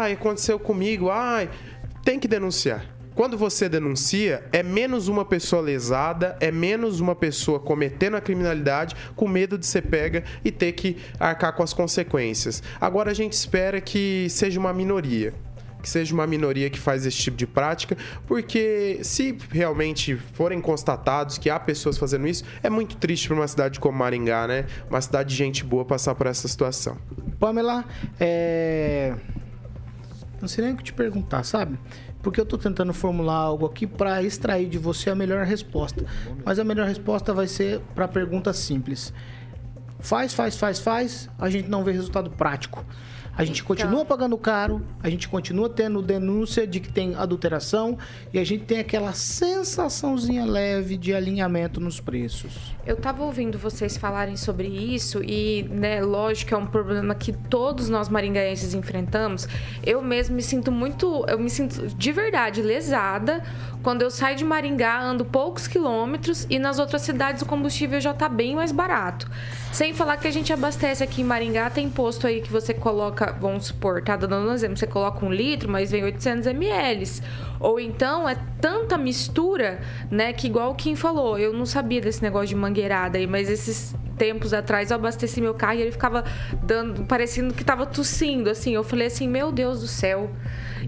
ai, 0.00 0.12
aconteceu 0.12 0.58
comigo, 0.58 1.10
ai, 1.10 1.50
tem 2.02 2.18
que 2.18 2.26
denunciar. 2.26 2.84
Quando 3.14 3.36
você 3.36 3.68
denuncia, 3.68 4.44
é 4.50 4.62
menos 4.62 5.08
uma 5.08 5.26
pessoa 5.26 5.60
lesada, 5.60 6.38
é 6.40 6.50
menos 6.50 7.00
uma 7.00 7.14
pessoa 7.14 7.60
cometendo 7.60 8.16
a 8.16 8.20
criminalidade 8.20 8.96
com 9.14 9.28
medo 9.28 9.58
de 9.58 9.66
ser 9.66 9.82
pega 9.82 10.24
e 10.42 10.50
ter 10.50 10.72
que 10.72 10.96
arcar 11.18 11.52
com 11.54 11.62
as 11.62 11.74
consequências. 11.74 12.62
Agora 12.80 13.10
a 13.10 13.14
gente 13.14 13.34
espera 13.34 13.78
que 13.78 14.26
seja 14.30 14.58
uma 14.58 14.72
minoria. 14.72 15.34
Que 15.82 15.88
seja 15.88 16.14
uma 16.14 16.26
minoria 16.26 16.70
que 16.70 16.78
faz 16.78 17.04
esse 17.04 17.16
tipo 17.16 17.36
de 17.36 17.46
prática, 17.46 17.96
porque 18.26 19.00
se 19.02 19.36
realmente 19.50 20.16
forem 20.34 20.60
constatados 20.60 21.36
que 21.36 21.50
há 21.50 21.58
pessoas 21.58 21.98
fazendo 21.98 22.26
isso, 22.28 22.44
é 22.62 22.70
muito 22.70 22.96
triste 22.96 23.28
para 23.28 23.36
uma 23.36 23.48
cidade 23.48 23.80
como 23.80 23.98
Maringá, 23.98 24.46
né? 24.46 24.66
Uma 24.88 25.00
cidade 25.00 25.30
de 25.30 25.36
gente 25.36 25.64
boa 25.64 25.84
passar 25.84 26.14
por 26.14 26.26
essa 26.26 26.46
situação. 26.46 26.96
Pamela, 27.38 27.84
é... 28.18 29.14
Não 30.40 30.48
sei 30.48 30.64
nem 30.64 30.74
o 30.74 30.76
que 30.76 30.84
te 30.84 30.92
perguntar, 30.92 31.42
sabe? 31.44 31.78
Porque 32.22 32.40
eu 32.40 32.46
tô 32.46 32.56
tentando 32.58 32.92
formular 32.92 33.36
algo 33.36 33.66
aqui 33.66 33.86
para 33.86 34.22
extrair 34.22 34.68
de 34.68 34.78
você 34.78 35.10
a 35.10 35.14
melhor 35.14 35.44
resposta. 35.44 36.04
Mas 36.44 36.58
a 36.58 36.64
melhor 36.64 36.86
resposta 36.86 37.32
vai 37.32 37.46
ser 37.46 37.80
para 37.94 38.08
pergunta 38.08 38.52
simples. 38.52 39.12
Faz, 39.98 40.32
faz, 40.32 40.56
faz, 40.56 40.78
faz, 40.78 41.30
a 41.38 41.50
gente 41.50 41.68
não 41.68 41.84
vê 41.84 41.92
resultado 41.92 42.30
prático. 42.30 42.84
A 43.36 43.44
gente 43.44 43.62
continua 43.62 44.04
pagando 44.04 44.36
caro, 44.36 44.82
a 45.02 45.08
gente 45.08 45.28
continua 45.28 45.68
tendo 45.68 46.02
denúncia 46.02 46.66
de 46.66 46.80
que 46.80 46.92
tem 46.92 47.14
adulteração 47.14 47.96
e 48.32 48.38
a 48.38 48.44
gente 48.44 48.64
tem 48.64 48.78
aquela 48.80 49.12
sensaçãozinha 49.12 50.44
leve 50.44 50.96
de 50.96 51.14
alinhamento 51.14 51.80
nos 51.80 52.00
preços. 52.00 52.74
Eu 52.86 52.96
tava 52.96 53.22
ouvindo 53.22 53.58
vocês 53.58 53.96
falarem 53.96 54.36
sobre 54.36 54.66
isso 54.68 55.22
e, 55.22 55.62
né, 55.70 56.02
lógico 56.02 56.48
que 56.48 56.54
é 56.54 56.56
um 56.56 56.66
problema 56.66 57.14
que 57.14 57.32
todos 57.32 57.88
nós 57.88 58.08
maringaenses 58.08 58.74
enfrentamos. 58.74 59.48
Eu 59.84 60.02
mesmo 60.02 60.34
me 60.36 60.42
sinto 60.42 60.72
muito, 60.72 61.24
eu 61.28 61.38
me 61.38 61.48
sinto 61.48 61.86
de 61.86 62.12
verdade 62.12 62.60
lesada 62.60 63.42
quando 63.82 64.02
eu 64.02 64.10
saio 64.10 64.36
de 64.36 64.44
Maringá, 64.44 65.00
ando 65.00 65.24
poucos 65.24 65.66
quilômetros 65.66 66.46
e 66.50 66.58
nas 66.58 66.78
outras 66.78 67.02
cidades 67.02 67.42
o 67.42 67.46
combustível 67.46 68.00
já 68.00 68.12
tá 68.12 68.28
bem 68.28 68.54
mais 68.54 68.72
barato. 68.72 69.30
Sem 69.72 69.94
falar 69.94 70.16
que 70.16 70.26
a 70.26 70.30
gente 70.30 70.52
abastece 70.52 71.02
aqui 71.02 71.22
em 71.22 71.24
Maringá, 71.24 71.70
tem 71.70 71.88
posto 71.88 72.26
aí 72.26 72.40
que 72.40 72.50
você 72.50 72.74
coloca, 72.74 73.36
vamos 73.40 73.66
supor, 73.66 74.02
tá 74.02 74.16
dando 74.16 74.48
um 74.48 74.52
exemplo, 74.52 74.76
você 74.76 74.86
coloca 74.86 75.24
um 75.24 75.32
litro, 75.32 75.70
mas 75.70 75.90
vem 75.90 76.04
800 76.04 76.46
ml. 76.48 77.22
Ou 77.58 77.78
então 77.78 78.28
é 78.28 78.36
tanta 78.60 78.98
mistura, 78.98 79.80
né, 80.10 80.32
que 80.32 80.46
igual 80.46 80.72
o 80.72 80.74
Kim 80.74 80.96
falou, 80.96 81.38
eu 81.38 81.52
não 81.52 81.64
sabia 81.64 82.00
desse 82.00 82.22
negócio 82.22 82.48
de 82.48 82.56
mangueirada 82.56 83.18
aí, 83.18 83.26
mas 83.26 83.48
esses 83.48 83.94
tempos 84.20 84.52
atrás 84.52 84.90
eu 84.90 84.96
abasteci 84.96 85.40
meu 85.40 85.54
carro 85.54 85.78
e 85.78 85.80
ele 85.80 85.92
ficava 85.92 86.22
dando, 86.62 87.04
parecendo 87.04 87.54
que 87.54 87.64
tava 87.64 87.86
tossindo, 87.86 88.50
assim. 88.50 88.74
Eu 88.74 88.84
falei 88.84 89.06
assim, 89.06 89.26
meu 89.26 89.50
Deus 89.50 89.80
do 89.80 89.86
céu. 89.86 90.30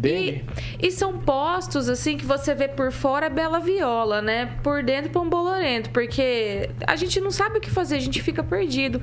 E, 0.05 0.45
e 0.79 0.91
são 0.91 1.19
postos, 1.19 1.89
assim, 1.89 2.19
que 2.19 2.27
você 2.27 2.55
vê 2.55 2.69
por 2.69 2.93
fora 2.93 3.31
bela 3.31 3.59
viola, 3.59 4.21
né? 4.21 4.59
Por 4.63 4.83
dentro 4.83 5.11
pão 5.11 5.31
bolorento, 5.31 5.89
porque 5.91 6.69
a 6.87 6.95
gente 6.95 7.21
não 7.23 7.31
sabe 7.31 7.57
o 7.57 7.61
que 7.61 7.71
fazer, 7.71 7.97
a 7.97 8.01
gente 8.01 8.21
fica 8.21 8.43
perdido. 8.43 9.01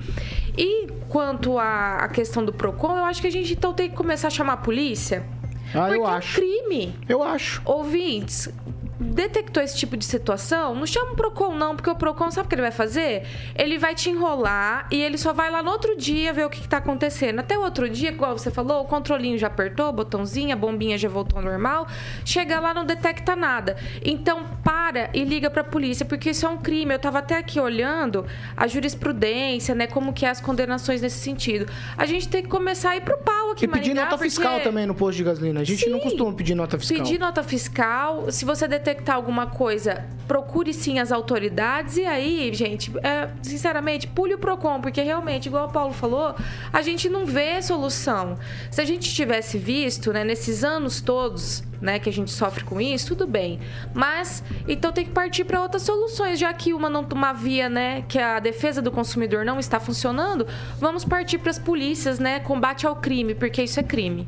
E 0.55 0.87
quanto 1.07 1.57
à, 1.57 2.07
questão 2.13 2.45
do 2.45 2.53
PROCON, 2.53 2.99
eu 2.99 3.05
acho 3.05 3.21
que 3.21 3.27
a 3.27 3.31
gente 3.31 3.53
então 3.53 3.73
tem 3.73 3.89
que 3.89 3.95
começar 3.95 4.27
a 4.27 4.31
chamar 4.31 4.53
a 4.53 4.57
polícia. 4.57 5.25
Ah, 5.73 5.87
porque 5.87 5.95
eu 5.95 6.05
é 6.05 6.07
um 6.07 6.07
acho. 6.07 6.35
crime. 6.35 6.95
Eu 7.07 7.23
acho. 7.23 7.61
Ouvintes, 7.65 8.49
detectou 8.99 9.63
esse 9.63 9.77
tipo 9.77 9.95
de 9.95 10.03
situação, 10.05 10.75
não 10.75 10.85
chama 10.85 11.13
o 11.13 11.15
Procon 11.15 11.55
não, 11.55 11.75
porque 11.75 11.89
o 11.89 11.95
Procon 11.95 12.29
sabe 12.31 12.45
o 12.47 12.49
que 12.49 12.55
ele 12.55 12.61
vai 12.61 12.71
fazer? 12.71 13.25
Ele 13.55 13.77
vai 13.77 13.95
te 13.95 14.09
enrolar 14.09 14.87
e 14.91 15.01
ele 15.01 15.17
só 15.17 15.31
vai 15.31 15.49
lá 15.49 15.63
no 15.63 15.71
outro 15.71 15.95
dia 15.97 16.33
ver 16.33 16.45
o 16.45 16.49
que, 16.49 16.61
que 16.61 16.67
tá 16.67 16.77
acontecendo. 16.77 17.39
Até 17.39 17.57
o 17.57 17.61
outro 17.61 17.89
dia, 17.89 18.09
igual 18.09 18.37
você 18.37 18.51
falou, 18.51 18.81
o 18.81 18.85
controlinho 18.85 19.37
já 19.37 19.47
apertou, 19.47 19.89
o 19.89 19.93
botãozinho, 19.93 20.51
a 20.53 20.55
bombinha 20.55 20.97
já 20.97 21.07
voltou 21.07 21.39
ao 21.39 21.45
normal. 21.45 21.87
Chega 22.25 22.59
lá, 22.59 22.73
não 22.73 22.85
detecta 22.85 23.35
nada. 23.35 23.77
Então, 24.03 24.43
para 24.63 25.09
e 25.13 25.23
liga 25.23 25.49
pra 25.49 25.63
polícia, 25.63 26.05
porque 26.05 26.31
isso 26.31 26.45
é 26.45 26.49
um 26.49 26.57
crime. 26.57 26.93
Eu 26.93 26.99
tava 26.99 27.19
até 27.19 27.37
aqui 27.37 27.59
olhando 27.59 28.25
a 28.57 28.67
jurisprudência, 28.67 29.73
né, 29.73 29.87
como 29.87 30.11
que 30.13 30.25
é 30.25 30.29
as 30.29 30.41
condenações 30.41 31.01
nesse 31.01 31.19
sentido. 31.19 31.71
A 31.97 32.05
gente 32.05 32.27
tem 32.27 32.43
que 32.43 32.49
começar 32.49 32.91
a 32.91 32.97
ir 32.97 33.01
pro 33.01 33.17
pau 33.19 33.51
aqui 33.51 33.65
E 33.65 33.67
pedir 33.67 33.89
Maringá, 33.89 34.01
nota 34.05 34.17
porque- 34.17 34.29
fiscal 34.29 34.59
também 34.61 34.85
no 34.85 34.93
posto 34.93 35.17
de 35.17 35.23
gasolina. 35.23 35.61
A 35.61 35.63
gente 35.63 35.87
não 35.89 35.99
Sim. 35.99 36.03
costuma 36.03 36.33
pedir 36.33 36.55
nota 36.55 36.77
fiscal. 36.77 36.97
Pedir 36.97 37.19
nota 37.19 37.43
fiscal. 37.43 38.31
Se 38.31 38.43
você 38.45 38.67
detectar 38.89 39.15
alguma 39.15 39.47
coisa, 39.47 40.05
procure 40.27 40.73
sim 40.73 40.99
as 40.99 41.11
autoridades. 41.11 41.97
E 41.97 42.05
aí, 42.05 42.51
gente, 42.53 42.91
é, 43.03 43.29
sinceramente, 43.41 44.07
pule 44.07 44.33
o 44.33 44.37
PROCON, 44.37 44.81
porque 44.81 45.01
realmente, 45.01 45.45
igual 45.47 45.67
o 45.67 45.71
Paulo 45.71 45.93
falou, 45.93 46.35
a 46.73 46.81
gente 46.81 47.07
não 47.07 47.25
vê 47.25 47.61
solução. 47.61 48.37
Se 48.71 48.81
a 48.81 48.85
gente 48.85 49.13
tivesse 49.13 49.57
visto, 49.57 50.11
né, 50.11 50.23
nesses 50.23 50.63
anos 50.63 51.01
todos, 51.01 51.63
né, 51.79 51.99
que 51.99 52.09
a 52.09 52.13
gente 52.13 52.31
sofre 52.31 52.63
com 52.63 52.81
isso, 52.81 53.15
tudo 53.15 53.27
bem. 53.27 53.59
Mas, 53.93 54.43
então 54.67 54.91
tem 54.91 55.05
que 55.05 55.11
partir 55.11 55.43
para 55.43 55.61
outras 55.61 55.83
soluções, 55.83 56.39
já 56.39 56.51
que 56.51 56.73
uma, 56.73 56.89
não, 56.89 57.07
uma 57.13 57.31
via, 57.31 57.69
né, 57.69 58.03
que 58.07 58.17
a 58.17 58.39
defesa 58.39 58.81
do 58.81 58.91
consumidor 58.91 59.45
não 59.45 59.59
está 59.59 59.79
funcionando, 59.79 60.47
vamos 60.79 61.05
partir 61.05 61.37
para 61.37 61.51
as 61.51 61.59
polícias, 61.59 62.17
né, 62.17 62.39
combate 62.39 62.87
ao 62.87 62.95
crime, 62.95 63.35
porque 63.35 63.61
isso 63.61 63.79
é 63.79 63.83
crime. 63.83 64.27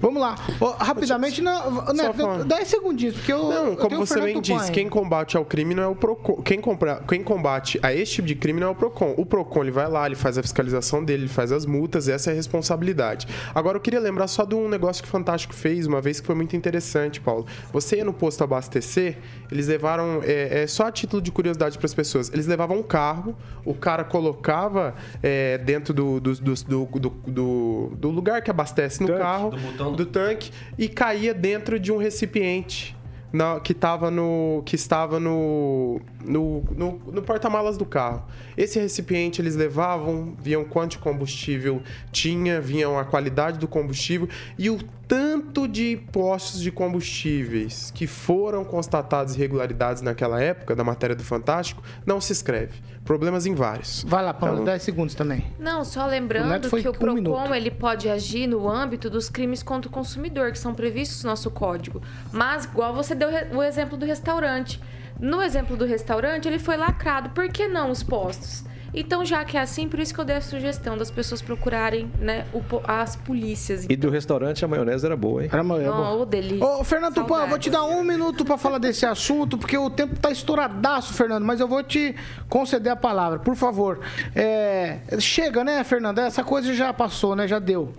Vamos 0.00 0.20
lá. 0.20 0.34
Ó, 0.60 0.72
rapidamente, 0.78 1.42
não, 1.42 1.92
né, 1.92 2.12
falando. 2.12 2.44
10 2.44 2.68
segundinhos, 2.68 3.14
porque 3.16 3.32
eu. 3.32 3.48
Não, 3.48 3.66
eu 3.68 3.76
como 3.76 3.96
o 3.96 4.06
você 4.06 4.20
bem 4.20 4.40
disse, 4.40 4.72
quem 4.72 4.88
combate 4.88 5.36
ao 5.36 5.44
crime 5.44 5.74
não 5.74 5.82
é 5.82 5.86
o 5.86 5.94
PROCON. 5.94 6.42
Quem, 6.42 6.60
compra, 6.60 7.02
quem 7.06 7.22
combate 7.22 7.78
a 7.82 7.92
esse 7.92 8.12
tipo 8.12 8.28
de 8.28 8.34
crime 8.34 8.60
não 8.60 8.68
é 8.68 8.70
o 8.70 8.74
PROCON. 8.74 9.14
O 9.16 9.26
PROCON 9.26 9.62
ele 9.62 9.70
vai 9.70 9.88
lá, 9.88 10.06
ele 10.06 10.14
faz 10.14 10.38
a 10.38 10.42
fiscalização 10.42 11.04
dele, 11.04 11.24
ele 11.24 11.28
faz 11.28 11.52
as 11.52 11.66
multas, 11.66 12.08
essa 12.08 12.30
é 12.30 12.32
a 12.32 12.36
responsabilidade. 12.36 13.28
Agora, 13.54 13.76
eu 13.76 13.80
queria 13.80 14.00
lembrar 14.00 14.26
só 14.26 14.44
de 14.44 14.54
um 14.54 14.68
negócio 14.68 15.02
que 15.02 15.08
o 15.08 15.12
Fantástico 15.12 15.54
fez 15.54 15.86
uma 15.86 16.00
vez 16.00 16.20
que 16.20 16.26
foi 16.26 16.34
muito 16.34 16.56
interessante, 16.56 17.20
Paulo. 17.20 17.46
Você 17.72 17.96
ia 17.96 18.04
no 18.04 18.12
posto 18.12 18.42
abastecer, 18.42 19.18
eles 19.50 19.66
levaram, 19.68 20.20
é, 20.22 20.62
é 20.62 20.66
só 20.66 20.86
a 20.86 20.92
título 20.92 21.20
de 21.20 21.30
curiosidade 21.32 21.76
para 21.78 21.86
as 21.86 21.94
pessoas, 21.94 22.30
eles 22.32 22.46
levavam 22.46 22.78
um 22.78 22.82
carro, 22.82 23.34
o 23.64 23.74
cara 23.74 24.04
colocava 24.04 24.94
é, 25.22 25.58
dentro 25.58 25.92
do, 25.92 26.20
do, 26.20 26.34
do, 26.34 26.54
do, 26.54 26.86
do- 27.26 27.92
do 27.96 28.10
lugar 28.10 28.42
que 28.42 28.50
abastece 28.50 29.00
no 29.00 29.08
Tanque. 29.08 29.20
carro, 29.20 29.50
Do 29.96 30.06
tanque 30.06 30.50
e 30.78 30.88
caía 30.88 31.34
dentro 31.34 31.78
de 31.80 31.90
um 31.92 31.96
recipiente 31.96 32.96
na- 33.32 33.60
que, 33.60 33.72
tava 33.74 34.10
no, 34.10 34.62
que 34.66 34.74
estava 34.74 35.20
no, 35.20 36.00
no, 36.24 36.62
no, 36.76 37.00
no 37.12 37.22
porta-malas 37.22 37.76
do 37.76 37.84
carro. 37.84 38.24
Esse 38.56 38.78
recipiente 38.80 39.40
eles 39.40 39.54
levavam, 39.56 40.34
viam 40.40 40.64
quanto 40.64 40.92
de 40.92 40.98
combustível 40.98 41.82
tinha, 42.12 42.60
viam 42.60 42.98
a 42.98 43.04
qualidade 43.04 43.58
do 43.58 43.68
combustível 43.68 44.28
e 44.58 44.68
o 44.70 44.78
tanto 45.10 45.66
de 45.66 45.96
postos 46.12 46.60
de 46.60 46.70
combustíveis 46.70 47.90
que 47.92 48.06
foram 48.06 48.64
constatados 48.64 49.34
irregularidades 49.34 50.02
naquela 50.02 50.40
época, 50.40 50.76
da 50.76 50.84
matéria 50.84 51.16
do 51.16 51.24
Fantástico, 51.24 51.82
não 52.06 52.20
se 52.20 52.32
escreve. 52.32 52.80
Problemas 53.04 53.44
em 53.44 53.52
vários. 53.52 54.04
Vai 54.06 54.22
lá, 54.24 54.32
Paulo, 54.32 54.54
Então- 54.54 54.66
10 54.66 54.82
segundos 54.84 55.16
também. 55.16 55.44
Não, 55.58 55.84
só 55.84 56.04
O 56.04 56.06
lembrando 56.06 56.48
Neto 56.50 56.68
foi 56.70 56.80
que 56.80 56.86
o 56.86 56.92
um 56.92 56.94
PROCON 56.94 57.14
minuto. 57.16 57.54
ele 57.54 57.72
pode 57.72 58.08
agir 58.08 58.46
no 58.46 58.68
âmbito 58.70 59.10
dos 59.10 59.28
crimes 59.28 59.64
contra 59.64 59.88
o 59.88 59.92
consumidor, 59.92 60.52
que 60.52 60.58
são 60.60 60.72
previstos 60.72 61.24
no 61.24 61.30
nosso 61.30 61.50
código. 61.50 62.00
Mas, 62.30 62.64
igual 62.66 62.94
você 62.94 63.12
deu 63.12 63.28
o 63.52 63.64
exemplo 63.64 63.98
do 63.98 64.06
restaurante. 64.06 64.80
No 65.18 65.42
exemplo 65.42 65.76
do 65.76 65.84
restaurante, 65.84 66.46
ele 66.46 66.60
foi 66.60 66.76
lacrado. 66.76 67.30
Por 67.30 67.48
que 67.48 67.66
não 67.66 67.90
os 67.90 68.02
postos? 68.04 68.62
Então, 68.92 69.24
já 69.24 69.44
que 69.44 69.56
é 69.56 69.60
assim, 69.60 69.88
por 69.88 70.00
isso 70.00 70.12
que 70.12 70.20
eu 70.20 70.24
dei 70.24 70.36
a 70.36 70.40
sugestão 70.40 70.96
das 70.96 71.10
pessoas 71.10 71.40
procurarem 71.40 72.10
né, 72.18 72.46
o 72.52 72.60
as 72.84 73.16
polícias. 73.16 73.86
E 73.88 73.96
do 73.96 74.10
restaurante 74.10 74.64
a 74.64 74.68
maionese 74.68 75.06
era 75.06 75.16
boa, 75.16 75.44
hein? 75.44 75.50
Era. 75.52 75.62
Não, 75.62 76.20
ô, 76.20 76.24
delícia. 76.24 76.64
Ô, 76.64 76.82
Fernando 76.84 77.14
Tupan, 77.14 77.42
eu 77.42 77.48
vou 77.48 77.58
te 77.58 77.70
dar 77.70 77.84
um 77.84 78.02
minuto 78.02 78.44
pra 78.44 78.56
falar 78.56 78.78
desse 78.78 79.06
assunto, 79.06 79.58
porque 79.58 79.76
o 79.76 79.90
tempo 79.90 80.18
tá 80.18 80.30
estouradaço, 80.30 81.12
Fernando, 81.14 81.44
mas 81.44 81.60
eu 81.60 81.68
vou 81.68 81.82
te 81.82 82.14
conceder 82.48 82.92
a 82.92 82.96
palavra, 82.96 83.38
por 83.38 83.54
favor. 83.54 84.00
É, 84.34 84.98
chega, 85.18 85.62
né, 85.62 85.82
Fernando? 85.84 86.18
Essa 86.18 86.42
coisa 86.42 86.72
já 86.74 86.92
passou, 86.92 87.36
né? 87.36 87.46
Já 87.46 87.58
deu. 87.58 87.92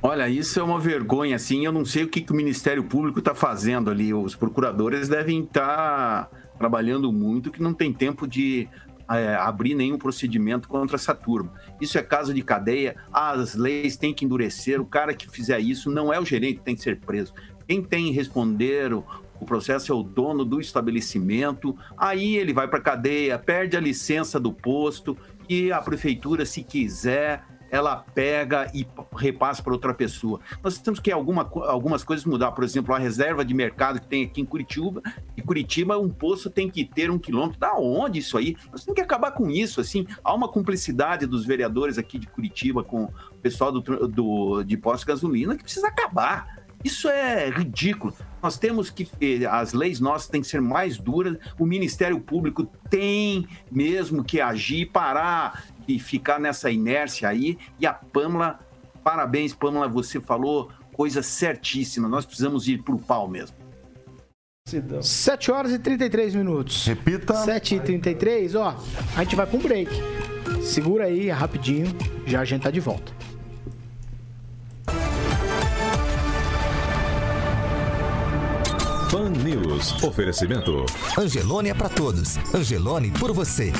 Olha, 0.00 0.28
isso 0.28 0.60
é 0.60 0.62
uma 0.62 0.78
vergonha, 0.78 1.36
assim. 1.36 1.64
Eu 1.64 1.72
não 1.72 1.84
sei 1.84 2.04
o 2.04 2.08
que, 2.08 2.20
que 2.20 2.32
o 2.32 2.36
Ministério 2.36 2.84
Público 2.84 3.18
está 3.18 3.34
fazendo 3.34 3.90
ali. 3.90 4.14
Os 4.14 4.36
procuradores 4.36 5.08
devem 5.08 5.42
estar 5.42 6.30
trabalhando 6.56 7.12
muito, 7.12 7.50
que 7.50 7.62
não 7.62 7.72
tem 7.72 7.92
tempo 7.92 8.26
de 8.26 8.68
é, 9.10 9.34
abrir 9.34 9.74
nenhum 9.74 9.98
procedimento 9.98 10.68
contra 10.68 10.96
essa 10.96 11.14
turma. 11.14 11.52
Isso 11.80 11.98
é 11.98 12.02
caso 12.02 12.34
de 12.34 12.42
cadeia, 12.42 12.96
as 13.12 13.54
leis 13.54 13.96
têm 13.96 14.12
que 14.12 14.24
endurecer. 14.24 14.80
O 14.80 14.86
cara 14.86 15.14
que 15.14 15.30
fizer 15.30 15.58
isso 15.60 15.90
não 15.90 16.12
é 16.12 16.20
o 16.20 16.24
gerente 16.24 16.58
que 16.58 16.64
tem 16.64 16.74
que 16.74 16.82
ser 16.82 16.98
preso. 17.00 17.32
Quem 17.66 17.82
tem 17.82 18.06
que 18.06 18.12
responder 18.12 18.92
o, 18.92 19.04
o 19.40 19.44
processo 19.44 19.92
é 19.92 19.94
o 19.94 20.02
dono 20.02 20.44
do 20.44 20.60
estabelecimento. 20.60 21.76
Aí 21.96 22.36
ele 22.36 22.52
vai 22.52 22.68
para 22.68 22.80
cadeia, 22.80 23.38
perde 23.38 23.76
a 23.76 23.80
licença 23.80 24.38
do 24.38 24.52
posto 24.52 25.16
e 25.48 25.72
a 25.72 25.80
prefeitura, 25.80 26.44
se 26.44 26.62
quiser, 26.62 27.44
ela 27.70 27.96
pega 28.14 28.70
e 28.74 28.86
repassa 29.16 29.62
para 29.62 29.72
outra 29.72 29.92
pessoa. 29.92 30.40
Nós 30.62 30.78
temos 30.78 31.00
que 31.00 31.10
alguma, 31.10 31.48
algumas 31.66 32.02
coisas 32.02 32.24
mudar. 32.24 32.52
Por 32.52 32.64
exemplo, 32.64 32.94
a 32.94 32.98
reserva 32.98 33.44
de 33.44 33.54
mercado 33.54 34.00
que 34.00 34.06
tem 34.06 34.24
aqui 34.24 34.40
em 34.40 34.44
Curitiba. 34.44 35.02
Em 35.36 35.42
Curitiba, 35.42 35.98
um 35.98 36.08
poço 36.08 36.50
tem 36.50 36.70
que 36.70 36.84
ter 36.84 37.10
um 37.10 37.18
quilômetro. 37.18 37.58
Da 37.58 37.74
onde 37.74 38.18
isso 38.18 38.38
aí? 38.38 38.56
Nós 38.72 38.84
temos 38.84 38.94
que 38.96 39.02
acabar 39.02 39.32
com 39.32 39.50
isso. 39.50 39.80
Assim, 39.80 40.06
há 40.22 40.34
uma 40.34 40.48
cumplicidade 40.48 41.26
dos 41.26 41.44
vereadores 41.44 41.98
aqui 41.98 42.18
de 42.18 42.26
Curitiba 42.26 42.82
com 42.82 43.04
o 43.04 43.12
pessoal 43.42 43.70
do, 43.70 44.08
do, 44.08 44.62
de 44.62 44.76
posto 44.76 45.04
de 45.04 45.12
gasolina 45.12 45.56
que 45.56 45.62
precisa 45.62 45.88
acabar. 45.88 46.58
Isso 46.84 47.08
é 47.08 47.50
ridículo. 47.50 48.14
Nós 48.40 48.56
temos 48.56 48.88
que. 48.88 49.08
eh, 49.20 49.44
As 49.46 49.72
leis 49.72 49.98
nossas 49.98 50.28
têm 50.28 50.40
que 50.40 50.46
ser 50.46 50.60
mais 50.60 50.96
duras. 50.96 51.36
O 51.58 51.66
Ministério 51.66 52.20
Público 52.20 52.70
tem 52.88 53.48
mesmo 53.70 54.22
que 54.22 54.40
agir, 54.40 54.86
parar 54.86 55.64
de 55.88 55.98
ficar 55.98 56.38
nessa 56.38 56.70
inércia 56.70 57.28
aí. 57.28 57.58
E 57.80 57.86
a 57.86 57.94
Pâmela, 57.94 58.60
parabéns, 59.02 59.54
Pâmela, 59.54 59.88
você 59.88 60.20
falou 60.20 60.70
coisa 60.92 61.22
certíssima. 61.22 62.06
Nós 62.08 62.26
precisamos 62.26 62.68
ir 62.68 62.82
para 62.82 62.94
o 62.94 62.98
pau 62.98 63.26
mesmo. 63.26 63.56
7 65.00 65.50
horas 65.50 65.72
e 65.72 65.78
33 65.78 66.34
minutos. 66.34 66.86
Repita. 66.86 67.34
7 67.34 67.76
e 67.76 67.80
33, 67.80 68.54
ó. 68.54 68.76
A 69.16 69.24
gente 69.24 69.34
vai 69.34 69.46
com 69.46 69.56
um 69.56 69.60
break. 69.60 69.90
Segura 70.62 71.04
aí, 71.04 71.30
rapidinho. 71.30 71.86
Já 72.26 72.40
a 72.40 72.44
gente 72.44 72.62
tá 72.62 72.70
de 72.70 72.80
volta. 72.80 73.10
Pan 79.10 79.30
News. 79.30 80.02
Oferecimento. 80.02 80.84
Angelone 81.18 81.70
é 81.70 81.74
pra 81.74 81.88
todos. 81.88 82.36
Angelone 82.54 83.10
por 83.12 83.32
você. 83.32 83.72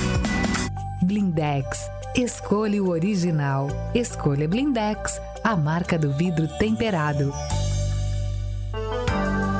Blindex. 1.02 1.97
Escolha 2.16 2.82
o 2.82 2.88
original. 2.88 3.68
Escolha 3.94 4.48
Blindex, 4.48 5.20
a 5.44 5.56
marca 5.56 5.98
do 5.98 6.10
vidro 6.12 6.48
temperado. 6.58 7.32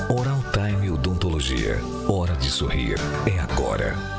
Oral 0.08 0.42
Time 0.52 0.90
Odontologia. 0.90 1.78
Hora 2.08 2.34
de 2.34 2.50
sorrir. 2.50 2.96
É 3.26 3.38
agora. 3.38 4.17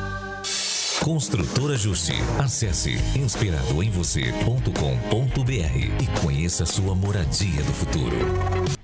Construtora 1.03 1.75
Justi. 1.77 2.13
Acesse 2.37 2.97
inspiradoemvocê.com.br 3.17 6.03
e 6.03 6.21
conheça 6.21 6.65
sua 6.65 6.93
moradia 6.93 7.63
do 7.63 7.73
futuro. 7.73 8.17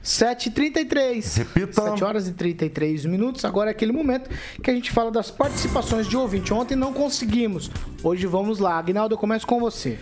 7h33. 0.01 1.37
Repita. 1.37 1.81
7 1.89 2.03
horas 2.05 2.29
e 2.29 2.33
33 2.33 3.05
minutos. 3.05 3.43
Agora 3.43 3.69
é 3.69 3.71
aquele 3.71 3.91
momento 3.91 4.29
que 4.63 4.71
a 4.71 4.73
gente 4.73 4.91
fala 4.91 5.11
das 5.11 5.29
participações 5.29 6.07
de 6.07 6.15
ouvinte. 6.15 6.53
Ontem 6.53 6.75
não 6.75 6.93
conseguimos. 6.93 7.69
Hoje 8.01 8.25
vamos 8.25 8.59
lá. 8.59 8.77
Agnaldo, 8.77 9.15
eu 9.15 9.19
começo 9.19 9.45
com 9.45 9.59
você. 9.59 9.99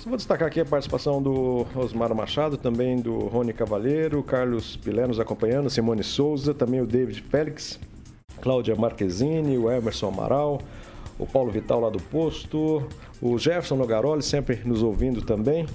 Só 0.00 0.08
vou 0.08 0.16
destacar 0.16 0.48
aqui 0.48 0.60
a 0.60 0.64
participação 0.64 1.22
do 1.22 1.66
Osmar 1.76 2.14
Machado, 2.14 2.56
também 2.56 3.02
do 3.02 3.18
Rony 3.18 3.52
Cavaleiro, 3.52 4.22
Carlos 4.22 4.76
Pilé 4.76 5.06
nos 5.06 5.20
acompanhando, 5.20 5.68
Simone 5.68 6.02
Souza, 6.02 6.54
também 6.54 6.80
o 6.80 6.86
David 6.86 7.22
Félix, 7.28 7.78
Cláudia 8.40 8.74
Marquezine, 8.74 9.58
o 9.58 9.70
Emerson 9.70 10.08
Amaral, 10.08 10.62
o 11.20 11.26
Paulo 11.26 11.50
Vital 11.50 11.80
lá 11.80 11.90
do 11.90 12.00
posto, 12.00 12.82
o 13.20 13.38
Jefferson 13.38 13.76
Nogaroli 13.76 14.22
sempre 14.22 14.60
nos 14.64 14.82
ouvindo 14.82 15.22
também, 15.22 15.66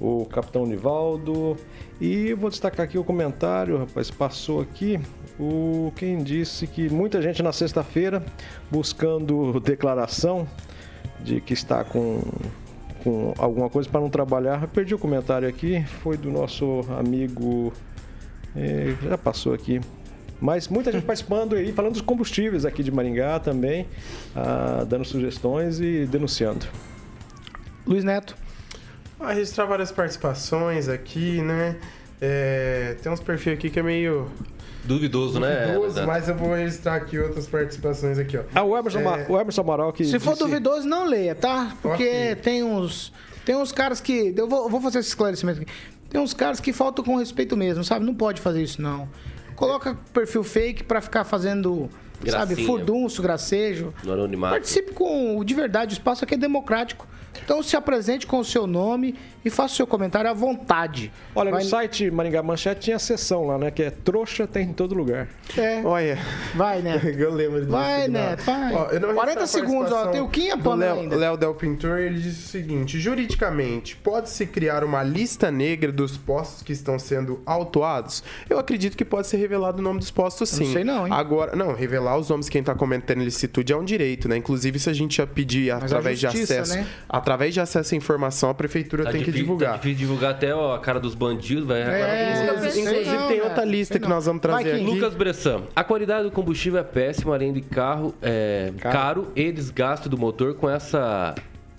o 0.00 0.24
Capitão 0.26 0.64
Nivaldo. 0.64 1.56
E 2.00 2.32
vou 2.34 2.48
destacar 2.48 2.84
aqui 2.84 2.98
o 2.98 3.04
comentário, 3.04 3.78
rapaz, 3.78 4.10
passou 4.10 4.60
aqui 4.60 5.00
o 5.38 5.92
quem 5.96 6.22
disse 6.22 6.66
que 6.66 6.88
muita 6.88 7.20
gente 7.20 7.42
na 7.42 7.52
sexta-feira 7.52 8.24
buscando 8.70 9.58
declaração 9.60 10.46
de 11.20 11.40
que 11.40 11.52
está 11.52 11.84
com 11.84 12.20
com 13.02 13.34
alguma 13.36 13.68
coisa 13.68 13.88
para 13.88 14.00
não 14.00 14.08
trabalhar. 14.08 14.62
Eu 14.62 14.68
perdi 14.68 14.94
o 14.94 14.98
comentário 14.98 15.48
aqui, 15.48 15.84
foi 16.02 16.16
do 16.16 16.30
nosso 16.30 16.82
amigo. 16.96 17.72
eh, 18.54 18.94
já 19.02 19.18
passou 19.18 19.52
aqui. 19.52 19.80
Mas 20.42 20.66
muita 20.66 20.90
gente 20.90 21.04
participando 21.04 21.54
aí, 21.54 21.72
falando 21.72 21.92
dos 21.92 22.02
combustíveis 22.02 22.64
aqui 22.64 22.82
de 22.82 22.90
Maringá 22.90 23.38
também, 23.38 23.86
ah, 24.34 24.84
dando 24.86 25.04
sugestões 25.04 25.78
e 25.78 26.04
denunciando. 26.04 26.66
Luiz 27.86 28.02
Neto. 28.02 28.36
A 29.20 29.32
registrar 29.32 29.66
várias 29.66 29.92
participações 29.92 30.88
aqui, 30.88 31.40
né? 31.42 31.76
É, 32.20 32.96
tem 33.00 33.10
uns 33.12 33.20
perfis 33.20 33.52
aqui 33.52 33.70
que 33.70 33.78
é 33.78 33.82
meio 33.84 34.28
Duvidoso, 34.84 35.38
né? 35.38 35.66
duvidoso, 35.74 36.04
mas 36.06 36.28
eu 36.28 36.34
vou 36.34 36.54
registrar 36.54 36.96
aqui 36.96 37.20
outras 37.20 37.46
participações 37.46 38.18
aqui, 38.18 38.36
ó. 38.36 38.42
Ah, 38.52 38.64
o 38.64 38.76
Emerson, 38.76 38.98
É. 38.98 39.02
Ma- 39.04 39.18
o 39.28 39.40
Emerson 39.40 39.60
Amaral 39.60 39.92
que. 39.92 40.04
Se 40.04 40.18
for 40.18 40.32
disse- 40.32 40.42
duvidoso, 40.44 40.88
não 40.88 41.06
leia, 41.06 41.36
tá? 41.36 41.76
Porque 41.80 42.02
Ok. 42.02 42.34
tem 42.42 42.64
uns. 42.64 43.12
Tem 43.44 43.54
uns 43.54 43.70
caras 43.70 44.00
que. 44.00 44.34
Eu 44.36 44.48
vou, 44.48 44.64
eu 44.64 44.68
vou 44.68 44.80
fazer 44.80 44.98
esse 44.98 45.08
esclarecimento 45.10 45.62
aqui. 45.62 45.70
Tem 46.10 46.20
uns 46.20 46.34
caras 46.34 46.58
que 46.58 46.72
faltam 46.72 47.04
com 47.04 47.14
respeito 47.16 47.56
mesmo, 47.56 47.84
sabe? 47.84 48.04
Não 48.04 48.14
pode 48.14 48.40
fazer 48.40 48.60
isso, 48.60 48.82
não. 48.82 49.08
Coloca 49.56 49.96
perfil 50.12 50.42
fake 50.44 50.84
pra 50.84 51.00
ficar 51.00 51.24
fazendo, 51.24 51.88
sabe, 52.26 52.54
Gracinha. 52.54 52.66
furdunço, 52.66 53.22
gracejo. 53.22 53.92
No 54.04 54.12
anonimato. 54.12 54.54
Participe 54.54 54.92
com 54.92 55.38
o 55.38 55.44
de 55.44 55.54
verdade, 55.54 55.92
o 55.92 55.96
espaço 55.96 56.24
aqui 56.24 56.34
é 56.34 56.38
democrático. 56.38 57.06
Então 57.44 57.62
se 57.62 57.76
apresente 57.76 58.26
com 58.26 58.38
o 58.38 58.44
seu 58.44 58.66
nome 58.66 59.14
e 59.44 59.50
faça 59.50 59.74
o 59.74 59.76
seu 59.78 59.86
comentário 59.86 60.30
à 60.30 60.32
vontade. 60.32 61.10
Olha, 61.34 61.50
Vai- 61.50 61.62
no 61.64 61.68
site 61.68 62.10
Maringá 62.10 62.42
Manchete 62.42 62.80
tinha 62.82 62.96
a 62.96 62.98
seção 62.98 63.46
lá, 63.46 63.58
né? 63.58 63.70
Que 63.70 63.82
é 63.84 63.90
trouxa 63.90 64.46
tem 64.46 64.68
em 64.68 64.72
todo 64.72 64.94
lugar. 64.94 65.28
É, 65.58 65.82
Olha, 65.84 66.18
vai, 66.54 66.80
né? 66.80 67.00
eu 67.18 67.32
lembro 67.32 67.58
disso. 67.60 67.70
Vai. 67.72 68.06
Neto, 68.08 68.44
vai. 68.44 68.74
Ó, 68.74 68.86
eu 68.90 69.00
não 69.00 69.14
40 69.14 69.40
registro 69.40 69.42
a 69.42 69.46
segundos, 69.66 69.92
ó, 69.92 70.06
tem 70.06 70.20
o 70.20 70.28
Kim 70.28 70.50
a 70.50 70.54
do 70.56 70.62
Pamela 70.62 70.92
Léo- 70.94 71.02
ainda. 71.02 71.16
Léo 71.16 71.36
Del 71.36 71.54
Pintor, 71.54 71.98
ele 71.98 72.20
disse 72.20 72.44
o 72.44 72.48
seguinte: 72.48 73.00
juridicamente, 73.00 73.96
pode-se 73.96 74.46
criar 74.46 74.84
uma 74.84 75.02
lista 75.02 75.50
negra 75.50 75.90
dos 75.90 76.16
postos 76.16 76.62
que 76.62 76.72
estão 76.72 76.98
sendo 76.98 77.40
autuados? 77.46 78.22
Eu 78.48 78.58
acredito 78.58 78.96
que 78.96 79.04
pode 79.04 79.26
ser 79.26 79.38
revelado 79.38 79.80
o 79.80 79.82
nome 79.82 79.98
dos 79.98 80.10
postos, 80.10 80.48
sim. 80.50 80.64
não 80.66 80.72
sei 80.72 80.84
não, 80.84 81.06
hein? 81.06 81.12
Agora, 81.12 81.56
não, 81.56 81.74
revelar 81.74 82.16
os 82.18 82.28
nomes 82.28 82.48
quem 82.48 82.62
tá 82.62 82.74
cometendo 82.74 83.22
ilicitude 83.22 83.72
é 83.72 83.76
um 83.76 83.84
direito, 83.84 84.28
né? 84.28 84.36
Inclusive, 84.36 84.78
se 84.78 84.88
a 84.88 84.92
gente 84.92 85.16
já 85.16 85.26
pedir 85.26 85.72
Mas 85.72 85.82
a 85.82 85.86
através 85.86 86.18
de 86.20 86.26
justiça, 86.26 86.60
acesso, 86.60 86.74
né? 86.76 86.86
Através 87.22 87.54
de 87.54 87.60
acesso 87.60 87.94
à 87.94 87.96
informação, 87.96 88.50
a 88.50 88.54
prefeitura 88.54 89.04
Tá 89.04 89.10
tem 89.12 89.20
que 89.20 89.26
difícil- 89.26 89.44
divulgar. 89.46 89.70
Tá 89.70 89.76
difícil 89.76 89.98
divulgar 89.98 90.30
até 90.32 90.54
ó, 90.54 90.74
a 90.74 90.78
cara 90.80 91.00
dos 91.00 91.14
bandidos, 91.14 91.64
vai 91.64 91.80
É, 91.82 92.32
Isso 92.34 92.60
pensei. 92.60 92.82
Inclusive, 92.82 93.16
Não, 93.16 93.28
tem 93.28 93.40
outra 93.40 93.64
lista 93.64 93.98
que 93.98 94.06
não. 94.08 94.16
nós 94.16 94.26
vamos 94.26 94.42
trazer 94.42 94.72
aqui. 94.74 94.84
Lucas 94.84 95.14
Bressan, 95.14 95.62
a 95.74 95.82
qualidade 95.84 96.24
do 96.24 96.30
combustível 96.30 96.80
é 96.80 96.84
péssima, 96.84 97.34
além 97.34 97.52
de 97.52 97.60
carro 97.62 98.14
é, 98.20 98.72
caro. 98.78 99.28
e 99.36 99.50
desgaste 99.52 100.08
do 100.08 100.18
motor 100.18 100.54
com 100.54 100.68
essa 100.68 101.34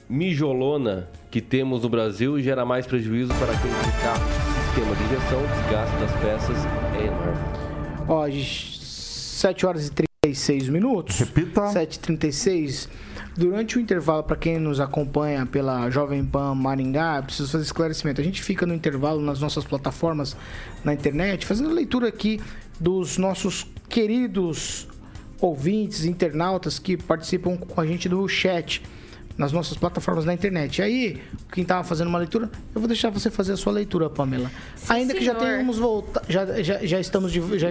mijolona 0.09 1.09
que 1.31 1.41
temos 1.41 1.81
no 1.83 1.89
Brasil 1.89 2.39
gera 2.39 2.63
mais 2.65 2.85
prejuízo 2.85 3.33
para 3.35 3.47
quem 3.47 3.71
tem 3.71 4.01
carro. 4.01 4.23
Sistema 4.65 4.95
de 4.95 5.03
injeção, 5.03 5.41
desgaste 5.55 5.95
das 5.97 6.11
peças 6.21 6.57
é 6.95 7.05
enorme. 7.07 7.63
Ó, 8.07 8.27
7 8.29 9.65
horas 9.65 9.87
e 9.87 9.91
36 9.91 10.69
minutos. 10.69 11.19
Repita. 11.19 11.61
7h36. 11.67 12.87
Durante 13.35 13.77
o 13.77 13.81
intervalo, 13.81 14.23
para 14.23 14.35
quem 14.35 14.59
nos 14.59 14.79
acompanha 14.79 15.45
pela 15.45 15.89
Jovem 15.89 16.23
Pan 16.23 16.53
Maringá, 16.53 17.21
preciso 17.23 17.51
fazer 17.51 17.63
esclarecimento. 17.63 18.21
A 18.21 18.23
gente 18.23 18.41
fica 18.43 18.65
no 18.65 18.75
intervalo 18.75 19.19
nas 19.19 19.39
nossas 19.39 19.63
plataformas 19.63 20.37
na 20.83 20.93
internet, 20.93 21.45
fazendo 21.45 21.69
leitura 21.69 22.07
aqui 22.07 22.39
dos 22.79 23.17
nossos 23.17 23.65
queridos 23.89 24.87
ouvintes, 25.41 26.05
internautas 26.05 26.77
que 26.77 26.95
participam 26.95 27.57
com 27.57 27.81
a 27.81 27.85
gente 27.85 28.07
do 28.07 28.27
chat 28.27 28.83
nas 29.37 29.51
nossas 29.51 29.77
plataformas 29.77 30.25
na 30.25 30.33
internet. 30.33 30.79
E 30.79 30.81
aí, 30.83 31.21
quem 31.51 31.63
estava 31.63 31.83
fazendo 31.83 32.07
uma 32.07 32.19
leitura, 32.19 32.51
eu 32.73 32.79
vou 32.79 32.87
deixar 32.87 33.09
você 33.09 33.31
fazer 33.31 33.53
a 33.53 33.57
sua 33.57 33.73
leitura, 33.73 34.09
Pamela. 34.09 34.51
Sim, 34.75 34.93
Ainda 34.93 35.13
que 35.13 35.25
já 35.25 35.33
senhor. 35.33 35.47
tenhamos 35.47 35.77
voltado, 35.79 36.25
já, 36.29 36.61
já, 36.61 36.85
já 36.85 36.99
estamos 36.99 37.31
de, 37.31 37.57
já, 37.57 37.69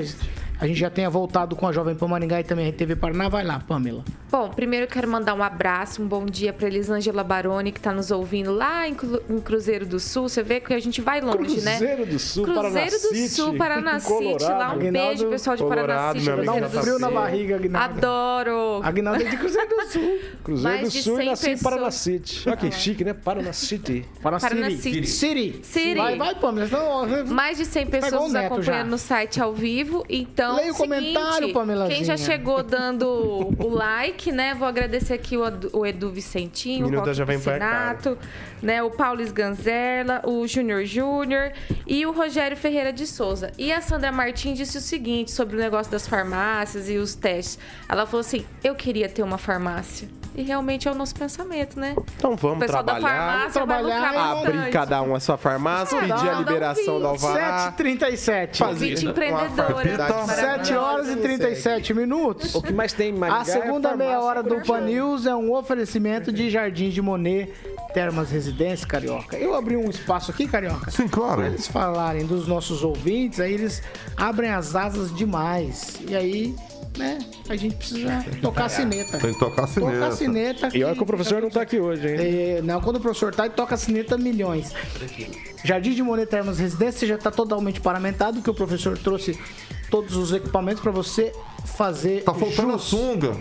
a 0.63 0.67
gente 0.69 0.79
já 0.79 0.89
tenha 0.89 1.11
voltado 1.11 1.57
com 1.57 1.67
a 1.67 1.73
Jovem 1.73 1.97
Pan 1.97 2.07
Maringá 2.07 2.39
e 2.39 2.45
também 2.45 2.67
a 2.67 2.71
RTV 2.71 2.95
Paraná. 2.95 3.29
Vai 3.29 3.43
lá, 3.45 3.59
Pamela. 3.59 4.05
Bom, 4.31 4.49
primeiro 4.49 4.87
eu 4.87 4.89
quero 4.89 5.09
mandar 5.09 5.35
um 5.35 5.43
abraço, 5.43 6.01
um 6.01 6.07
bom 6.07 6.25
dia 6.25 6.53
para 6.53 6.69
Elisângela 6.69 7.25
Baroni, 7.25 7.73
que 7.73 7.79
está 7.81 7.93
nos 7.93 8.13
ouvindo 8.13 8.53
lá 8.53 8.87
em, 8.89 8.95
Cru- 8.95 9.21
em 9.29 9.41
Cruzeiro 9.41 9.85
do 9.85 9.99
Sul. 9.99 10.29
Você 10.29 10.41
vê 10.43 10.61
que 10.61 10.73
a 10.73 10.79
gente 10.79 11.01
vai 11.01 11.21
longe, 11.21 11.61
né? 11.63 11.77
Cruzeiro 11.79 12.07
do 12.07 12.19
Sul, 12.19 12.45
Cruzeiro 12.45 12.71
Paraná 12.73 12.87
do 12.91 12.99
City, 12.99 13.29
Sul, 13.29 13.57
Paraná 13.57 13.99
City. 14.01 14.45
Lá 14.45 14.69
um 14.69 14.71
Aguinaldo, 14.73 14.91
beijo, 15.09 15.27
pessoal 15.29 15.57
de 15.57 15.65
Paraná 15.65 16.13
City, 16.13 16.25
Cruzeiro 16.25 16.45
Dá 16.45 16.53
um 16.55 16.71
frio 16.83 16.99
na 17.01 17.11
barriga, 17.11 17.57
Aguinaldo. 17.57 17.95
Adoro! 17.99 18.81
Aguinaldo 18.85 19.23
é 19.23 19.29
de 19.29 19.37
Cruzeiro 19.37 19.69
do 19.69 19.83
Sul. 19.89 20.19
Cruzeiro 20.45 20.77
Mais 20.79 20.93
do 20.93 20.99
Sul 21.03 21.15
e 21.15 21.17
100 21.17 21.27
nasci 21.27 21.51
em 21.51 21.59
Paraná. 21.59 21.91
City. 21.91 22.43
Olha 22.49 22.57
que 22.57 22.71
chique, 22.71 23.05
né? 23.05 23.13
Paraná 23.15 23.53
City. 23.53 24.07
Paraná, 24.23 24.41
City. 24.49 24.77
City. 24.77 25.07
City. 25.09 25.61
City. 25.65 25.95
Vai, 25.97 26.17
vai, 26.17 26.35
Pamela. 26.37 27.07
Mais 27.29 27.59
de 27.59 27.65
100 27.67 27.83
igual 27.83 28.01
pessoas 28.01 28.23
nos 28.23 28.35
acompanhando 28.37 28.65
já. 28.65 28.85
no 28.85 28.99
site 28.99 29.41
ao 29.41 29.53
vivo. 29.53 30.05
Então, 30.09 30.52
Leia 30.57 30.73
o 30.73 30.75
seguinte, 30.75 31.15
comentário, 31.15 31.53
Pamelazinha. 31.53 31.97
Quem 31.97 32.05
já 32.05 32.17
chegou 32.17 32.63
dando 32.63 33.07
o 33.59 33.69
like, 33.69 34.31
né? 34.33 34.55
Vou 34.55 34.67
agradecer 34.67 35.15
aqui 35.15 35.37
o 35.37 35.47
Edu, 35.47 35.71
o 35.73 35.87
Edu 35.87 36.11
Vicentinho, 36.11 36.87
Minuto 36.87 37.03
o 37.03 37.07
da 37.07 37.13
Roque 37.13 37.33
é 37.33 37.37
Piscinato, 37.37 38.19
né? 38.63 38.83
O 38.83 38.91
Paulo 38.91 39.23
Sganzerla, 39.23 40.23
o 40.25 40.47
Júnior 40.47 40.85
Júnior 40.85 41.53
e 41.87 42.05
o 42.07 42.13
Rogério 42.13 42.57
Ferreira 42.57 42.93
de 42.93 43.07
Souza. 43.07 43.53
E 43.59 43.73
a 43.73 43.81
Sandra 43.81 44.13
Martins 44.13 44.57
disse 44.57 44.79
o 44.79 44.81
seguinte 44.81 45.31
sobre 45.31 45.57
o 45.57 45.59
negócio 45.59 45.91
das 45.91 46.07
farmácias 46.07 46.89
e 46.89 46.97
os 46.97 47.15
testes. 47.15 47.59
Ela 47.89 48.07
falou 48.07 48.21
assim: 48.21 48.45
eu 48.63 48.75
queria 48.75 49.09
ter 49.09 49.23
uma 49.23 49.39
farmácia. 49.39 50.09
E 50.35 50.43
realmente 50.43 50.89
é 50.89 50.91
o 50.91 50.95
nosso 50.95 51.15
pensamento, 51.15 51.79
né? 51.79 51.95
Então 52.17 52.35
vamos 52.37 52.61
da 52.61 52.67
trabalhar. 52.67 53.01
farmácia 53.01 53.67
vai 53.67 53.83
trabalhar. 53.83 54.33
Abrir 54.39 54.71
cada 54.71 55.03
um 55.03 55.15
a 55.15 55.21
sua 55.21 55.37
farmácia, 55.37 55.97
É, 55.97 56.01
pedir 56.01 56.29
a 56.31 56.37
um 56.37 56.39
liberação 56.39 56.99
do 56.99 57.07
alvará. 57.07 57.75
7h37. 57.77 58.57
Fazer 58.57 59.05
empreendedora. 59.05 59.51
faculdade. 59.51 60.31
7 60.35 60.75
horas 60.75 61.09
e 61.11 61.17
37 61.17 61.93
minutos. 61.93 62.55
O 62.55 62.63
que 62.63 62.73
mais 62.73 62.93
tem 62.95 63.11
em 63.11 63.19
Maringá 63.19 63.41
A 63.41 63.45
segunda 63.45 63.91
é 63.91 63.93
a 63.93 63.97
meia 63.97 64.21
hora 64.21 64.43
do 64.43 64.63
Pan. 64.63 64.81
News 64.81 65.27
é 65.27 65.35
um 65.35 65.53
oferecimento 65.53 66.33
de 66.33 66.49
Jardins 66.51 66.95
de 66.95 67.03
Monet, 67.03 67.53
Termas 67.93 68.31
Residência 68.31 68.87
Carioca. 68.87 69.37
Eu 69.37 69.55
abri 69.55 69.77
um 69.77 69.91
espaço 69.91 70.31
aqui, 70.31 70.49
Carioca. 70.49 70.91
Sim, 70.91 71.09
claro. 71.09 71.37
Pra 71.43 71.47
eles 71.47 71.67
falarem 71.69 72.25
dos 72.25 72.49
nossos 72.49 72.83
ouvintes, 72.83 73.39
aí 73.39 73.53
eles 73.53 73.83
abrem 74.17 74.51
as 74.51 74.75
asas 74.75 75.15
demais. 75.15 76.01
E 76.09 76.17
aí, 76.17 76.55
né, 76.97 77.19
a 77.49 77.55
gente 77.57 77.77
precisa 77.77 78.25
tocar 78.41 78.65
a 78.67 78.69
sineta. 78.69 79.19
Tem 79.19 79.33
que 79.33 79.39
tocar 79.39 79.65
a 79.65 79.67
sineta. 79.67 79.93
Tocar 79.93 80.07
a 80.07 80.11
sineta. 80.13 80.22
E 80.75 80.85
olha 80.85 80.95
que 80.95 81.03
o 81.03 81.07
professor 81.07 81.43
não 81.43 81.51
tá 81.51 81.63
aqui 81.63 81.79
hoje, 81.79 82.09
hein? 82.09 82.17
É, 82.19 82.63
não, 82.63 82.81
quando 82.81 82.97
o 82.97 83.01
professor 83.01 83.35
tá, 83.35 83.47
ele 83.47 83.55
toca 83.55 83.75
a 83.75 83.79
sineta 83.79 84.17
milhões. 84.17 84.73
Jardim 85.65 85.93
de 85.93 86.03
Monet 86.03 86.27
Termas 86.29 86.59
Residência 86.59 87.07
já 87.07 87.15
está 87.15 87.31
totalmente 87.31 87.81
paramentado, 87.81 88.43
que 88.43 88.51
o 88.51 88.55
professor 88.55 88.99
trouxe 88.99 89.39
todos 89.91 90.17
os 90.17 90.33
equipamentos 90.33 90.83
para 90.83 90.91
você 90.91 91.33
fazer. 91.65 92.25
Tá 92.25 92.35
faltando 92.35 92.71
a 92.71 92.77
jus. 92.77 92.85
sunga. 92.85 93.37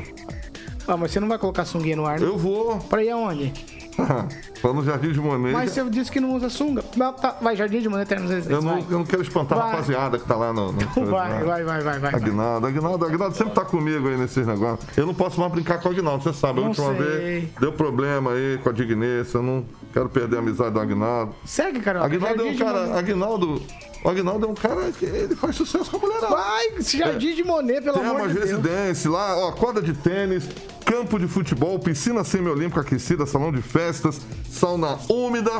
Ah, 0.88 0.98
mas 0.98 1.12
você 1.12 1.20
não 1.20 1.28
vai 1.28 1.38
colocar 1.38 1.66
sunguinha 1.66 1.96
no 1.96 2.06
ar, 2.06 2.20
né? 2.20 2.26
Eu 2.26 2.38
vou. 2.38 2.78
Pra 2.80 3.04
ir 3.04 3.10
aonde? 3.12 3.54
Pra 4.62 4.74
no 4.74 4.84
Jardim 4.84 5.12
de 5.12 5.20
Monet. 5.20 5.54
Mas 5.54 5.72
você 5.72 5.84
disse 5.89 6.12
que 6.12 6.20
não 6.20 6.36
usa 6.36 6.50
sunga. 6.50 6.84
Não, 6.96 7.14
tá, 7.14 7.36
vai, 7.42 7.56
Jardim 7.56 7.80
de 7.80 7.89
Monet 7.89 8.08
Termas 8.08 8.30
Residência. 8.30 8.54
Eu 8.54 8.62
não, 8.62 8.74
vai. 8.82 8.86
eu 8.89 8.98
não 9.00 9.06
quero 9.06 9.22
espantar 9.22 9.58
a 9.58 9.62
Vai. 9.62 9.72
rapaziada 9.72 10.20
que 10.20 10.26
tá 10.28 10.36
lá 10.36 10.54
no. 10.54 10.72
no 10.72 10.82
Vai, 11.12 11.44
vai, 11.44 11.64
vai, 11.64 11.82
vai, 11.82 12.00
vai. 12.00 12.16
Aguinaldo, 12.16 12.68
Aguinaldo, 12.68 13.06
Aguinaldo 13.06 13.36
sempre 13.36 13.54
tá 13.54 13.66
comigo 13.66 14.08
aí 14.08 14.18
nesses 14.18 14.46
negócios. 14.46 14.98
Eu 14.98 15.06
não 15.06 15.14
posso 15.14 15.39
mais 15.39 15.52
brincar 15.52 15.80
com 15.82 15.89
o 15.89 15.92
Aguinaldo, 15.92 16.24
você 16.24 16.34
sabe. 16.34 16.60
A 16.60 16.62
Não 16.62 16.70
última 16.70 16.96
sei. 16.96 16.98
vez 17.04 17.50
deu 17.60 17.72
problema 17.74 18.32
aí 18.32 18.60
com 18.64 18.70
a 18.70 18.72
Dignência. 18.72 19.38
Eu 19.38 19.44
não 19.44 19.66
quero 19.94 20.10
perder 20.10 20.38
a 20.38 20.39
amizade 20.39 20.72
do 20.72 20.80
Aguinaldo. 20.80 21.34
Segue, 21.46 21.80
Carol. 21.80 22.04
Aguinaldo 22.04 22.42
é 22.42 22.52
um 22.52 22.58
cara. 22.58 22.86
Monet. 22.88 23.91
O 24.04 24.10
Aguinaldo 24.10 24.47
é 24.47 24.49
um 24.49 24.56
cara 24.56 24.91
que 24.91 25.06
ele 25.06 25.36
faz 25.36 25.56
sucesso 25.56 25.91
com 25.91 25.97
a 25.97 25.99
mulherada. 25.99 26.28
Vai, 26.28 26.82
Jardim 26.82 27.36
de 27.36 27.43
Monet, 27.43 27.82
pelo 27.82 27.99
Tem 27.99 28.06
amor 28.08 28.22
uma 28.22 28.28
de 28.30 28.34
Deus. 28.34 28.49
residência 28.49 29.12
lá, 29.12 29.38
ó, 29.38 29.52
quadra 29.52 29.82
de 29.82 29.93
tênis, 29.93 30.43
campo 30.86 31.20
de 31.20 31.28
futebol, 31.28 31.78
piscina 31.78 32.24
semiolímpica 32.24 32.82
aquecida, 32.82 33.26
salão 33.28 33.52
de 33.52 33.62
festas, 33.62 34.20
sauna 34.49 34.97
úmida, 35.08 35.52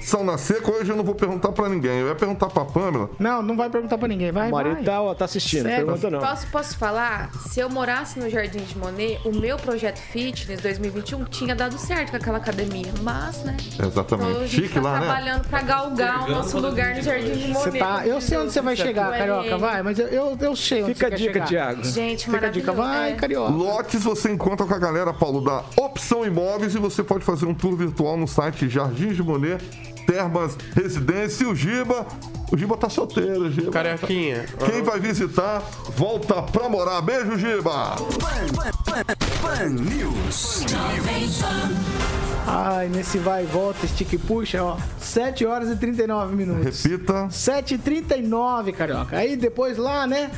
sauna 0.00 0.36
seca. 0.38 0.70
Hoje 0.70 0.90
eu 0.90 0.96
não 0.96 1.04
vou 1.04 1.14
perguntar 1.14 1.52
pra 1.52 1.68
ninguém. 1.68 1.98
Eu 2.00 2.08
ia 2.08 2.14
perguntar 2.14 2.46
pra 2.48 2.64
Pamela. 2.64 3.10
Não, 3.18 3.42
não 3.42 3.56
vai 3.56 3.68
perguntar 3.70 3.98
pra 3.98 4.08
ninguém. 4.08 4.30
Vai, 4.32 4.48
O 4.48 4.50
vai. 4.50 4.64
marido 4.64 4.84
tá, 4.84 5.00
ó, 5.02 5.14
tá 5.14 5.24
assistindo, 5.24 5.62
Segue. 5.64 5.84
pergunta 5.84 6.10
não. 6.10 6.20
Posso, 6.20 6.46
posso 6.48 6.76
falar? 6.78 7.30
Se 7.48 7.60
eu 7.60 7.68
morasse 7.70 8.18
no 8.18 8.28
Jardim 8.30 8.60
de 8.60 8.76
Monet, 8.78 9.20
o 9.24 9.32
meu 9.34 9.56
projeto 9.56 9.98
Fitness 9.98 10.60
2021 10.60 11.24
tinha 11.24 11.54
dado 11.54 11.78
certo 11.78 12.10
com 12.10 12.16
aquela 12.16 12.38
academia. 12.38 12.92
Mas, 13.02 13.42
né? 13.44 13.56
Exatamente. 13.84 14.30
Então, 14.30 14.42
a 14.42 14.46
gente 14.46 14.62
Chique 14.62 14.74
tá 14.74 14.80
lá, 14.80 14.92
né? 15.00 15.06
trabalhando 15.06 15.48
pra 15.48 15.62
galgar 15.62 16.24
o 16.28 16.30
nosso 16.30 16.58
lugar 16.58 16.94
no 16.96 17.02
Jardim 17.02 17.32
de 17.32 17.48
Monet. 17.48 17.70
Você 17.72 17.78
tá, 17.78 18.06
eu 18.06 18.20
sei 18.20 18.38
onde 18.38 18.52
você 18.52 18.60
vai 18.60 18.76
chegar, 18.76 19.10
Carioca, 19.10 19.58
vai, 19.58 19.82
mas 19.82 19.98
eu, 19.98 20.06
eu, 20.08 20.36
eu 20.40 20.56
sei 20.56 20.82
onde 20.82 20.94
Fica 20.94 21.06
a 21.06 21.10
dica. 21.10 21.40
Thiago. 21.40 21.84
Gente, 21.84 22.24
Fica 22.30 22.46
a 22.46 22.50
dica, 22.50 22.72
vai, 22.72 23.12
É. 23.12 23.14
Carioca. 23.14 23.50
Lotes 23.52 24.02
você 24.04 24.30
encontra 24.30 24.66
com 24.66 24.74
a 24.74 24.78
galera, 24.78 25.12
Paulo, 25.12 25.40
da 25.40 25.62
Opção 25.76 26.24
Imóveis 26.24 26.74
e 26.74 26.78
você 26.78 27.02
pode 27.02 27.24
fazer 27.24 27.46
um 27.46 27.54
tour 27.54 27.76
virtual 27.76 28.16
no 28.16 28.26
site 28.28 28.68
Jardins 28.68 29.16
de 29.16 29.22
Monet, 29.22 29.62
Termas 30.10 30.58
Residência 30.74 31.44
e 31.44 31.46
o 31.46 31.54
Giba. 31.54 32.04
O 32.50 32.58
Giba 32.58 32.76
tá 32.76 32.88
solteiro, 32.88 33.48
Giba. 33.48 33.70
Carioquinha. 33.70 34.44
Quem 34.66 34.82
vai 34.82 34.98
visitar, 34.98 35.62
volta 35.96 36.42
pra 36.42 36.68
morar. 36.68 37.00
Beijo, 37.00 37.38
Giba! 37.38 37.94
Pan 39.40 39.68
News. 39.68 40.66
Ai, 42.44 42.88
nesse 42.88 43.18
vai 43.18 43.44
e 43.44 43.46
volta, 43.46 43.86
estica 43.86 44.16
e 44.16 44.18
puxa, 44.18 44.64
ó. 44.64 44.76
7 44.98 45.46
horas 45.46 45.70
e 45.70 45.76
39 45.76 46.34
minutos. 46.34 46.82
Repita. 46.82 47.30
7 47.30 47.74
e 47.74 47.78
39, 47.78 48.72
Carioca. 48.72 49.16
Aí 49.16 49.36
depois 49.36 49.78
lá, 49.78 50.08
né? 50.08 50.28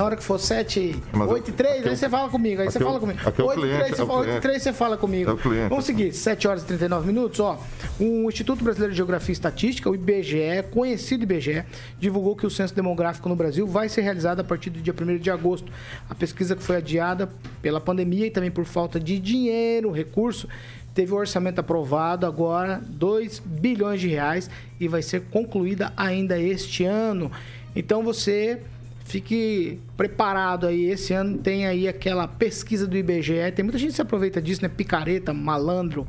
Na 0.00 0.06
hora 0.06 0.16
que 0.16 0.22
for 0.22 0.40
7, 0.40 0.96
Mas 1.12 1.28
8 1.28 1.50
e 1.50 1.52
3, 1.52 1.72
aqui 1.74 1.88
é 1.88 1.90
aí 1.90 1.96
você 1.98 2.08
fala 2.08 2.30
comigo. 2.30 2.62
Aí 2.62 2.70
você 2.70 2.80
fala 2.80 2.98
comigo. 2.98 3.20
aqui 3.22 3.38
é 3.38 3.44
o 3.44 3.48
8 3.48 3.58
e 3.58 3.60
3, 3.60 3.76
cliente, 3.76 3.96
você 3.96 4.06
fala, 4.06 4.18
8 4.18 4.22
e 4.22 4.24
cliente. 4.24 4.40
3, 4.40 4.62
você 4.62 4.72
fala 4.72 4.96
comigo. 4.96 5.38
Vamos 5.68 5.84
seguir, 5.84 6.12
7 6.14 6.48
horas 6.48 6.62
e 6.62 6.64
39 6.64 7.06
minutos, 7.06 7.38
ó. 7.38 7.58
O 7.98 8.26
Instituto 8.26 8.64
Brasileiro 8.64 8.94
de 8.94 8.96
Geografia 8.96 9.30
e 9.30 9.34
Estatística, 9.34 9.90
o 9.90 9.94
IBGE, 9.94 10.62
conhecido 10.70 11.24
IBGE, 11.24 11.64
divulgou 11.98 12.34
que 12.34 12.46
o 12.46 12.50
censo 12.50 12.74
demográfico 12.74 13.28
no 13.28 13.36
Brasil 13.36 13.66
vai 13.66 13.90
ser 13.90 14.00
realizado 14.00 14.40
a 14.40 14.44
partir 14.44 14.70
do 14.70 14.80
dia 14.80 14.94
1 14.98 15.18
de 15.18 15.30
agosto. 15.30 15.70
A 16.08 16.14
pesquisa 16.14 16.56
que 16.56 16.62
foi 16.62 16.76
adiada 16.76 17.28
pela 17.60 17.78
pandemia 17.78 18.26
e 18.26 18.30
também 18.30 18.50
por 18.50 18.64
falta 18.64 18.98
de 18.98 19.18
dinheiro, 19.18 19.90
recurso, 19.90 20.48
teve 20.94 21.12
o 21.12 21.16
orçamento 21.16 21.58
aprovado 21.58 22.24
agora, 22.24 22.80
2 22.88 23.38
bilhões 23.44 24.00
de 24.00 24.08
reais, 24.08 24.48
e 24.80 24.88
vai 24.88 25.02
ser 25.02 25.24
concluída 25.30 25.92
ainda 25.94 26.38
este 26.38 26.84
ano. 26.86 27.30
Então 27.76 28.02
você 28.02 28.62
fique 29.10 29.80
preparado 29.96 30.66
aí. 30.66 30.84
Esse 30.84 31.12
ano 31.12 31.38
tem 31.38 31.66
aí 31.66 31.88
aquela 31.88 32.28
pesquisa 32.28 32.86
do 32.86 32.96
IBGE. 32.96 33.52
Tem 33.54 33.64
muita 33.64 33.78
gente 33.78 33.90
que 33.90 33.96
se 33.96 34.02
aproveita 34.02 34.40
disso, 34.40 34.62
né? 34.62 34.68
Picareta, 34.68 35.34
malandro, 35.34 36.06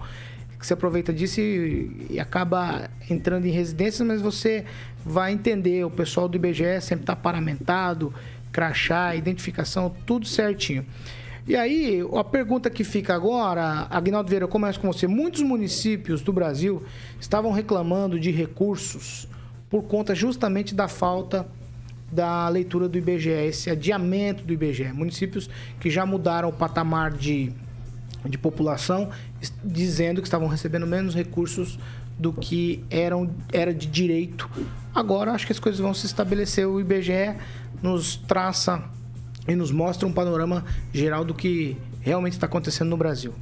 que 0.60 0.66
se 0.66 0.74
aproveita 0.74 1.12
disso 1.12 1.42
e, 1.42 2.08
e 2.12 2.20
acaba 2.20 2.90
entrando 3.10 3.48
em 3.48 3.52
residências, 3.52 4.08
mas 4.08 4.22
você 4.22 4.66
vai 5.04 5.34
entender. 5.34 5.84
O 5.84 5.90
pessoal 5.90 6.28
do 6.28 6.36
IBGE 6.38 6.80
sempre 6.82 7.04
está 7.04 7.16
paramentado, 7.16 8.14
crachá, 8.52 9.16
identificação, 9.16 9.94
tudo 10.06 10.28
certinho. 10.28 10.86
E 11.48 11.56
aí, 11.56 12.02
a 12.16 12.24
pergunta 12.24 12.70
que 12.70 12.84
fica 12.84 13.16
agora, 13.16 13.88
Agnaldo 13.90 14.30
Vieira, 14.30 14.46
eu 14.46 14.50
começo 14.50 14.80
com 14.80 14.94
você. 14.94 15.08
Muitos 15.08 15.42
municípios 15.42 16.22
do 16.22 16.32
Brasil 16.32 16.84
estavam 17.20 17.52
reclamando 17.52 18.20
de 18.20 18.30
recursos 18.30 19.28
por 19.72 19.84
conta 19.84 20.14
justamente 20.14 20.76
da 20.76 20.88
falta 20.88 21.48
da 22.12 22.48
leitura 22.50 22.90
do 22.90 22.98
IBGE, 22.98 23.30
esse 23.30 23.70
adiamento 23.70 24.44
do 24.44 24.54
IBGE. 24.54 24.92
Municípios 24.94 25.50
que 25.80 25.90
já 25.90 26.06
mudaram 26.06 26.50
o 26.50 26.54
patamar 26.54 27.12
de, 27.12 27.54
de 28.28 28.38
população, 28.38 29.10
dizendo 29.64 30.22
que 30.22 30.28
estavam 30.28 30.48
recebendo 30.48 30.86
menos 30.86 31.16
recursos 31.16 31.80
do 32.20 32.34
que 32.34 32.84
eram, 32.90 33.30
era 33.52 33.74
de 33.74 33.88
direito. 33.88 34.50
Agora 34.94 35.32
acho 35.32 35.46
que 35.46 35.52
as 35.52 35.60
coisas 35.60 35.80
vão 35.80 35.94
se 35.94 36.06
estabelecer. 36.06 36.68
O 36.68 36.80
IBGE 36.80 37.36
nos 37.82 38.16
traça 38.16 38.84
e 39.48 39.56
nos 39.56 39.72
mostra 39.72 40.08
um 40.08 40.14
panorama 40.14 40.66
geral 40.94 41.24
do 41.24 41.34
que 41.34 41.78
realmente 42.02 42.34
está 42.34 42.46
acontecendo 42.46 42.90
no 42.90 42.98
Brasil. 42.98 43.34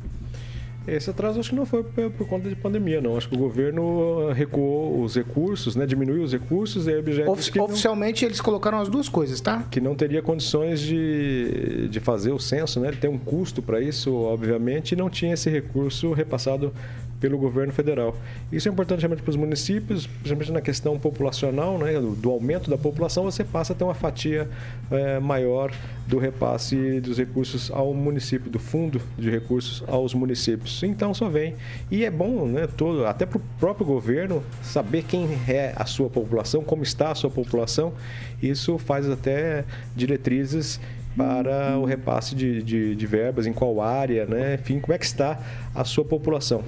Esse 0.96 1.10
atraso 1.10 1.40
acho 1.40 1.50
que 1.50 1.56
não 1.56 1.66
foi 1.66 1.84
por 1.84 2.28
conta 2.28 2.50
de 2.50 2.56
pandemia, 2.56 3.00
não. 3.02 3.18
Acho 3.18 3.30
que 3.30 3.36
o 3.36 3.40
governo 3.40 4.32
recuou 4.34 5.02
os 5.04 5.16
recursos, 5.16 5.76
né? 5.76 5.86
Diminuiu 5.86 6.24
os 6.24 6.32
recursos 6.34 6.88
e 6.88 6.94
a 6.94 7.00
objeto 7.00 7.32
Ofici- 7.32 7.60
oficialmente 7.60 8.26
eles 8.26 8.42
colocaram 8.42 8.80
as 8.80 8.90
duas 8.90 9.08
coisas, 9.10 9.40
tá? 9.42 9.64
que 9.70 9.80
não 9.80 9.96
teria 9.96 10.22
condições 10.22 10.80
de, 10.80 11.88
de 11.90 12.00
fazer 12.00 12.32
o 12.32 12.40
censo, 12.40 12.80
né? 12.80 12.90
Ele 12.90 12.98
tem 12.98 13.10
um 13.10 13.18
custo 13.18 13.62
para 13.62 13.80
isso, 13.82 14.14
obviamente, 14.14 14.92
e 14.94 14.96
não 14.96 15.10
tinha 15.10 15.34
esse 15.34 15.50
recurso 15.50 16.12
repassado 16.14 16.74
pelo 17.20 17.38
governo 17.38 17.74
federal. 17.74 18.16
Isso 18.52 18.68
é 18.68 18.72
importante 18.72 19.02
realmente 19.02 19.22
para 19.22 19.30
os 19.30 19.36
municípios, 19.36 20.08
principalmente 20.08 20.52
na 20.52 20.62
questão 20.62 20.98
populacional, 20.98 21.78
né, 21.78 21.94
do, 22.00 22.16
do 22.16 22.30
aumento 22.30 22.70
da 22.70 22.78
população, 22.78 23.26
você 23.26 23.44
passa 23.44 23.74
a 23.74 23.76
ter 23.76 23.84
uma 23.84 23.94
fatia 23.94 24.50
é, 24.90 25.20
maior 25.20 25.72
do 26.08 26.18
repasse 26.18 27.00
dos 27.02 27.18
recursos 27.18 27.70
ao 27.72 27.94
município, 27.94 28.50
do 28.50 28.58
fundo 28.58 29.02
de 29.18 29.30
recursos 29.30 29.84
aos 29.88 30.14
municípios. 30.14 30.82
Então 30.84 31.14
só 31.14 31.30
vem. 31.30 31.56
E 31.92 32.04
é 32.04 32.10
bom, 32.10 32.48
né, 32.48 32.68
todo, 32.68 33.06
até 33.06 33.26
para 33.26 33.38
o 33.38 33.42
próprio 33.60 33.86
governo, 33.86 34.44
saber 34.64 35.04
quem 35.04 35.28
é 35.48 35.74
a 35.76 35.86
sua 35.86 36.10
população, 36.10 36.64
como 36.64 36.84
está 36.84 37.12
a 37.12 37.16
sua 37.16 37.30
população. 37.30 37.94
Isso 38.42 38.78
faz 38.78 39.10
até 39.10 39.66
diretrizes 39.96 40.80
para 41.16 41.78
o 41.78 41.86
repasse 41.86 42.34
de, 42.34 42.64
de, 42.64 42.96
de, 42.96 43.08
verbas, 43.08 43.46
em 43.46 43.52
qual 43.52 43.82
área, 43.82 44.26
né? 44.26 44.56
enfim, 44.56 44.80
como 44.80 44.94
é 44.94 44.98
que 44.98 45.06
está 45.06 45.40
a 45.76 45.84
sua 45.84 46.06
população. 46.06 46.64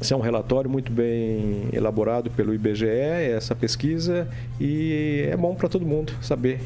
Esse 0.00 0.12
é 0.12 0.16
um 0.16 0.20
relatório 0.20 0.70
muito 0.70 0.92
bem 0.92 1.68
elaborado 1.72 2.30
pelo 2.30 2.54
IBGE, 2.54 2.86
essa 2.86 3.54
pesquisa, 3.54 4.28
e 4.60 5.28
é 5.28 5.36
bom 5.36 5.54
para 5.54 5.68
todo 5.68 5.84
mundo 5.84 6.12
saber 6.22 6.60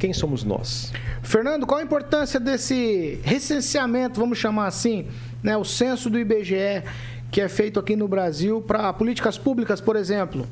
quem 0.00 0.12
somos 0.12 0.42
nós. 0.42 0.92
Fernando, 1.22 1.64
qual 1.64 1.78
a 1.78 1.82
importância 1.84 2.40
desse 2.40 3.20
recenseamento, 3.22 4.18
vamos 4.18 4.36
chamar 4.36 4.66
assim, 4.66 5.06
né, 5.42 5.56
o 5.56 5.64
censo 5.64 6.10
do 6.10 6.18
IBGE, 6.18 6.82
que 7.30 7.40
é 7.40 7.48
feito 7.48 7.78
aqui 7.78 7.94
no 7.94 8.08
Brasil 8.08 8.60
para 8.60 8.92
políticas 8.92 9.38
públicas, 9.38 9.80
por 9.80 9.94
exemplo? 9.94 10.44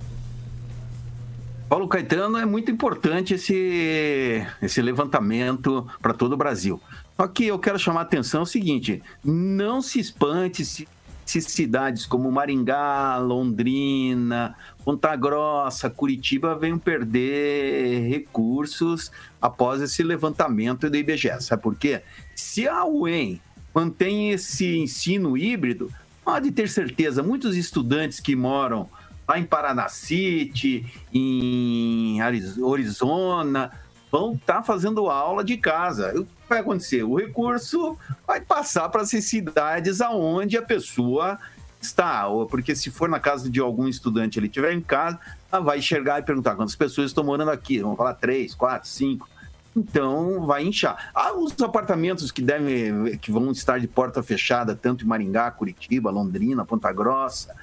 Paulo 1.69 1.89
Caetano, 1.89 2.39
é 2.39 2.45
muito 2.45 2.71
importante 2.71 3.35
esse, 3.35 4.45
esse 4.63 4.81
levantamento 4.81 5.87
para 6.01 6.13
todo 6.13 6.33
o 6.33 6.37
Brasil. 6.37 6.81
Só 7.17 7.29
que 7.29 7.47
eu 7.47 7.59
quero 7.59 7.79
chamar 7.79 8.01
a 8.01 8.03
atenção 8.03 8.43
o 8.43 8.47
seguinte: 8.47 9.03
não 9.23 9.81
se 9.81 10.01
espante 10.01 10.65
se, 10.65 10.89
se 11.31 11.41
cidades 11.43 12.05
como 12.07 12.33
Maringá, 12.33 13.17
Londrina, 13.19 14.57
Ponta 14.85 15.15
Grossa, 15.15 15.89
Curitiba 15.89 16.57
venham 16.57 16.77
perder 16.77 18.09
recursos 18.09 19.13
após 19.41 19.81
esse 19.81 20.03
levantamento 20.03 20.91
do 20.91 20.97
IBGE. 20.97 21.41
Sabe 21.41 21.63
por 21.63 21.77
quê? 21.77 22.03
Se 22.35 22.67
a 22.67 22.85
UEM 22.85 23.41
mantém 23.73 24.33
esse 24.33 24.77
ensino 24.77 25.39
híbrido, 25.39 25.89
pode 26.25 26.51
ter 26.51 26.69
certeza, 26.69 27.23
muitos 27.23 27.57
estudantes 27.57 28.19
que 28.19 28.35
moram 28.35 28.91
lá 29.29 29.39
em 29.39 29.45
Paraná 29.45 29.89
City, 29.89 30.85
em 31.15 32.21
Arizona, 32.21 33.71
vão 34.11 34.33
estar 34.33 34.55
tá 34.55 34.63
fazendo 34.63 35.09
aula 35.09 35.45
de 35.45 35.57
casa. 35.57 36.13
Que 36.13 36.27
vai 36.51 36.59
acontecer? 36.61 37.03
O 37.05 37.15
recurso 37.15 37.97
vai 38.27 38.41
passar 38.41 38.89
para 38.89 39.03
essas 39.03 39.25
cidades 39.25 40.01
aonde 40.01 40.59
a 40.59 40.63
pessoa 40.63 41.39
está. 41.81 42.27
Porque 42.51 42.75
se 42.75 42.91
for 42.91 43.09
na 43.09 43.21
casa 43.21 43.49
de 43.49 43.61
algum 43.61 43.89
estudante 43.89 44.39
ele 44.39 44.49
estiver 44.49 44.73
em 44.73 44.81
casa, 44.81 45.19
ela 45.51 45.63
vai 45.63 45.79
enxergar 45.79 46.19
e 46.19 46.23
perguntar 46.23 46.57
quantas 46.57 46.77
pessoas 46.77 47.11
estão 47.11 47.25
morando 47.25 47.51
aqui. 47.51 47.79
Vamos 47.79 47.97
falar 47.97 48.15
três, 48.15 48.55
quatro, 48.55 48.89
cinco. 48.89 49.29
Então 49.75 50.45
vai 50.45 50.65
inchar. 50.65 51.11
Ah, 51.15 51.33
os 51.33 51.59
apartamentos 51.63 52.33
que 52.33 52.43
devem, 52.43 53.17
que 53.19 53.31
vão 53.31 53.53
estar 53.53 53.79
de 53.79 53.87
porta 53.87 54.23
fechada, 54.23 54.75
tanto 54.75 55.05
em 55.05 55.07
Maringá, 55.07 55.51
Curitiba, 55.53 56.11
Londrina, 56.11 56.65
Ponta 56.65 56.93
Grossa, 56.93 57.55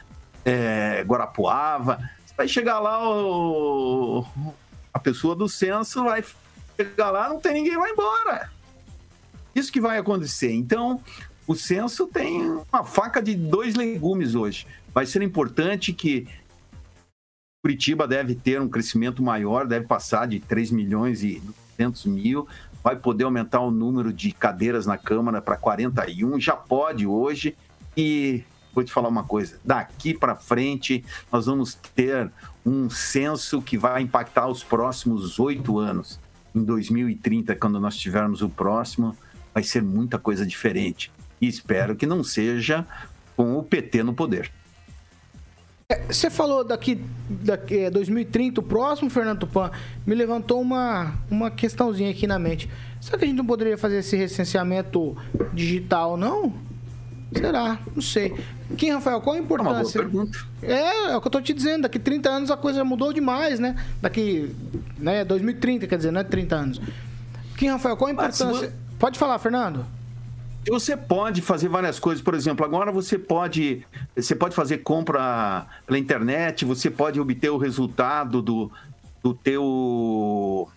é, 0.46 1.04
Guarapuava. 1.06 2.00
Vai 2.38 2.48
chegar 2.48 2.80
lá, 2.80 3.00
o, 3.04 4.24
a 4.94 5.00
pessoa 5.00 5.36
do 5.36 5.50
censo 5.50 6.04
vai 6.04 6.24
chegar 6.78 7.12
lá, 7.12 7.28
não 7.28 7.40
tem 7.42 7.54
ninguém, 7.54 7.76
vai 7.76 7.92
embora. 7.92 8.50
Isso 9.58 9.72
que 9.72 9.82
vai 9.82 9.98
acontecer. 9.98 10.52
Então, 10.52 11.02
o 11.48 11.56
censo 11.56 12.06
tem 12.06 12.42
uma 12.72 12.84
faca 12.84 13.22
de 13.22 13.34
dois 13.34 13.74
legumes 13.74 14.36
hoje. 14.36 14.68
Vai 14.94 15.08
ser 15.08 15.24
importante 15.24 15.94
que 15.94 16.28
Curitiba 17.64 18.08
deve 18.08 18.36
ter 18.36 18.62
um 18.62 18.70
crescimento 18.70 19.24
maior, 19.24 19.66
deve 19.66 19.88
passar 19.88 20.28
de 20.28 20.40
3 20.40 20.70
milhões 20.70 21.24
e 21.24 21.42
200 21.76 22.06
mil, 22.06 22.48
vai 22.84 22.96
poder 22.96 23.24
aumentar 23.24 23.62
o 23.62 23.72
número 23.72 24.14
de 24.14 24.32
cadeiras 24.32 24.86
na 24.86 24.98
Câmara 24.98 25.42
para 25.42 25.58
41, 25.58 26.40
já 26.40 26.56
pode 26.56 27.08
hoje, 27.08 27.58
e 27.96 28.44
vou 28.76 28.84
te 28.84 28.94
falar 28.94 29.10
uma 29.10 29.24
coisa: 29.24 29.60
daqui 29.66 30.14
para 30.14 30.36
frente, 30.36 31.04
nós 31.32 31.48
vamos 31.48 31.74
ter 31.96 32.32
um 32.64 32.90
censo 32.92 33.60
que 33.60 33.76
vai 33.76 34.04
impactar 34.04 34.48
os 34.48 34.64
próximos 34.64 35.40
oito 35.40 35.80
anos. 35.80 36.20
Em 36.54 36.64
2030, 36.64 37.56
quando 37.56 37.80
nós 37.80 37.98
tivermos 37.98 38.42
o 38.42 38.50
próximo, 38.50 39.16
vai 39.58 39.64
ser 39.64 39.82
muita 39.82 40.20
coisa 40.20 40.46
diferente. 40.46 41.12
E 41.42 41.48
espero 41.48 41.96
que 41.96 42.06
não 42.06 42.24
seja 42.24 42.86
com 43.36 43.58
o 43.58 43.64
PT 43.64 44.04
no 44.04 44.14
poder. 44.14 44.52
É, 45.90 46.00
você 46.14 46.30
falou 46.30 46.64
daqui, 46.64 47.02
daqui 47.28 47.80
é, 47.80 47.90
2030, 47.90 48.62
o 48.62 48.64
próximo, 48.64 49.10
Fernando 49.10 49.40
Tupan, 49.40 49.72
me 50.06 50.14
levantou 50.14 50.62
uma, 50.62 51.16
uma 51.32 51.50
questãozinha 51.50 52.12
aqui 52.12 52.28
na 52.28 52.38
mente. 52.38 52.70
Será 53.02 53.18
que 53.18 53.26
a 53.26 53.28
gente 53.28 53.38
não 53.38 53.48
poderia 53.48 53.80
fazer 53.80 53.98
esse 53.98 54.16
recenseamento 54.16 55.18
digital, 55.52 56.16
não? 56.18 56.54
Será? 57.34 57.80
Não 57.96 58.02
sei. 58.02 58.36
Kim, 58.78 58.92
Rafael, 58.92 59.22
qual 59.22 59.38
a 59.38 59.40
importância? 59.40 59.98
É 59.98 60.02
uma 60.04 60.10
boa 60.10 60.26
pergunta. 60.28 60.40
É, 60.62 61.12
é 61.14 61.18
o 61.18 61.22
que 61.22 61.28
eu 61.28 61.32
tô 61.32 61.42
te 61.42 61.52
dizendo. 61.52 61.82
Daqui 61.82 61.98
30 61.98 62.30
anos 62.30 62.52
a 62.52 62.58
coisa 62.58 62.84
mudou 62.84 63.12
demais, 63.12 63.60
né? 63.60 63.76
Daqui, 64.00 64.56
né, 65.00 65.26
2030, 65.26 65.88
quer 65.88 65.98
dizer, 65.98 66.12
não 66.12 66.22
é 66.22 66.24
30 66.24 66.56
anos. 66.56 66.82
Kim, 67.58 67.70
Rafael, 67.70 67.98
qual 67.98 68.10
a 68.10 68.14
importância? 68.14 68.72
Pode 69.00 69.20
falar, 69.20 69.38
Fernando. 69.40 69.86
Você 70.68 70.98
pode 70.98 71.42
fazer 71.42 71.70
várias 71.70 71.98
coisas, 71.98 72.22
por 72.22 72.34
exemplo, 72.34 72.66
agora 72.66 72.92
você 72.92 73.18
pode, 73.18 73.86
você 74.14 74.36
pode 74.36 74.54
fazer 74.54 74.80
compra 74.80 75.66
pela 75.86 75.98
internet, 75.98 76.66
você 76.66 76.92
pode 76.92 77.20
obter 77.22 77.50
o 77.50 77.58
resultado 77.58 78.42
do, 78.42 78.70
do 79.24 79.34
teu 79.34 80.68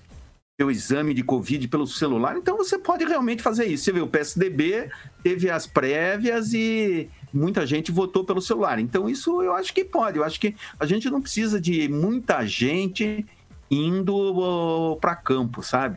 seu 0.61 0.71
exame 0.71 1.14
de 1.14 1.23
Covid 1.25 1.66
pelo 1.68 1.87
celular, 1.87 2.37
então 2.37 2.55
você 2.55 2.79
pode 2.79 3.03
realmente 3.07 3.43
fazer 3.43 3.64
isso. 3.64 3.85
Você 3.85 3.93
vê, 3.93 4.01
o 4.01 4.07
PSDB 4.07 4.91
teve 5.23 5.49
as 5.49 5.66
prévias 5.66 6.53
e 6.53 7.09
muita 7.33 7.66
gente 7.66 7.91
votou 7.91 8.25
pelo 8.25 8.43
celular. 8.43 8.79
Então, 8.79 9.09
isso 9.09 9.43
eu 9.43 9.55
acho 9.55 9.73
que 9.73 9.83
pode. 9.83 10.18
Eu 10.18 10.25
acho 10.25 10.39
que 10.39 10.55
a 10.79 10.85
gente 10.85 11.09
não 11.09 11.23
precisa 11.23 11.59
de 11.59 11.89
muita 11.89 12.45
gente 12.45 13.25
indo 13.71 14.99
para 15.01 15.16
campo, 15.16 15.62
sabe? 15.62 15.97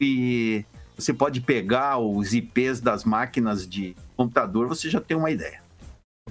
E 0.00 0.64
você 0.96 1.12
pode 1.12 1.40
pegar 1.40 1.98
os 1.98 2.32
IPs 2.32 2.80
das 2.80 3.04
máquinas 3.04 3.68
de 3.68 3.96
computador, 4.16 4.68
você 4.68 4.88
já 4.88 5.00
tem 5.00 5.16
uma 5.16 5.30
ideia. 5.30 5.62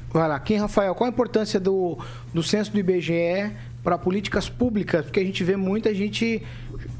Vai 0.09 0.27
lá, 0.27 0.39
quem, 0.39 0.57
Rafael, 0.57 0.93
qual 0.93 1.07
a 1.07 1.11
importância 1.11 1.59
do, 1.59 1.97
do 2.33 2.43
censo 2.43 2.71
do 2.71 2.79
IBGE 2.79 3.51
para 3.83 3.97
políticas 3.97 4.47
públicas? 4.47 5.05
Porque 5.05 5.19
a 5.19 5.23
gente 5.23 5.43
vê 5.43 5.55
muita 5.55 5.93
gente 5.93 6.43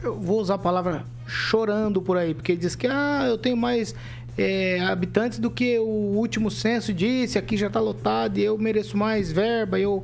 eu 0.01 0.19
vou 0.19 0.39
usar 0.39 0.55
a 0.55 0.59
palavra 0.59 1.05
chorando 1.25 2.01
por 2.01 2.17
aí, 2.17 2.33
porque 2.33 2.55
diz 2.55 2.75
que 2.75 2.87
ah, 2.87 3.25
eu 3.27 3.37
tenho 3.37 3.55
mais 3.55 3.95
é, 4.37 4.79
habitantes 4.81 5.39
do 5.39 5.49
que 5.49 5.79
o 5.79 5.83
último 5.83 6.51
censo 6.51 6.93
disse, 6.93 7.37
aqui 7.37 7.55
já 7.55 7.67
está 7.67 7.79
lotado 7.79 8.37
e 8.37 8.43
eu 8.43 8.57
mereço 8.57 8.97
mais 8.97 9.31
verba, 9.31 9.79
eu 9.79 10.03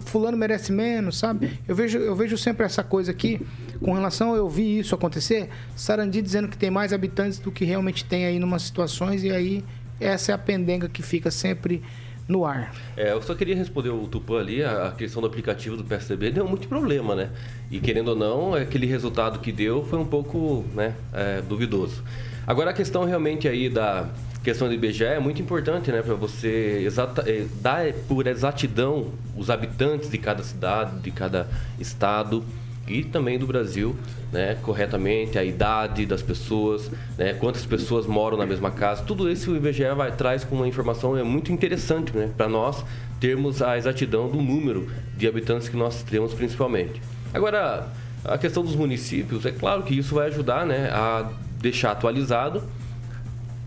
fulano 0.00 0.36
merece 0.36 0.72
menos, 0.72 1.18
sabe? 1.18 1.58
Eu 1.66 1.74
vejo, 1.74 1.98
eu 1.98 2.14
vejo 2.14 2.36
sempre 2.38 2.64
essa 2.64 2.82
coisa 2.82 3.10
aqui, 3.10 3.40
com 3.80 3.92
relação, 3.92 4.34
eu 4.34 4.48
vi 4.48 4.78
isso 4.78 4.94
acontecer, 4.94 5.48
Sarandi 5.76 6.22
dizendo 6.22 6.48
que 6.48 6.56
tem 6.56 6.70
mais 6.70 6.92
habitantes 6.92 7.38
do 7.38 7.50
que 7.50 7.64
realmente 7.64 8.04
tem 8.04 8.26
aí 8.26 8.36
em 8.36 8.42
umas 8.42 8.62
situações, 8.62 9.22
e 9.22 9.30
aí 9.30 9.64
essa 10.00 10.32
é 10.32 10.34
a 10.34 10.38
pendenga 10.38 10.88
que 10.88 11.02
fica 11.02 11.30
sempre 11.30 11.82
no 12.26 12.44
ar. 12.44 12.72
É, 12.96 13.12
eu 13.12 13.20
só 13.20 13.34
queria 13.34 13.56
responder 13.56 13.90
o 13.90 14.06
Tupã 14.06 14.38
ali, 14.38 14.62
a 14.62 14.94
questão 14.96 15.20
do 15.20 15.26
aplicativo 15.26 15.76
do 15.76 15.84
PSDB 15.84 16.30
deu 16.30 16.48
muito 16.48 16.68
problema, 16.68 17.14
né? 17.14 17.30
E 17.70 17.80
querendo 17.80 18.08
ou 18.08 18.16
não, 18.16 18.54
aquele 18.54 18.86
resultado 18.86 19.40
que 19.40 19.50
deu 19.50 19.84
foi 19.84 19.98
um 19.98 20.06
pouco 20.06 20.64
né, 20.72 20.94
é, 21.12 21.42
duvidoso. 21.42 22.02
Agora 22.46 22.70
a 22.70 22.72
questão 22.72 23.04
realmente 23.04 23.48
aí 23.48 23.68
da 23.68 24.08
questão 24.42 24.68
do 24.68 24.74
IBGE 24.74 25.04
é 25.04 25.20
muito 25.20 25.40
importante, 25.40 25.90
né? 25.92 26.02
Para 26.02 26.14
você 26.14 26.82
exata, 26.84 27.24
é, 27.26 27.46
dar 27.60 27.92
por 28.08 28.26
exatidão 28.26 29.08
os 29.36 29.50
habitantes 29.50 30.10
de 30.10 30.18
cada 30.18 30.42
cidade, 30.42 30.98
de 31.00 31.10
cada 31.10 31.48
estado 31.78 32.44
e 32.88 33.04
também 33.04 33.38
do 33.38 33.46
Brasil, 33.46 33.94
né, 34.32 34.56
corretamente, 34.62 35.38
a 35.38 35.44
idade 35.44 36.04
das 36.06 36.22
pessoas, 36.22 36.90
né, 37.16 37.34
quantas 37.34 37.64
pessoas 37.64 38.06
moram 38.06 38.36
na 38.36 38.44
mesma 38.44 38.70
casa, 38.70 39.02
tudo 39.04 39.30
isso 39.30 39.52
o 39.52 39.56
IBGE 39.56 39.94
vai 39.96 40.10
traz 40.10 40.42
com 40.42 40.56
uma 40.56 40.66
informação 40.66 41.16
é 41.16 41.22
muito 41.22 41.52
interessante, 41.52 42.16
né, 42.16 42.30
para 42.36 42.48
nós 42.48 42.84
termos 43.20 43.62
a 43.62 43.78
exatidão 43.78 44.28
do 44.28 44.40
número 44.40 44.88
de 45.16 45.28
habitantes 45.28 45.68
que 45.68 45.76
nós 45.76 46.02
temos 46.02 46.34
principalmente. 46.34 47.00
Agora, 47.32 47.86
a 48.24 48.36
questão 48.36 48.62
dos 48.62 48.74
municípios, 48.74 49.46
é 49.46 49.52
claro 49.52 49.82
que 49.82 49.96
isso 49.96 50.14
vai 50.14 50.26
ajudar, 50.26 50.66
né, 50.66 50.90
a 50.90 51.30
deixar 51.60 51.92
atualizado, 51.92 52.62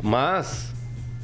mas 0.03 0.71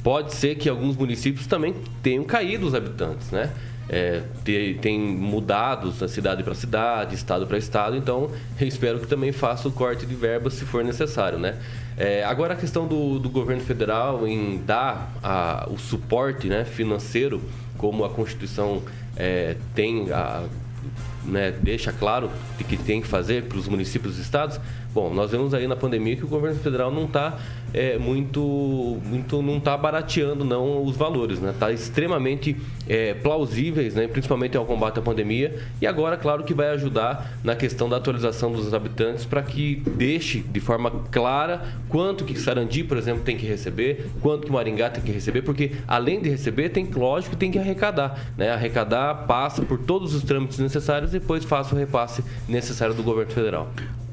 pode 0.02 0.34
ser 0.34 0.56
que 0.56 0.68
alguns 0.68 0.96
municípios 0.96 1.46
também 1.46 1.74
tenham 2.02 2.24
caído 2.24 2.66
os 2.66 2.74
habitantes, 2.74 3.30
né? 3.30 3.52
é, 3.90 4.22
ter, 4.44 4.78
tem 4.78 5.00
mudado 5.00 5.90
da 5.90 6.06
cidade 6.06 6.44
para 6.44 6.54
cidade, 6.54 7.16
estado 7.16 7.44
para 7.44 7.58
estado, 7.58 7.96
então 7.96 8.30
eu 8.60 8.66
espero 8.66 9.00
que 9.00 9.06
também 9.06 9.32
faça 9.32 9.66
o 9.66 9.72
corte 9.72 10.06
de 10.06 10.14
verbas 10.14 10.54
se 10.54 10.64
for 10.64 10.84
necessário, 10.84 11.38
né? 11.38 11.56
É, 11.96 12.24
agora 12.24 12.54
a 12.54 12.56
questão 12.56 12.86
do, 12.86 13.18
do 13.18 13.28
governo 13.28 13.62
federal 13.62 14.26
em 14.26 14.62
dar 14.64 15.12
a, 15.22 15.66
o 15.68 15.76
suporte 15.76 16.48
né, 16.48 16.64
financeiro 16.64 17.42
como 17.76 18.04
a 18.04 18.08
Constituição 18.08 18.80
é, 19.16 19.56
tem 19.74 20.10
a, 20.12 20.44
né, 21.24 21.52
deixa 21.62 21.92
claro 21.92 22.30
de 22.58 22.64
que 22.64 22.76
tem 22.76 23.00
que 23.00 23.06
fazer 23.06 23.44
para 23.44 23.58
os 23.58 23.68
municípios 23.68 24.18
e 24.18 24.22
estados. 24.22 24.60
Bom, 24.92 25.14
nós 25.14 25.30
vemos 25.30 25.54
aí 25.54 25.68
na 25.68 25.76
pandemia 25.76 26.16
que 26.16 26.24
o 26.24 26.28
governo 26.28 26.58
federal 26.58 26.90
não 26.90 27.04
está 27.04 27.38
é, 27.72 27.96
muito, 27.96 28.98
muito, 29.04 29.40
não 29.40 29.58
está 29.58 29.76
barateando 29.76 30.44
não 30.44 30.82
os 30.82 30.96
valores, 30.96 31.38
né? 31.40 31.50
Está 31.50 31.70
extremamente 31.70 32.56
é, 32.88 33.14
plausíveis, 33.14 33.94
né? 33.94 34.08
Principalmente 34.08 34.56
ao 34.56 34.64
combate 34.64 34.98
à 34.98 35.02
pandemia. 35.02 35.56
E 35.80 35.86
agora, 35.86 36.16
claro, 36.16 36.42
que 36.42 36.52
vai 36.52 36.70
ajudar 36.70 37.38
na 37.44 37.54
questão 37.54 37.88
da 37.88 37.98
atualização 37.98 38.50
dos 38.50 38.74
habitantes 38.74 39.24
para 39.24 39.42
que 39.42 39.76
deixe 39.96 40.40
de 40.40 40.58
forma 40.58 40.90
clara 41.12 41.62
quanto 41.88 42.24
que 42.24 42.38
Sarandi, 42.38 42.82
por 42.82 42.96
exemplo, 42.96 43.22
tem 43.22 43.36
que 43.36 43.46
receber, 43.46 44.10
quanto 44.20 44.46
que 44.46 44.52
Maringá 44.52 44.90
tem 44.90 45.02
que 45.02 45.12
receber, 45.12 45.42
porque 45.42 45.72
além 45.86 46.20
de 46.20 46.28
receber, 46.28 46.70
tem 46.70 46.88
lógico 46.90 47.36
tem 47.36 47.52
que 47.52 47.58
arrecadar, 47.58 48.32
né? 48.36 48.50
Arrecadar 48.50 49.26
passa 49.26 49.62
por 49.62 49.78
todos 49.78 50.14
os 50.14 50.24
trâmites 50.24 50.58
necessários 50.58 51.09
e 51.10 51.18
depois 51.18 51.44
faça 51.44 51.74
o 51.74 51.78
repasse 51.78 52.24
necessário 52.48 52.94
do 52.94 53.02
governo 53.02 53.32
federal. 53.32 53.70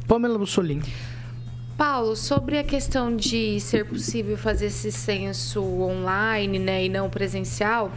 Pamela 0.08 0.38
Bussolini. 0.38 0.84
Paulo, 1.78 2.16
sobre 2.16 2.58
a 2.58 2.64
questão 2.64 3.16
de 3.16 3.60
ser 3.60 3.86
possível 3.86 4.36
fazer 4.36 4.66
esse 4.66 4.91
censo 4.91 5.62
online 5.62 6.58
né, 6.58 6.86
e 6.86 6.89
não 6.89 7.08
presencial, 7.08 7.91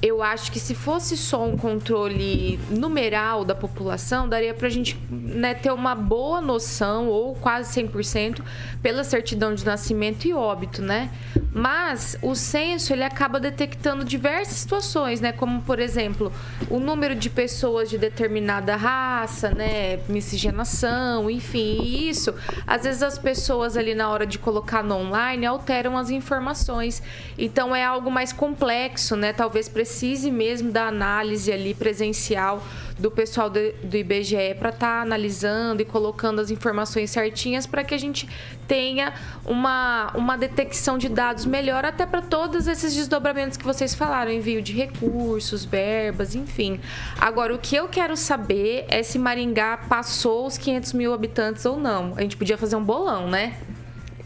eu 0.00 0.22
acho 0.22 0.52
que 0.52 0.60
se 0.60 0.72
fosse 0.72 1.16
só 1.16 1.44
um 1.44 1.56
controle 1.56 2.60
numeral 2.70 3.44
da 3.44 3.54
população, 3.54 4.28
daria 4.28 4.54
para 4.54 4.68
a 4.68 4.70
gente 4.70 4.96
né, 5.10 5.52
ter 5.52 5.72
uma 5.72 5.96
boa 5.96 6.40
noção, 6.40 7.08
ou 7.08 7.34
quase 7.34 7.82
100%, 7.82 8.40
pela 8.80 9.02
certidão 9.02 9.52
de 9.52 9.64
nascimento 9.64 10.28
e 10.28 10.32
óbito, 10.32 10.80
né? 10.80 11.10
Mas 11.54 12.18
o 12.20 12.34
censo, 12.34 12.92
ele 12.92 13.04
acaba 13.04 13.38
detectando 13.38 14.04
diversas 14.04 14.56
situações, 14.56 15.20
né? 15.20 15.30
Como, 15.30 15.62
por 15.62 15.78
exemplo, 15.78 16.32
o 16.68 16.80
número 16.80 17.14
de 17.14 17.30
pessoas 17.30 17.88
de 17.88 17.96
determinada 17.96 18.74
raça, 18.74 19.50
né? 19.50 20.00
Miscigenação, 20.08 21.30
enfim. 21.30 21.80
Isso, 22.08 22.34
às 22.66 22.82
vezes 22.82 23.04
as 23.04 23.16
pessoas 23.16 23.76
ali 23.76 23.94
na 23.94 24.10
hora 24.10 24.26
de 24.26 24.36
colocar 24.36 24.82
no 24.82 24.96
online 24.96 25.46
alteram 25.46 25.96
as 25.96 26.10
informações. 26.10 27.00
Então 27.38 27.74
é 27.74 27.84
algo 27.84 28.10
mais 28.10 28.32
complexo, 28.32 29.14
né? 29.14 29.32
Talvez 29.32 29.68
precise 29.68 30.32
mesmo 30.32 30.72
da 30.72 30.88
análise 30.88 31.52
ali 31.52 31.72
presencial 31.72 32.64
do 32.98 33.10
pessoal 33.10 33.50
do, 33.50 33.60
do 33.82 33.96
IBGE 33.96 34.54
para 34.58 34.70
estar 34.70 34.78
tá 34.78 35.02
analisando 35.02 35.82
e 35.82 35.84
colocando 35.84 36.40
as 36.40 36.50
informações 36.50 37.10
certinhas 37.10 37.66
para 37.66 37.82
que 37.82 37.94
a 37.94 37.98
gente 37.98 38.28
tenha 38.68 39.14
uma, 39.44 40.12
uma 40.14 40.36
detecção 40.36 40.96
de 40.96 41.08
dados 41.08 41.44
melhor 41.44 41.84
até 41.84 42.06
para 42.06 42.22
todos 42.22 42.66
esses 42.66 42.94
desdobramentos 42.94 43.56
que 43.56 43.64
vocês 43.64 43.94
falaram, 43.94 44.30
envio 44.30 44.62
de 44.62 44.72
recursos, 44.72 45.64
verbas, 45.64 46.34
enfim. 46.34 46.80
Agora, 47.20 47.54
o 47.54 47.58
que 47.58 47.74
eu 47.74 47.88
quero 47.88 48.16
saber 48.16 48.84
é 48.88 49.02
se 49.02 49.18
Maringá 49.18 49.76
passou 49.76 50.46
os 50.46 50.56
500 50.56 50.92
mil 50.92 51.12
habitantes 51.12 51.64
ou 51.66 51.78
não. 51.78 52.14
A 52.16 52.22
gente 52.22 52.36
podia 52.36 52.56
fazer 52.56 52.76
um 52.76 52.84
bolão, 52.84 53.28
né? 53.28 53.58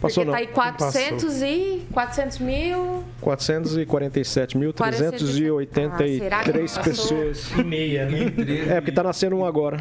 Passou 0.01 0.25
Porque 0.25 0.31
tá 0.31 0.31
não. 0.31 0.49
aí 0.49 0.55
400 0.55 1.43
e 1.43 1.83
400 1.93 2.39
mil. 2.39 3.03
447.383 3.21 5.91
Ah, 5.91 5.99
será 6.19 6.43
que 6.45 6.53
não 6.53 6.61
passou? 6.61 6.83
pessoas. 6.85 7.51
E 7.59 7.65
meia, 7.65 8.07
né? 8.07 8.33
É, 8.69 8.75
porque 8.81 8.93
tá 8.93 9.03
nascendo 9.03 9.37
um 9.37 9.45
agora. 9.45 9.79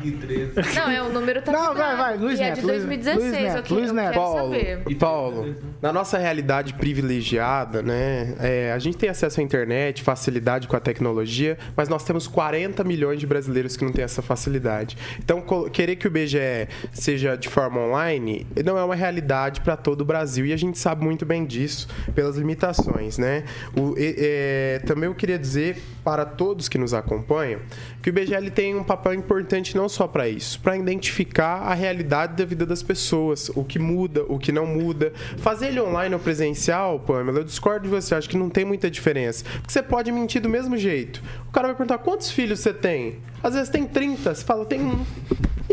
Não, 0.76 0.90
é 0.92 1.02
o 1.02 1.10
número 1.10 1.42
tá 1.42 1.52
Não, 1.52 1.74
vai, 1.76 1.92
né? 1.92 1.98
vai, 1.98 2.18
Luiz 2.18 2.40
E 2.40 2.44
é 2.44 2.52
de 2.52 2.62
Luiz- 2.62 2.84
2016, 2.86 3.18
Luiz 3.18 3.32
Neto, 3.44 3.58
eu, 3.58 3.64
que- 3.64 3.74
Luiz 3.74 3.88
eu 3.90 3.94
Neto. 3.94 4.06
quero 4.12 4.22
Paulo, 4.22 4.54
saber. 4.54 4.82
e 4.90 4.96
Paulo, 4.96 5.56
na 5.82 5.94
nossa 5.94 6.18
realidade 6.18 6.74
privilegiada, 6.74 7.82
né, 7.82 8.36
é, 8.40 8.72
a 8.72 8.80
gente 8.80 8.98
tem 8.98 9.10
acesso 9.10 9.40
à 9.40 9.44
internet, 9.44 10.02
facilidade 10.02 10.68
com 10.68 10.76
a 10.76 10.80
tecnologia, 10.80 11.58
mas 11.76 11.88
nós 11.90 12.04
temos 12.04 12.28
40 12.28 12.84
milhões 12.84 13.20
de 13.20 13.28
brasileiros 13.28 13.78
que 13.78 13.86
não 13.86 13.92
têm 13.92 14.04
essa 14.04 14.22
facilidade. 14.22 14.98
Então, 15.20 15.42
querer 15.72 15.96
que 15.96 16.08
o 16.08 16.12
BGE 16.12 16.68
seja 16.92 17.36
de 17.36 17.48
forma 17.50 17.80
online 17.80 18.46
não 18.66 18.78
é 18.78 18.84
uma 18.84 18.96
realidade 18.96 19.62
para 19.62 19.76
todo 19.78 20.02
o 20.02 20.06
Brasil 20.06 20.46
e 20.46 20.54
a 20.54 20.58
gente 20.58 20.78
sabe 20.80 21.04
muito 21.04 21.26
bem 21.26 21.46
disso 21.46 21.88
pelas 22.16 22.36
limitações, 22.38 23.18
né? 23.18 23.44
O- 23.76 23.94
é, 23.98 24.82
também 24.86 25.06
eu 25.06 25.16
queria 25.16 25.38
dizer 25.38 25.78
para 26.04 26.26
todos 26.26 26.68
que 26.70 26.78
nos 26.78 26.94
acompanham 26.94 27.60
que 28.08 28.12
o 28.12 28.18
IBGE 28.18 28.52
tem 28.52 28.74
um 28.74 28.86
papel 28.86 29.14
importante 29.14 29.76
não 29.76 29.90
só 29.90 30.08
para 30.08 30.30
isso, 30.30 30.62
para 30.62 30.78
identificar 30.78 31.64
a 31.64 31.74
realidade 31.74 32.38
da 32.38 32.46
vida 32.46 32.66
das 32.66 32.82
pessoas, 32.82 33.50
o 33.54 33.66
que 33.66 33.78
muda, 33.78 34.24
o 34.30 34.40
que 34.40 34.50
não 34.50 34.66
muda. 34.66 35.12
Fazer 35.40 35.68
ele 35.68 35.82
online 35.82 36.16
ou 36.16 36.22
presencial, 36.22 37.02
Pamela, 37.02 37.40
eu 37.40 37.44
discordo 37.44 37.84
de 37.84 37.90
você, 37.90 38.16
acho 38.16 38.30
que 38.30 38.38
não 38.38 38.50
tem 38.50 38.64
muita 38.64 38.90
diferença. 38.90 39.44
Porque 39.44 39.74
você 39.74 39.84
pode 39.84 40.10
mentir 40.10 40.42
do 40.42 40.48
mesmo 40.48 40.78
jeito. 40.78 41.22
O 41.50 41.52
cara 41.52 41.68
vai 41.68 41.76
perguntar 41.76 41.98
quantos 41.98 42.32
filhos 42.32 42.62
você 42.62 42.74
tem? 42.74 43.18
Às 43.44 43.56
vezes 43.56 43.68
tem 43.68 43.86
30, 43.86 44.36
você 44.36 44.46
fala, 44.46 44.66
tem 44.66 44.80
um. 44.80 45.06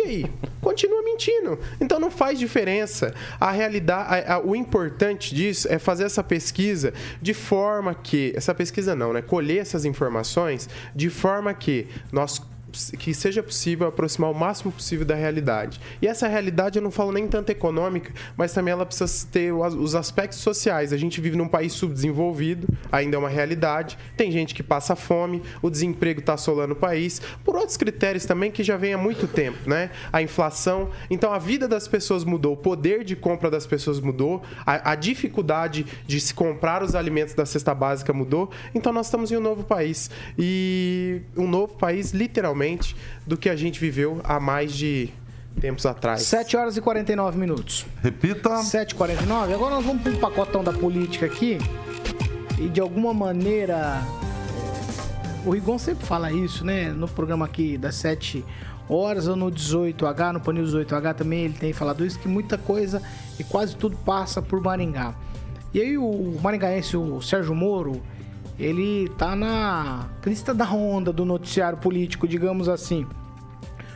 Aí? 0.04 0.26
Continua 0.60 1.02
mentindo. 1.02 1.58
Então 1.80 1.98
não 1.98 2.10
faz 2.10 2.38
diferença. 2.38 3.14
A 3.40 3.50
realidade, 3.50 4.24
a- 4.28 4.34
a- 4.34 4.40
o 4.40 4.54
importante 4.54 5.34
disso 5.34 5.66
é 5.70 5.78
fazer 5.78 6.04
essa 6.04 6.22
pesquisa 6.22 6.92
de 7.20 7.34
forma 7.34 7.94
que. 7.94 8.32
Essa 8.36 8.54
pesquisa 8.54 8.94
não, 8.94 9.12
né? 9.12 9.22
Colher 9.22 9.58
essas 9.58 9.84
informações 9.84 10.68
de 10.94 11.10
forma 11.10 11.52
que 11.54 11.86
nós 12.12 12.40
que 12.98 13.14
seja 13.14 13.42
possível 13.42 13.86
aproximar 13.86 14.30
o 14.30 14.34
máximo 14.34 14.72
possível 14.72 15.04
da 15.04 15.14
realidade. 15.14 15.80
E 16.00 16.06
essa 16.06 16.28
realidade 16.28 16.78
eu 16.78 16.82
não 16.82 16.90
falo 16.90 17.12
nem 17.12 17.26
tanto 17.28 17.50
econômica, 17.50 18.12
mas 18.36 18.52
também 18.52 18.72
ela 18.72 18.84
precisa 18.86 19.26
ter 19.30 19.52
os 19.52 19.94
aspectos 19.94 20.38
sociais. 20.38 20.92
A 20.92 20.96
gente 20.96 21.20
vive 21.20 21.36
num 21.36 21.48
país 21.48 21.72
subdesenvolvido, 21.72 22.68
ainda 22.90 23.16
é 23.16 23.18
uma 23.18 23.28
realidade. 23.28 23.98
Tem 24.16 24.30
gente 24.30 24.54
que 24.54 24.62
passa 24.62 24.96
fome, 24.96 25.42
o 25.62 25.70
desemprego 25.70 26.20
está 26.20 26.34
assolando 26.34 26.74
o 26.74 26.76
país, 26.76 27.20
por 27.44 27.56
outros 27.56 27.76
critérios 27.76 28.24
também 28.24 28.50
que 28.50 28.62
já 28.62 28.76
vem 28.76 28.94
há 28.94 28.98
muito 28.98 29.26
tempo, 29.26 29.68
né? 29.68 29.90
A 30.12 30.22
inflação. 30.22 30.90
Então 31.10 31.32
a 31.32 31.38
vida 31.38 31.68
das 31.68 31.88
pessoas 31.88 32.24
mudou, 32.24 32.54
o 32.54 32.56
poder 32.56 33.04
de 33.04 33.16
compra 33.16 33.50
das 33.50 33.66
pessoas 33.66 34.00
mudou, 34.00 34.42
a, 34.66 34.92
a 34.92 34.94
dificuldade 34.94 35.86
de 36.06 36.20
se 36.20 36.34
comprar 36.34 36.82
os 36.82 36.94
alimentos 36.94 37.34
da 37.34 37.46
cesta 37.46 37.74
básica 37.74 38.12
mudou. 38.12 38.50
Então 38.74 38.92
nós 38.92 39.06
estamos 39.06 39.30
em 39.30 39.36
um 39.36 39.40
novo 39.40 39.64
país. 39.64 40.10
E 40.38 41.22
um 41.36 41.46
novo 41.46 41.74
país, 41.74 42.12
literalmente, 42.12 42.63
do 43.26 43.36
que 43.36 43.48
a 43.48 43.56
gente 43.56 43.80
viveu 43.80 44.20
há 44.24 44.38
mais 44.40 44.72
de 44.72 45.10
tempos 45.60 45.86
atrás. 45.86 46.22
7 46.22 46.56
horas 46.56 46.76
e 46.76 46.80
49 46.80 47.38
minutos. 47.38 47.86
Repita. 48.02 48.50
7h49. 48.50 49.54
Agora 49.54 49.76
nós 49.76 49.84
vamos 49.84 50.02
para 50.02 50.12
um 50.12 50.16
pacotão 50.16 50.64
da 50.64 50.72
política 50.72 51.26
aqui. 51.26 51.58
E 52.58 52.68
de 52.68 52.80
alguma 52.80 53.12
maneira. 53.12 54.02
O 55.44 55.50
Rigon 55.50 55.78
sempre 55.78 56.06
fala 56.06 56.32
isso, 56.32 56.64
né? 56.64 56.88
No 56.90 57.06
programa 57.06 57.44
aqui 57.44 57.76
das 57.76 57.96
7 57.96 58.44
horas 58.88 59.28
ou 59.28 59.36
no 59.36 59.50
18H, 59.50 60.32
no 60.32 60.40
Panil 60.40 60.64
18H 60.64 61.14
também 61.14 61.44
ele 61.44 61.54
tem 61.54 61.72
falado 61.72 62.04
isso, 62.04 62.18
que 62.18 62.28
muita 62.28 62.58
coisa 62.58 63.02
e 63.38 63.44
quase 63.44 63.76
tudo 63.76 63.96
passa 63.96 64.42
por 64.42 64.60
Maringá. 64.60 65.14
E 65.72 65.80
aí 65.80 65.98
o 65.98 66.38
maringaense, 66.42 66.96
o 66.96 67.20
Sérgio 67.20 67.54
Moro, 67.54 68.00
ele 68.58 69.08
tá 69.18 69.34
na 69.34 70.08
crista 70.22 70.54
da 70.54 70.70
onda 70.70 71.12
do 71.12 71.24
noticiário 71.24 71.78
político, 71.78 72.28
digamos 72.28 72.68
assim. 72.68 73.06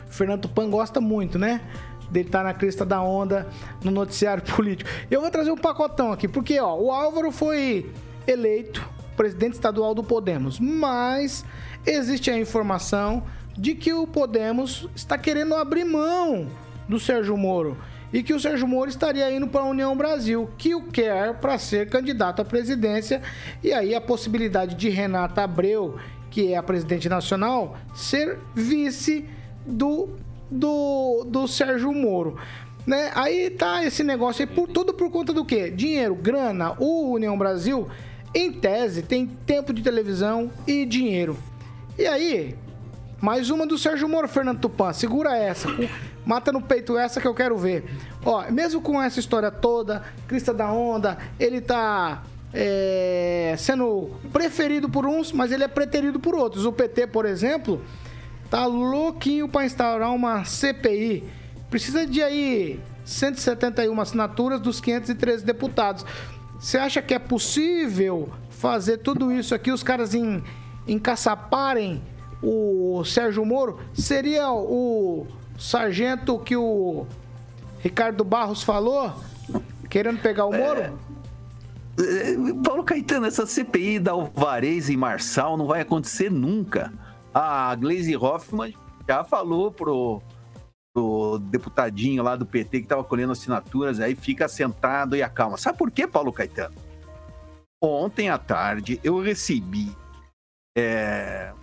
O 0.09 0.13
Fernando 0.13 0.41
Tupan 0.41 0.69
gosta 0.69 0.99
muito, 0.99 1.39
né? 1.39 1.61
Dele 2.09 2.27
estar 2.27 2.43
na 2.43 2.53
crista 2.53 2.85
da 2.85 3.01
onda 3.01 3.47
no 3.83 3.91
noticiário 3.91 4.43
político. 4.55 4.89
Eu 5.09 5.21
vou 5.21 5.29
trazer 5.29 5.51
um 5.51 5.57
pacotão 5.57 6.11
aqui, 6.11 6.27
porque 6.27 6.59
ó, 6.59 6.75
o 6.75 6.91
Álvaro 6.91 7.31
foi 7.31 7.91
eleito 8.27 8.87
presidente 9.15 9.53
estadual 9.53 9.93
do 9.93 10.01
Podemos, 10.03 10.59
mas 10.59 11.43
existe 11.85 12.31
a 12.31 12.37
informação 12.39 13.23
de 13.57 13.75
que 13.75 13.93
o 13.93 14.07
Podemos 14.07 14.87
está 14.95 15.17
querendo 15.17 15.55
abrir 15.55 15.83
mão 15.83 16.47
do 16.87 16.97
Sérgio 16.99 17.35
Moro 17.35 17.77
e 18.11 18.23
que 18.23 18.33
o 18.33 18.39
Sérgio 18.39 18.67
Moro 18.67 18.89
estaria 18.89 19.31
indo 19.31 19.47
para 19.47 19.61
a 19.61 19.65
União 19.69 19.95
Brasil, 19.95 20.49
que 20.57 20.73
o 20.73 20.83
quer 20.83 21.35
para 21.35 21.57
ser 21.57 21.89
candidato 21.89 22.41
à 22.41 22.45
presidência, 22.45 23.21
e 23.63 23.71
aí 23.71 23.93
a 23.93 24.01
possibilidade 24.01 24.75
de 24.75 24.89
Renata 24.89 25.43
Abreu, 25.43 25.97
que 26.29 26.53
é 26.53 26.57
a 26.57 26.63
presidente 26.63 27.07
nacional, 27.07 27.77
ser 27.93 28.39
vice 28.55 29.25
do, 29.65 30.09
do, 30.49 31.25
do 31.27 31.47
Sérgio 31.47 31.93
Moro. 31.93 32.37
Né? 32.85 33.11
Aí 33.13 33.49
tá 33.51 33.83
esse 33.85 34.03
negócio 34.03 34.43
aí, 34.43 34.47
por, 34.47 34.67
tudo 34.67 34.93
por 34.93 35.11
conta 35.11 35.31
do 35.31 35.45
quê? 35.45 35.69
Dinheiro, 35.69 36.15
grana. 36.15 36.75
O 36.79 37.11
União 37.13 37.37
Brasil, 37.37 37.87
em 38.33 38.51
tese, 38.51 39.03
tem 39.03 39.27
tempo 39.27 39.73
de 39.73 39.83
televisão 39.83 40.51
e 40.65 40.85
dinheiro. 40.85 41.37
E 41.97 42.07
aí, 42.07 42.55
mais 43.21 43.49
uma 43.49 43.67
do 43.67 43.77
Sérgio 43.77 44.07
Moro, 44.07 44.27
Fernando 44.27 44.59
Tupan. 44.59 44.93
Segura 44.93 45.37
essa. 45.37 45.69
Mata 46.29 46.51
no 46.51 46.61
peito 46.61 46.95
essa 46.95 47.19
que 47.19 47.27
eu 47.27 47.33
quero 47.33 47.57
ver. 47.57 47.89
Ó, 48.23 48.43
mesmo 48.51 48.79
com 48.81 49.01
essa 49.01 49.19
história 49.19 49.49
toda, 49.49 50.03
crista 50.27 50.53
da 50.53 50.71
onda, 50.71 51.17
ele 51.39 51.59
tá 51.59 52.21
é, 52.53 53.55
sendo 53.57 54.11
preferido 54.31 54.87
por 54.87 55.07
uns, 55.07 55.31
mas 55.31 55.51
ele 55.51 55.63
é 55.63 55.67
preterido 55.67 56.19
por 56.19 56.35
outros. 56.35 56.67
O 56.67 56.71
PT, 56.71 57.07
por 57.07 57.25
exemplo, 57.25 57.83
tá 58.47 58.67
louquinho 58.67 59.49
para 59.49 59.65
instaurar 59.65 60.13
uma 60.13 60.45
CPI. 60.45 61.23
Precisa 61.67 62.05
de 62.05 62.21
aí 62.21 62.79
171 63.05 63.99
assinaturas 63.99 64.61
dos 64.61 64.79
513 64.79 65.43
deputados. 65.43 66.05
Você 66.59 66.77
acha 66.77 67.01
que 67.01 67.15
é 67.15 67.19
possível 67.19 68.29
fazer 68.51 68.97
tudo 68.97 69.31
isso 69.31 69.55
aqui, 69.55 69.71
os 69.71 69.81
caras 69.81 70.13
em, 70.13 70.43
encaçaparem 70.87 72.03
o 72.39 73.03
Sérgio 73.03 73.43
Moro, 73.43 73.79
seria 73.95 74.51
o 74.51 75.25
sargento 75.59 76.39
que 76.39 76.55
o 76.55 77.05
Ricardo 77.79 78.23
Barros 78.23 78.63
falou, 78.63 79.13
querendo 79.89 80.21
pegar 80.21 80.45
o 80.45 80.51
Moro? 80.51 80.97
É, 81.99 82.35
Paulo 82.63 82.83
Caetano, 82.83 83.25
essa 83.25 83.45
CPI 83.45 83.99
da 83.99 84.13
Alvarez 84.13 84.89
e 84.89 84.95
Marçal 84.95 85.57
não 85.57 85.67
vai 85.67 85.81
acontecer 85.81 86.31
nunca. 86.31 86.93
A 87.33 87.75
Glaze 87.75 88.15
Hoffman 88.15 88.73
já 89.07 89.23
falou 89.23 89.71
pro, 89.71 90.21
pro 90.93 91.39
deputadinho 91.39 92.23
lá 92.23 92.35
do 92.35 92.45
PT 92.45 92.79
que 92.79 92.85
estava 92.85 93.03
colhendo 93.03 93.33
assinaturas, 93.33 93.99
aí 93.99 94.15
fica 94.15 94.47
sentado 94.47 95.15
e 95.15 95.21
acalma. 95.21 95.57
Sabe 95.57 95.77
por 95.77 95.91
quê, 95.91 96.07
Paulo 96.07 96.31
Caetano? 96.31 96.75
Ontem 97.81 98.29
à 98.29 98.37
tarde 98.37 98.99
eu 99.03 99.21
recebi 99.21 99.95
é, 100.77 101.53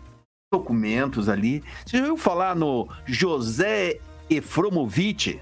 documentos 0.53 1.28
ali. 1.28 1.62
Você 1.84 1.99
já 1.99 2.03
ouviu 2.05 2.16
falar 2.16 2.55
no 2.55 2.88
José 3.05 3.99
Efromovitch? 4.30 5.36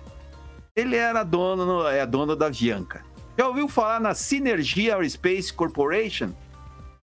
Ele 0.77 0.97
era 0.97 1.23
dono, 1.23 1.87
é 1.87 2.05
dono 2.07 2.35
da 2.35 2.47
Avianca. 2.47 3.05
Já 3.39 3.47
ouviu 3.47 3.69
falar 3.69 4.01
na 4.01 4.15
Synergy 4.15 4.91
Aerospace 4.91 5.53
Corporation? 5.53 6.33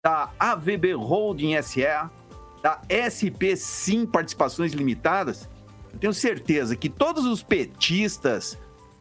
Da 0.04 0.30
AVB 0.40 0.94
Holding 0.94 1.62
SA? 1.62 2.10
Da 2.62 2.82
SP 2.90 3.56
Sim 3.56 4.06
Participações 4.06 4.74
Limitadas? 4.74 5.50
Eu 5.94 6.00
tenho 6.00 6.14
certeza 6.14 6.76
que 6.76 6.90
todos 6.90 7.26
os 7.26 7.42
petistas 7.42 8.58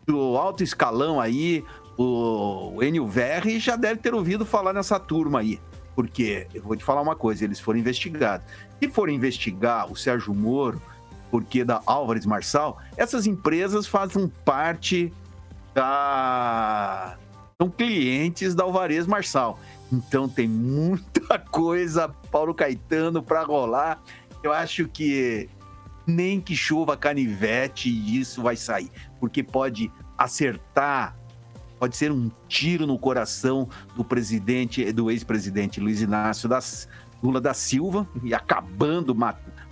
do 0.06 0.36
alto 0.36 0.62
escalão 0.62 1.20
aí, 1.20 1.64
o 1.98 2.82
Enio 2.82 3.06
Verri, 3.06 3.58
já 3.58 3.76
deve 3.76 4.00
ter 4.00 4.14
ouvido 4.14 4.46
falar 4.46 4.72
nessa 4.72 4.98
turma 4.98 5.40
aí. 5.40 5.60
Porque, 5.94 6.46
eu 6.54 6.62
vou 6.62 6.76
te 6.76 6.84
falar 6.84 7.00
uma 7.00 7.16
coisa, 7.16 7.44
eles 7.44 7.58
foram 7.58 7.78
investigados. 7.78 8.46
Se 8.80 8.88
forem 8.88 9.16
investigar 9.16 9.90
o 9.90 9.96
Sérgio 9.96 10.34
Moro, 10.34 10.80
porque 11.30 11.64
da 11.64 11.82
Álvares 11.86 12.26
Marçal, 12.26 12.78
essas 12.96 13.26
empresas 13.26 13.86
fazem 13.86 14.28
parte 14.44 15.12
da. 15.74 17.16
são 17.60 17.70
clientes 17.70 18.54
da 18.54 18.64
Alvarez 18.64 19.06
Marçal. 19.06 19.58
Então 19.92 20.28
tem 20.28 20.48
muita 20.48 21.38
coisa, 21.50 22.08
Paulo 22.30 22.54
Caetano, 22.54 23.22
para 23.22 23.42
rolar. 23.42 24.02
Eu 24.42 24.52
acho 24.52 24.86
que 24.88 25.48
nem 26.06 26.40
que 26.40 26.54
chova 26.54 26.96
canivete 26.96 27.88
isso 27.88 28.42
vai 28.42 28.56
sair, 28.56 28.90
porque 29.18 29.42
pode 29.42 29.90
acertar, 30.16 31.16
pode 31.78 31.96
ser 31.96 32.12
um 32.12 32.30
tiro 32.48 32.86
no 32.86 32.98
coração 32.98 33.68
do 33.96 34.04
presidente, 34.04 34.92
do 34.92 35.10
ex-presidente 35.10 35.80
Luiz 35.80 36.00
Inácio 36.00 36.48
das, 36.48 36.88
Lula 37.22 37.40
da 37.40 37.54
Silva 37.54 38.06
e 38.22 38.34
acabando, 38.34 39.16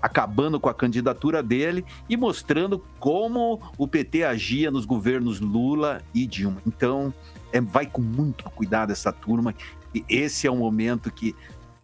acabando 0.01 0.59
com 0.59 0.69
a 0.69 0.75
candidatura 0.75 1.43
dele 1.43 1.85
e 2.09 2.17
mostrando 2.17 2.85
como 2.99 3.61
o 3.77 3.87
PT 3.87 4.25
agia 4.25 4.71
nos 4.71 4.85
governos 4.85 5.41
Lula 5.41 6.03
e 6.15 6.27
Dilma. 6.27 6.61
Então, 6.67 7.13
é, 7.53 7.61
vai 7.61 7.87
com 7.87 8.03
muito 8.03 8.45
cuidado 8.51 8.93
essa 8.93 9.13
turma. 9.13 9.55
E 9.95 10.05
esse 10.09 10.47
é 10.47 10.51
um 10.51 10.57
momento 10.57 11.11
que 11.11 11.35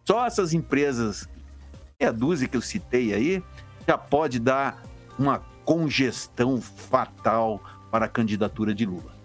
só 0.05 0.25
essas 0.25 0.53
empresas, 0.53 1.29
é 1.99 2.07
a 2.07 2.11
dúzia 2.11 2.47
que 2.47 2.57
eu 2.57 2.61
citei 2.61 3.13
aí, 3.13 3.43
já 3.87 3.97
pode 3.97 4.39
dar 4.39 4.83
uma 5.17 5.39
congestão 5.63 6.59
fatal 6.61 7.61
para 7.91 8.05
a 8.05 8.09
candidatura 8.09 8.73
de 8.73 8.85
Lula. 8.85 9.20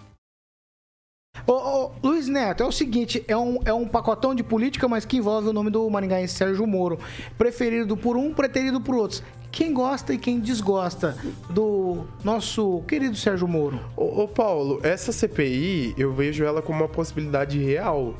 Ô, 1.46 1.52
ô, 1.52 1.90
Luiz 2.02 2.28
Neto, 2.28 2.62
é 2.62 2.66
o 2.66 2.72
seguinte, 2.72 3.24
é 3.26 3.36
um, 3.36 3.58
é 3.64 3.72
um 3.72 3.86
pacotão 3.86 4.34
de 4.34 4.42
política, 4.42 4.86
mas 4.86 5.04
que 5.04 5.16
envolve 5.16 5.48
o 5.48 5.52
nome 5.52 5.70
do 5.70 5.88
maringaense 5.90 6.34
Sérgio 6.34 6.66
Moro. 6.66 6.98
Preferido 7.36 7.96
por 7.96 8.16
um, 8.16 8.32
preterido 8.32 8.80
por 8.80 8.94
outros. 8.94 9.22
Quem 9.50 9.72
gosta 9.72 10.12
e 10.12 10.18
quem 10.18 10.38
desgosta 10.38 11.16
do 11.48 12.04
nosso 12.22 12.82
querido 12.86 13.16
Sérgio 13.16 13.48
Moro? 13.48 13.80
Ô, 13.96 14.22
ô, 14.22 14.28
Paulo, 14.28 14.80
essa 14.82 15.12
CPI, 15.12 15.94
eu 15.96 16.12
vejo 16.12 16.44
ela 16.44 16.60
como 16.60 16.82
uma 16.82 16.88
possibilidade 16.88 17.58
real. 17.58 18.14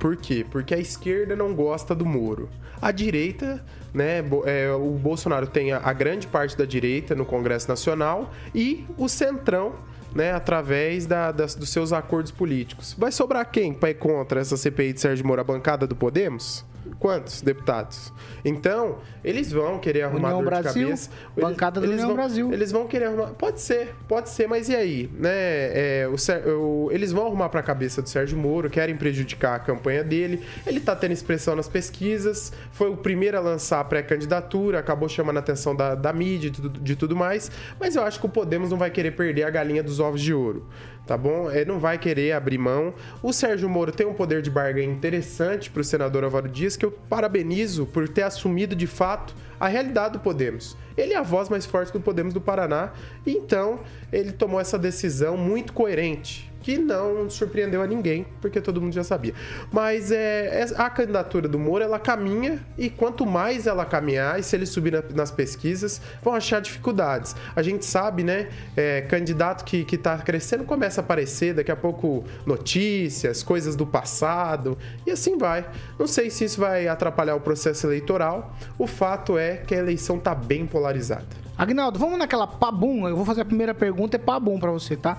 Por 0.00 0.16
quê? 0.16 0.44
Porque 0.50 0.74
a 0.74 0.78
esquerda 0.78 1.36
não 1.36 1.54
gosta 1.54 1.94
do 1.94 2.04
Moro. 2.04 2.48
A 2.80 2.90
direita, 2.90 3.64
né? 3.94 4.24
é, 4.44 4.72
o 4.72 4.90
Bolsonaro 4.98 5.46
tem 5.46 5.72
a, 5.72 5.78
a 5.78 5.92
grande 5.92 6.26
parte 6.26 6.56
da 6.56 6.64
direita 6.64 7.14
no 7.14 7.24
Congresso 7.24 7.68
Nacional 7.68 8.32
e 8.52 8.84
o 8.98 9.08
Centrão, 9.08 9.74
né? 10.14 10.32
Através 10.32 11.06
da- 11.06 11.32
das- 11.32 11.54
dos 11.54 11.68
seus 11.70 11.92
acordos 11.92 12.30
políticos. 12.32 12.94
Vai 12.98 13.12
sobrar 13.12 13.50
quem 13.50 13.72
para 13.72 13.90
ir 13.90 13.94
contra 13.94 14.40
essa 14.40 14.56
CPI 14.56 14.92
de 14.92 15.00
Sérgio 15.00 15.26
Moro? 15.26 15.40
A 15.40 15.44
bancada 15.44 15.86
do 15.86 15.94
Podemos? 15.96 16.64
Quantos 16.98 17.42
deputados? 17.42 18.12
Então, 18.44 18.98
eles 19.24 19.52
vão 19.52 19.78
querer 19.78 20.02
arrumar 20.02 20.28
União 20.30 20.42
dor 20.42 20.50
Brasil, 20.50 20.72
de 20.72 20.84
cabeça. 20.84 21.10
bancada 21.36 21.80
do 21.80 21.88
União 21.90 22.08
vão, 22.08 22.16
Brasil. 22.16 22.52
Eles 22.52 22.72
vão 22.72 22.86
querer 22.86 23.04
arrumar. 23.06 23.28
Pode 23.28 23.60
ser, 23.60 23.94
pode 24.08 24.28
ser, 24.30 24.46
mas 24.48 24.68
e 24.68 24.74
aí? 24.74 25.10
Né? 25.14 25.30
É, 25.32 26.08
o 26.08 26.16
o- 26.60 26.88
eles 26.92 27.12
vão 27.12 27.26
arrumar 27.26 27.48
pra 27.48 27.62
cabeça 27.62 28.02
do 28.02 28.08
Sérgio 28.08 28.36
Moro, 28.36 28.68
querem 28.70 28.96
prejudicar 28.96 29.54
a 29.56 29.58
campanha 29.58 30.02
dele. 30.02 30.42
Ele 30.66 30.80
tá 30.80 30.94
tendo 30.96 31.12
expressão 31.12 31.54
nas 31.56 31.68
pesquisas, 31.68 32.52
foi 32.72 32.90
o 32.90 32.96
primeiro 32.96 33.36
a 33.36 33.40
lançar 33.40 33.80
a 33.80 33.84
pré-candidatura, 33.84 34.78
acabou 34.78 35.08
chamando 35.08 35.36
a 35.36 35.40
atenção 35.40 35.74
da, 35.74 35.94
da 35.94 36.12
mídia 36.12 36.48
e 36.48 36.50
de, 36.50 36.68
de 36.68 36.96
tudo 36.96 37.14
mais. 37.16 37.50
Mas 37.78 37.96
eu 37.96 38.02
acho 38.02 38.18
que 38.20 38.26
o 38.26 38.28
Podemos 38.28 38.70
não 38.70 38.78
vai 38.78 38.90
querer 38.90 39.12
perder 39.12 39.44
a 39.44 39.50
galinha 39.50 39.82
dos 39.82 40.00
ovos 40.00 40.20
de 40.20 40.32
ouro. 40.34 40.66
Tá 41.06 41.16
bom? 41.16 41.50
Ele 41.50 41.64
não 41.64 41.80
vai 41.80 41.98
querer 41.98 42.32
abrir 42.32 42.58
mão. 42.58 42.94
O 43.22 43.32
Sérgio 43.32 43.68
Moro 43.68 43.90
tem 43.90 44.06
um 44.06 44.14
poder 44.14 44.40
de 44.40 44.50
barganha 44.50 44.86
interessante 44.86 45.70
pro 45.70 45.82
senador 45.82 46.22
Álvaro 46.22 46.48
Dias, 46.48 46.76
que 46.76 46.84
eu 46.84 46.92
parabenizo 46.92 47.86
por 47.86 48.08
ter 48.08 48.22
assumido 48.22 48.76
de 48.76 48.86
fato 48.86 49.34
a 49.58 49.66
realidade 49.66 50.14
do 50.14 50.20
Podemos. 50.20 50.76
Ele 50.96 51.12
é 51.12 51.16
a 51.16 51.22
voz 51.22 51.48
mais 51.48 51.66
forte 51.66 51.92
do 51.92 52.00
Podemos 52.00 52.32
do 52.32 52.40
Paraná, 52.40 52.92
e 53.26 53.32
então 53.32 53.80
ele 54.12 54.30
tomou 54.30 54.60
essa 54.60 54.78
decisão 54.78 55.36
muito 55.36 55.72
coerente, 55.72 56.51
que 56.62 56.78
não 56.78 57.28
surpreendeu 57.28 57.82
a 57.82 57.86
ninguém, 57.86 58.24
porque 58.40 58.60
todo 58.60 58.80
mundo 58.80 58.92
já 58.92 59.02
sabia. 59.04 59.34
Mas 59.70 60.10
é, 60.12 60.62
é- 60.62 60.66
a 60.76 60.88
candidatura 60.88 61.48
do 61.48 61.58
Moro, 61.58 61.82
ela 61.82 61.98
caminha, 61.98 62.60
e 62.78 62.88
quanto 62.88 63.26
mais 63.26 63.66
ela 63.66 63.84
caminhar, 63.84 64.38
e 64.38 64.42
se 64.42 64.54
ele 64.56 64.64
subir 64.66 64.92
na- 64.92 65.02
nas 65.14 65.30
pesquisas, 65.30 66.00
vão 66.22 66.34
achar 66.34 66.60
dificuldades. 66.60 67.34
A 67.56 67.62
gente 67.62 67.84
sabe, 67.84 68.22
né, 68.22 68.48
é, 68.76 69.02
candidato 69.02 69.64
que, 69.64 69.84
que 69.84 69.98
tá 69.98 70.16
crescendo 70.18 70.64
começa 70.64 71.00
a 71.00 71.04
aparecer, 71.04 71.52
daqui 71.54 71.70
a 71.70 71.76
pouco 71.76 72.24
notícias, 72.46 73.42
coisas 73.42 73.74
do 73.76 73.86
passado, 73.86 74.78
e 75.06 75.10
assim 75.10 75.36
vai. 75.36 75.64
Não 75.98 76.06
sei 76.06 76.30
se 76.30 76.44
isso 76.44 76.60
vai 76.60 76.86
atrapalhar 76.88 77.34
o 77.34 77.40
processo 77.40 77.86
eleitoral, 77.86 78.54
o 78.78 78.86
fato 78.86 79.36
é 79.36 79.56
que 79.56 79.74
a 79.74 79.78
eleição 79.78 80.18
tá 80.18 80.34
bem 80.34 80.66
polarizada. 80.66 81.26
Agnaldo, 81.58 81.98
vamos 81.98 82.18
naquela 82.18 82.46
pabum. 82.46 83.06
Eu 83.06 83.14
vou 83.14 83.24
fazer 83.24 83.42
a 83.42 83.44
primeira 83.44 83.74
pergunta, 83.74 84.16
é 84.16 84.18
pabum 84.18 84.58
pra 84.58 84.70
você, 84.70 84.96
tá? 84.96 85.18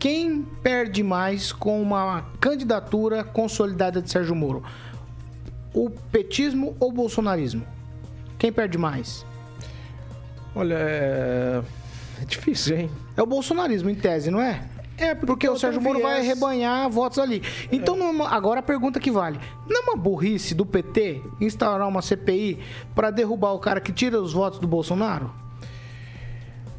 Quem 0.00 0.40
perde 0.62 1.02
mais 1.02 1.52
com 1.52 1.82
uma 1.82 2.24
candidatura 2.40 3.22
consolidada 3.22 4.00
de 4.00 4.10
Sérgio 4.10 4.34
Moro? 4.34 4.64
O 5.74 5.90
petismo 5.90 6.74
ou 6.80 6.88
o 6.88 6.92
bolsonarismo? 6.92 7.66
Quem 8.38 8.50
perde 8.50 8.78
mais? 8.78 9.26
Olha, 10.54 10.74
é, 10.74 11.62
é 12.22 12.24
difícil, 12.24 12.78
hein? 12.78 12.90
É 13.14 13.22
o 13.22 13.26
bolsonarismo, 13.26 13.90
em 13.90 13.94
tese, 13.94 14.30
não 14.30 14.40
é? 14.40 14.64
É, 14.96 15.14
porque 15.14 15.46
o 15.46 15.52
eu 15.52 15.58
Sérgio 15.58 15.82
Moro 15.82 16.00
vai 16.00 16.22
viés. 16.22 16.28
rebanhar 16.28 16.88
votos 16.88 17.18
ali. 17.18 17.42
Então, 17.70 17.94
é 17.98 18.26
agora 18.28 18.60
a 18.60 18.62
pergunta 18.62 18.98
que 18.98 19.10
vale. 19.10 19.38
Não 19.68 19.82
é 19.82 19.84
uma 19.84 19.96
burrice 19.96 20.54
do 20.54 20.64
PT 20.64 21.20
instaurar 21.42 21.86
uma 21.86 22.00
CPI 22.00 22.58
pra 22.94 23.10
derrubar 23.10 23.52
o 23.52 23.58
cara 23.58 23.82
que 23.82 23.92
tira 23.92 24.18
os 24.18 24.32
votos 24.32 24.58
do 24.58 24.66
Bolsonaro? 24.66 25.30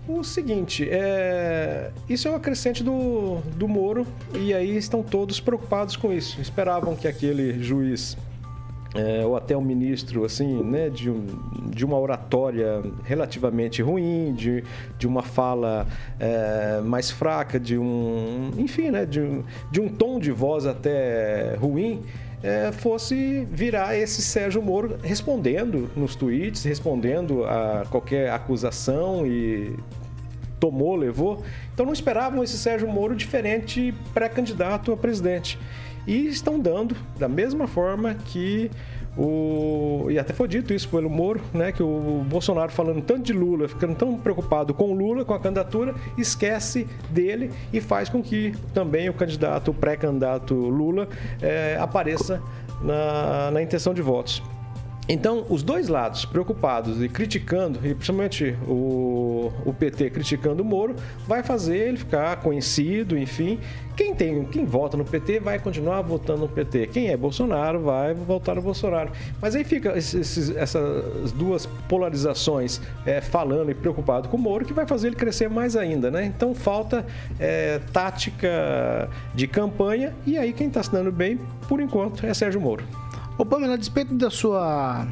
O 0.08 0.24
seguinte, 0.24 0.88
é... 0.90 1.92
isso 2.10 2.28
é 2.28 2.32
uma 2.32 2.40
crescente 2.40 2.84
do, 2.84 3.38
do 3.56 3.68
Moro 3.68 4.06
e 4.34 4.54
aí 4.54 4.76
estão 4.76 5.04
todos 5.04 5.40
preocupados 5.40 5.96
com 5.96 6.12
isso. 6.12 6.42
Esperavam 6.42 6.96
que 6.96 7.08
aquele 7.08 7.62
juiz 7.62 8.18
é, 8.94 9.26
ou 9.26 9.38
até 9.38 9.56
um 9.56 9.62
ministro 9.62 10.26
assim, 10.26 10.64
né, 10.64 10.90
de, 10.90 11.10
um, 11.10 11.26
de 11.70 11.86
uma 11.86 11.98
oratória 11.98 12.82
relativamente 13.04 13.82
ruim, 13.82 14.34
de, 14.34 14.64
de 14.98 15.08
uma 15.08 15.22
fala 15.22 15.88
é, 16.20 16.82
mais 16.84 17.10
fraca, 17.10 17.60
de 17.60 17.78
um, 17.78 18.52
enfim, 18.58 18.92
né, 18.92 19.06
de 19.06 19.22
um, 19.22 19.44
de 19.72 19.80
um 19.80 19.88
tom 19.88 20.20
de 20.20 20.32
voz 20.32 20.66
até 20.66 21.56
ruim, 21.56 22.02
é, 22.44 22.72
fosse 22.72 23.46
virar 23.52 23.96
esse 23.96 24.22
Sérgio 24.22 24.62
Moro 24.62 24.98
respondendo 25.04 25.90
nos 25.96 26.16
tweets, 26.16 26.64
respondendo 26.64 27.44
a 27.46 27.86
qualquer 27.90 28.32
acusação 28.32 29.26
e 29.28 29.76
tomou, 30.60 30.96
levou. 30.96 31.44
Então 31.74 31.86
não 31.86 31.94
esperavam 31.94 32.44
esse 32.44 32.58
Sérgio 32.58 32.88
Moro 32.88 33.16
diferente 33.16 33.94
pré-candidato 34.14 34.92
a 34.92 34.98
presidente. 34.98 35.58
E 36.08 36.28
estão 36.28 36.60
dando 36.60 36.96
da 37.18 37.28
mesma 37.28 37.68
forma 37.68 38.16
que 38.16 38.72
o. 39.18 40.08
E 40.10 40.18
até 40.18 40.34
foi 40.34 40.48
dito 40.48 40.74
isso 40.74 40.88
pelo 40.90 41.10
Moro, 41.10 41.42
né? 41.54 41.72
Que 41.72 41.84
o 41.84 42.24
Bolsonaro 42.28 42.72
falando 42.72 43.02
tanto 43.02 43.24
de 43.24 43.34
Lula, 43.34 43.68
ficando 43.68 43.96
tão 43.96 44.18
preocupado 44.18 44.74
com 44.74 44.94
Lula, 44.94 45.26
com 45.26 45.34
a 45.34 45.40
candidatura, 45.40 45.94
esquece 46.18 46.88
dele 47.10 47.52
e 47.74 47.82
faz 47.82 48.10
com 48.10 48.22
que 48.22 48.54
também 48.74 49.10
o 49.10 49.14
candidato, 49.14 49.72
o 49.72 49.74
pré-candidato 49.74 50.54
Lula, 50.54 51.08
eh, 51.42 51.78
apareça 51.80 52.42
na, 52.82 53.52
na 53.52 53.62
intenção 53.62 53.94
de 53.94 54.02
votos. 54.02 54.42
Então, 55.14 55.46
os 55.50 55.62
dois 55.62 55.90
lados 55.90 56.24
preocupados 56.24 57.04
e 57.04 57.10
criticando, 57.10 57.80
e 57.86 57.94
principalmente 57.94 58.56
o, 58.66 59.52
o 59.66 59.74
PT 59.74 60.10
criticando 60.10 60.64
o 60.64 60.66
Moro, 60.66 60.96
vai 61.28 61.44
fazer 61.44 61.76
ele 61.90 61.98
ficar 61.98 62.38
conhecido, 62.38 63.18
enfim. 63.18 63.60
Quem, 63.98 64.16
tem, 64.16 64.46
quem 64.46 64.64
vota 64.64 64.96
no 64.96 65.04
PT 65.04 65.42
vai 65.42 65.60
continuar 65.60 66.02
votando 66.02 66.40
no 66.44 66.48
PT. 66.48 66.88
Quem 66.88 67.10
é 67.10 67.18
Bolsonaro 67.18 67.82
vai 67.82 68.14
votar 68.14 68.56
no 68.56 68.62
Bolsonaro. 68.62 69.12
Mas 69.42 69.54
aí 69.54 69.66
fica 69.66 69.98
esses- 69.98 70.56
essas 70.56 71.34
duas 71.34 71.66
polarizações 71.90 72.80
é, 73.06 73.20
falando 73.20 73.70
e 73.70 73.74
preocupado 73.74 74.30
com 74.30 74.38
o 74.38 74.40
Moro, 74.40 74.64
que 74.64 74.72
vai 74.72 74.88
fazer 74.88 75.08
ele 75.08 75.18
crescer 75.18 75.50
mais 75.50 75.76
ainda, 75.76 76.10
né? 76.10 76.24
Então 76.24 76.56
falta 76.56 77.06
é, 77.38 77.82
tática 77.92 79.10
de 79.36 79.46
campanha, 79.46 80.14
e 80.26 80.38
aí 80.38 80.54
quem 80.54 80.68
está 80.68 80.82
se 80.82 80.90
dando 80.90 81.12
bem, 81.12 81.38
por 81.68 81.82
enquanto, 81.82 82.26
é 82.26 82.34
Sérgio 82.34 82.62
Moro. 82.62 82.86
Ô, 83.38 83.46
Pamela, 83.46 83.74
a 83.74 83.78
despeito 83.78 84.14
da 84.16 84.30
sua. 84.30 85.08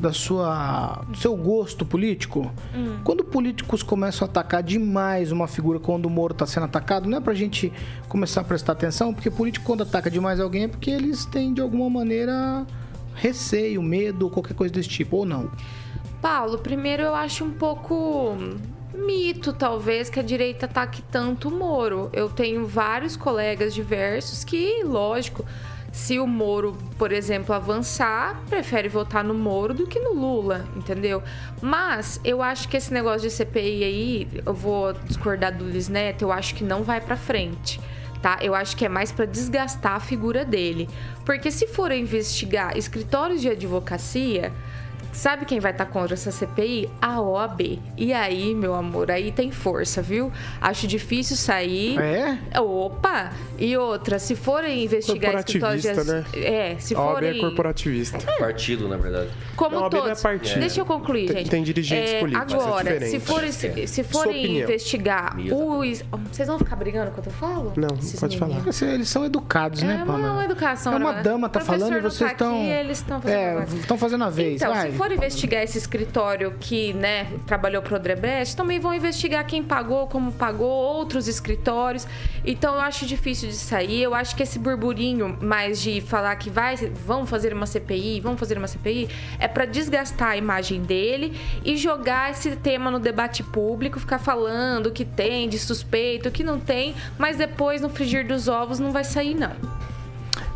Da 0.00 0.12
sua. 0.12 1.04
do 1.08 1.16
seu 1.16 1.36
gosto 1.36 1.84
político, 1.84 2.50
quando 3.04 3.22
políticos 3.22 3.82
começam 3.82 4.26
a 4.26 4.30
atacar 4.30 4.62
demais 4.62 5.30
uma 5.30 5.46
figura 5.46 5.78
quando 5.78 6.06
o 6.06 6.10
Moro 6.10 6.32
está 6.32 6.44
sendo 6.44 6.64
atacado, 6.64 7.08
não 7.08 7.18
é 7.18 7.20
pra 7.20 7.34
gente 7.34 7.72
começar 8.08 8.40
a 8.40 8.44
prestar 8.44 8.72
atenção, 8.72 9.14
porque 9.14 9.30
político 9.30 9.64
quando 9.64 9.82
ataca 9.84 10.10
demais 10.10 10.40
alguém 10.40 10.64
é 10.64 10.68
porque 10.68 10.90
eles 10.90 11.24
têm 11.24 11.54
de 11.54 11.60
alguma 11.60 11.88
maneira 11.88 12.66
receio, 13.14 13.80
medo, 13.82 14.28
qualquer 14.28 14.54
coisa 14.54 14.74
desse 14.74 14.88
tipo, 14.88 15.18
ou 15.18 15.24
não. 15.24 15.50
Paulo, 16.20 16.58
primeiro 16.58 17.02
eu 17.02 17.14
acho 17.14 17.44
um 17.44 17.50
pouco 17.50 18.36
mito, 18.94 19.52
talvez, 19.52 20.08
que 20.08 20.20
a 20.20 20.22
direita 20.22 20.66
ataque 20.66 21.02
tanto 21.10 21.48
o 21.48 21.50
Moro. 21.50 22.10
Eu 22.12 22.28
tenho 22.28 22.66
vários 22.66 23.16
colegas 23.16 23.74
diversos 23.74 24.44
que, 24.44 24.82
lógico, 24.84 25.44
se 25.92 26.18
o 26.18 26.26
Moro, 26.26 26.76
por 26.96 27.12
exemplo, 27.12 27.54
avançar, 27.54 28.42
prefere 28.48 28.88
votar 28.88 29.22
no 29.22 29.34
Moro 29.34 29.74
do 29.74 29.86
que 29.86 30.00
no 30.00 30.14
Lula, 30.14 30.66
entendeu? 30.74 31.22
Mas 31.60 32.18
eu 32.24 32.42
acho 32.42 32.66
que 32.66 32.78
esse 32.78 32.92
negócio 32.92 33.28
de 33.28 33.30
CPI 33.30 33.84
aí, 33.84 34.28
eu 34.44 34.54
vou 34.54 34.94
discordar 34.94 35.54
do 35.56 35.64
Luiz 35.64 35.88
Neto, 35.88 36.22
eu 36.22 36.32
acho 36.32 36.54
que 36.54 36.64
não 36.64 36.82
vai 36.82 36.98
pra 36.98 37.14
frente. 37.14 37.78
Tá? 38.22 38.38
Eu 38.40 38.54
acho 38.54 38.76
que 38.76 38.84
é 38.84 38.88
mais 38.88 39.10
pra 39.10 39.26
desgastar 39.26 39.96
a 39.96 40.00
figura 40.00 40.44
dele. 40.44 40.88
Porque 41.26 41.50
se 41.50 41.66
for 41.66 41.90
investigar 41.90 42.76
escritórios 42.76 43.40
de 43.42 43.48
advocacia, 43.48 44.52
Sabe 45.12 45.44
quem 45.44 45.60
vai 45.60 45.72
estar 45.72 45.86
contra 45.86 46.14
essa 46.14 46.30
CPI? 46.30 46.88
A 47.00 47.20
OAB. 47.20 47.78
E 47.96 48.12
aí, 48.12 48.54
meu 48.54 48.74
amor, 48.74 49.10
aí 49.10 49.30
tem 49.30 49.50
força, 49.50 50.00
viu? 50.00 50.32
Acho 50.60 50.86
difícil 50.86 51.36
sair. 51.36 51.98
É? 52.00 52.58
Opa! 52.60 53.30
E 53.58 53.76
outra, 53.76 54.18
se 54.18 54.34
forem 54.34 54.84
investigar 54.84 55.34
escritórios 55.38 55.82
de... 55.82 55.90
Corporativista, 55.90 56.36
né? 56.40 56.46
É, 56.72 56.76
se 56.78 56.94
A 56.94 57.00
OAB 57.00 57.16
é 57.16 57.26
forem... 57.26 57.40
corporativista. 57.40 58.18
Partido, 58.38 58.88
na 58.88 58.96
verdade. 58.96 59.28
Como 59.54 59.76
Não, 59.76 59.82
a 59.82 59.84
OAB 59.84 59.92
não 59.94 60.00
é 60.00 60.04
todos. 60.06 60.22
partido. 60.22 60.60
Deixa 60.60 60.80
eu 60.80 60.86
concluir, 60.86 61.26
Tem- 61.28 61.36
gente. 61.38 61.50
tem 61.50 61.62
dirigentes 61.62 62.12
É, 62.14 62.20
políticos, 62.20 62.52
é 62.54 62.56
Agora, 62.56 62.82
diferente. 62.84 63.10
se 63.10 63.20
forem, 63.20 63.52
se, 63.52 63.86
se 63.86 64.04
forem 64.04 64.60
investigar 64.60 65.36
os. 65.38 66.02
Vocês 66.32 66.48
vão 66.48 66.58
ficar 66.58 66.76
brigando 66.76 67.10
quando 67.10 67.26
eu 67.26 67.32
falo? 67.32 67.72
Não, 67.76 67.88
Esses 67.98 68.18
pode 68.18 68.38
falar. 68.38 68.54
meninos. 68.54 68.80
Eles 68.82 69.08
são 69.08 69.24
educados, 69.24 69.82
né, 69.82 70.00
É 70.02 70.06
Pamela? 70.06 70.32
uma 70.32 70.44
educação. 70.44 70.92
É 70.94 70.96
uma 70.96 71.12
né? 71.12 71.22
dama 71.22 71.48
tá 71.48 71.60
falando 71.60 71.96
e 71.96 72.00
vocês 72.00 72.18
tá 72.18 72.26
aqui, 72.26 72.32
estão. 72.44 72.56
eles 72.64 72.98
estão 72.98 73.20
fazendo 73.20 73.38
É, 73.38 73.96
fazendo 73.98 74.24
a 74.24 74.30
vez. 74.30 74.62
Então, 74.62 74.72
vai. 74.72 74.90
For 75.02 75.10
investigar 75.10 75.64
esse 75.64 75.76
escritório 75.76 76.54
que, 76.60 76.92
né, 76.92 77.26
trabalhou 77.44 77.82
pro 77.82 77.96
Odebrecht, 77.96 78.54
também 78.56 78.78
vão 78.78 78.94
investigar 78.94 79.44
quem 79.44 79.60
pagou, 79.60 80.06
como 80.06 80.30
pagou, 80.30 80.70
outros 80.70 81.26
escritórios. 81.26 82.06
Então, 82.44 82.76
eu 82.76 82.80
acho 82.80 83.04
difícil 83.04 83.48
de 83.48 83.56
sair. 83.56 84.00
Eu 84.00 84.14
acho 84.14 84.36
que 84.36 84.44
esse 84.44 84.60
burburinho 84.60 85.36
mais 85.40 85.82
de 85.82 86.00
falar 86.00 86.36
que 86.36 86.48
vai, 86.48 86.76
vamos 86.76 87.28
fazer 87.28 87.52
uma 87.52 87.66
CPI, 87.66 88.20
vamos 88.20 88.38
fazer 88.38 88.56
uma 88.56 88.68
CPI, 88.68 89.08
é 89.40 89.48
para 89.48 89.64
desgastar 89.64 90.28
a 90.28 90.36
imagem 90.36 90.80
dele 90.82 91.36
e 91.64 91.76
jogar 91.76 92.30
esse 92.30 92.54
tema 92.54 92.88
no 92.88 93.00
debate 93.00 93.42
público, 93.42 93.98
ficar 93.98 94.20
falando 94.20 94.86
o 94.86 94.92
que 94.92 95.04
tem 95.04 95.48
de 95.48 95.58
suspeito, 95.58 96.28
o 96.28 96.32
que 96.32 96.44
não 96.44 96.60
tem, 96.60 96.94
mas 97.18 97.36
depois, 97.36 97.82
no 97.82 97.88
frigir 97.88 98.24
dos 98.24 98.46
ovos, 98.46 98.78
não 98.78 98.92
vai 98.92 99.02
sair, 99.02 99.34
não. 99.34 99.82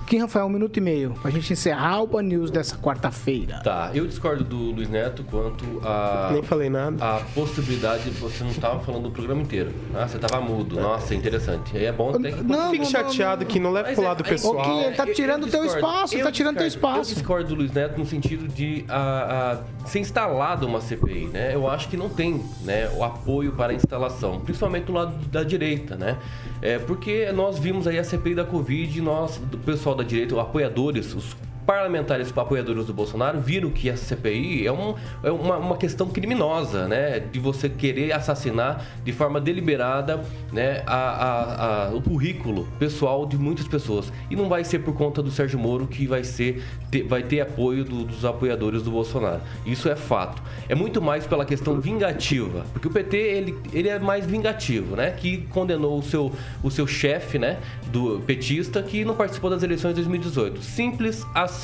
Kim 0.07 0.19
Rafael, 0.19 0.47
um 0.47 0.49
minuto 0.49 0.77
e 0.77 0.81
meio, 0.81 1.15
pra 1.21 1.33
gente 1.33 1.53
encerrar 1.53 2.01
o 2.01 2.07
Pan 2.07 2.23
News 2.23 2.49
dessa 2.49 2.77
quarta-feira. 2.77 3.61
Tá, 3.65 3.91
eu 3.93 4.07
discordo 4.07 4.45
do 4.45 4.57
Luiz 4.57 4.89
Neto 4.89 5.25
quanto 5.25 5.65
a. 5.85 6.31
Nem 6.33 6.45
falei 6.45 6.71
nada. 6.71 7.05
A 7.05 7.21
possibilidade, 7.35 8.09
você 8.11 8.45
não 8.45 8.53
estava 8.53 8.79
falando 8.79 9.03
do 9.05 9.11
programa 9.11 9.43
inteiro. 9.43 9.73
Ah, 9.93 10.07
você 10.07 10.17
estava 10.17 10.41
mudo. 10.41 10.79
Nossa, 10.81 11.13
interessante. 11.13 11.77
Aí 11.77 11.87
é 11.87 11.93
bom 11.93 12.13
ter 12.13 12.37
que. 12.37 12.43
Não, 12.45 12.71
Fique 12.71 12.85
não, 12.85 12.91
chateado 12.91 13.45
que 13.47 13.59
não 13.59 13.73
leve 13.73 13.89
Mas 13.89 13.97
pro 13.97 14.05
é- 14.05 14.09
lado 14.09 14.23
aí- 14.25 14.31
pessoal. 14.31 14.63
Kim, 14.63 14.81
ele 14.85 14.95
tá 14.95 15.07
tirando 15.13 15.47
eu 15.47 15.51
teu 15.51 15.65
espaço, 15.65 16.15
ele 16.15 16.23
Eu 16.23 16.27
tá 16.27 16.33
tirando 16.33 16.57
teu 16.57 16.67
discordo. 16.67 16.93
espaço. 16.99 17.11
Eu 17.11 17.15
discordo 17.17 17.49
do 17.49 17.55
Luiz 17.57 17.73
Neto 17.73 17.99
no 17.99 18.07
sentido 18.07 18.47
de 18.47 18.85
a, 18.89 19.59
a, 19.83 19.89
ser 19.89 19.99
instalada 19.99 20.65
uma 20.67 20.81
CPI, 20.81 21.27
né? 21.33 21.53
Eu 21.53 21.69
acho 21.69 21.89
que 21.89 21.97
não 21.97 22.09
tem 22.09 22.45
né, 22.63 22.89
o 22.97 23.03
apoio 23.03 23.51
para 23.53 23.73
a 23.73 23.75
instalação, 23.75 24.39
principalmente 24.41 24.85
do 24.85 24.93
lado 24.93 25.13
da 25.33 25.43
direita, 25.43 25.97
né? 25.97 26.17
É, 26.63 26.79
porque 26.79 27.33
nós 27.33 27.59
vimos 27.59 27.89
aí 27.89 27.99
a 27.99 28.05
CPI 28.05 28.37
da 28.37 28.45
Covid 28.45 28.97
e 28.99 29.03
nós, 29.03 29.37
do 29.39 29.59
pessoal 29.59 29.96
da 29.97 30.05
direita, 30.05 30.41
apoiadores, 30.41 31.15
os 31.15 31.37
parlamentares 31.67 32.33
apoiadores 32.37 32.87
do 32.87 32.95
Bolsonaro 32.95 33.41
viram 33.41 33.71
que 33.71 33.91
a 33.91 33.97
CPI 33.97 34.67
é, 34.67 34.73
um, 34.73 34.95
é 35.23 35.31
uma, 35.31 35.57
uma 35.57 35.77
questão 35.77 36.09
criminosa, 36.09 36.87
né? 36.87 37.19
De 37.19 37.41
você 37.41 37.69
querer 37.69 38.13
assassinar 38.13 38.85
de 39.05 39.13
forma 39.13 39.41
deliberada 39.41 40.23
né, 40.53 40.83
a, 40.87 40.95
a- 40.95 41.87
a- 41.89 41.95
o 41.95 42.01
currículo 42.01 42.69
pessoal 42.79 43.27
de 43.27 43.37
muitas 43.37 43.67
pessoas. 43.67 44.13
E 44.31 44.37
não 44.37 44.49
vai 44.49 44.63
ser 44.65 44.79
por 44.81 44.95
conta 44.95 45.23
do 45.23 45.31
Sérgio 45.31 45.59
Moro 45.59 45.87
que 45.89 46.07
vai, 46.07 46.23
ser, 46.23 46.63
ter- 46.91 47.03
vai 47.03 47.23
ter 47.23 47.41
apoio 47.41 47.85
do- 47.85 48.05
dos 48.05 48.25
apoiadores 48.25 48.83
do 48.83 48.91
Bolsonaro. 48.93 49.41
Isso 49.65 49.89
é 49.89 49.97
fato. 49.97 50.41
É 50.69 50.75
muito 50.75 51.03
mais 51.03 51.27
pela 51.27 51.45
questão 51.45 51.81
vingativa. 51.81 52.65
Porque 52.73 52.87
o 52.87 52.91
PT, 52.91 53.17
ele, 53.17 53.59
ele 53.73 53.89
é 53.89 53.99
mais 53.99 54.25
vingativo, 54.25 54.95
né? 54.95 55.11
Que 55.11 55.39
condenou 55.49 55.99
o 55.99 56.03
seu, 56.03 56.31
o 56.63 56.71
seu 56.71 56.87
chefe, 56.87 57.39
né? 57.39 57.59
Do 57.91 58.21
petista, 58.27 58.83
que 58.83 59.05
não 59.05 59.17
participou 59.17 59.51
das 59.51 59.63
eleições 59.65 59.91
de 59.91 60.03
2018. 60.03 60.63
Simples 60.63 61.27
assim, 61.35 61.56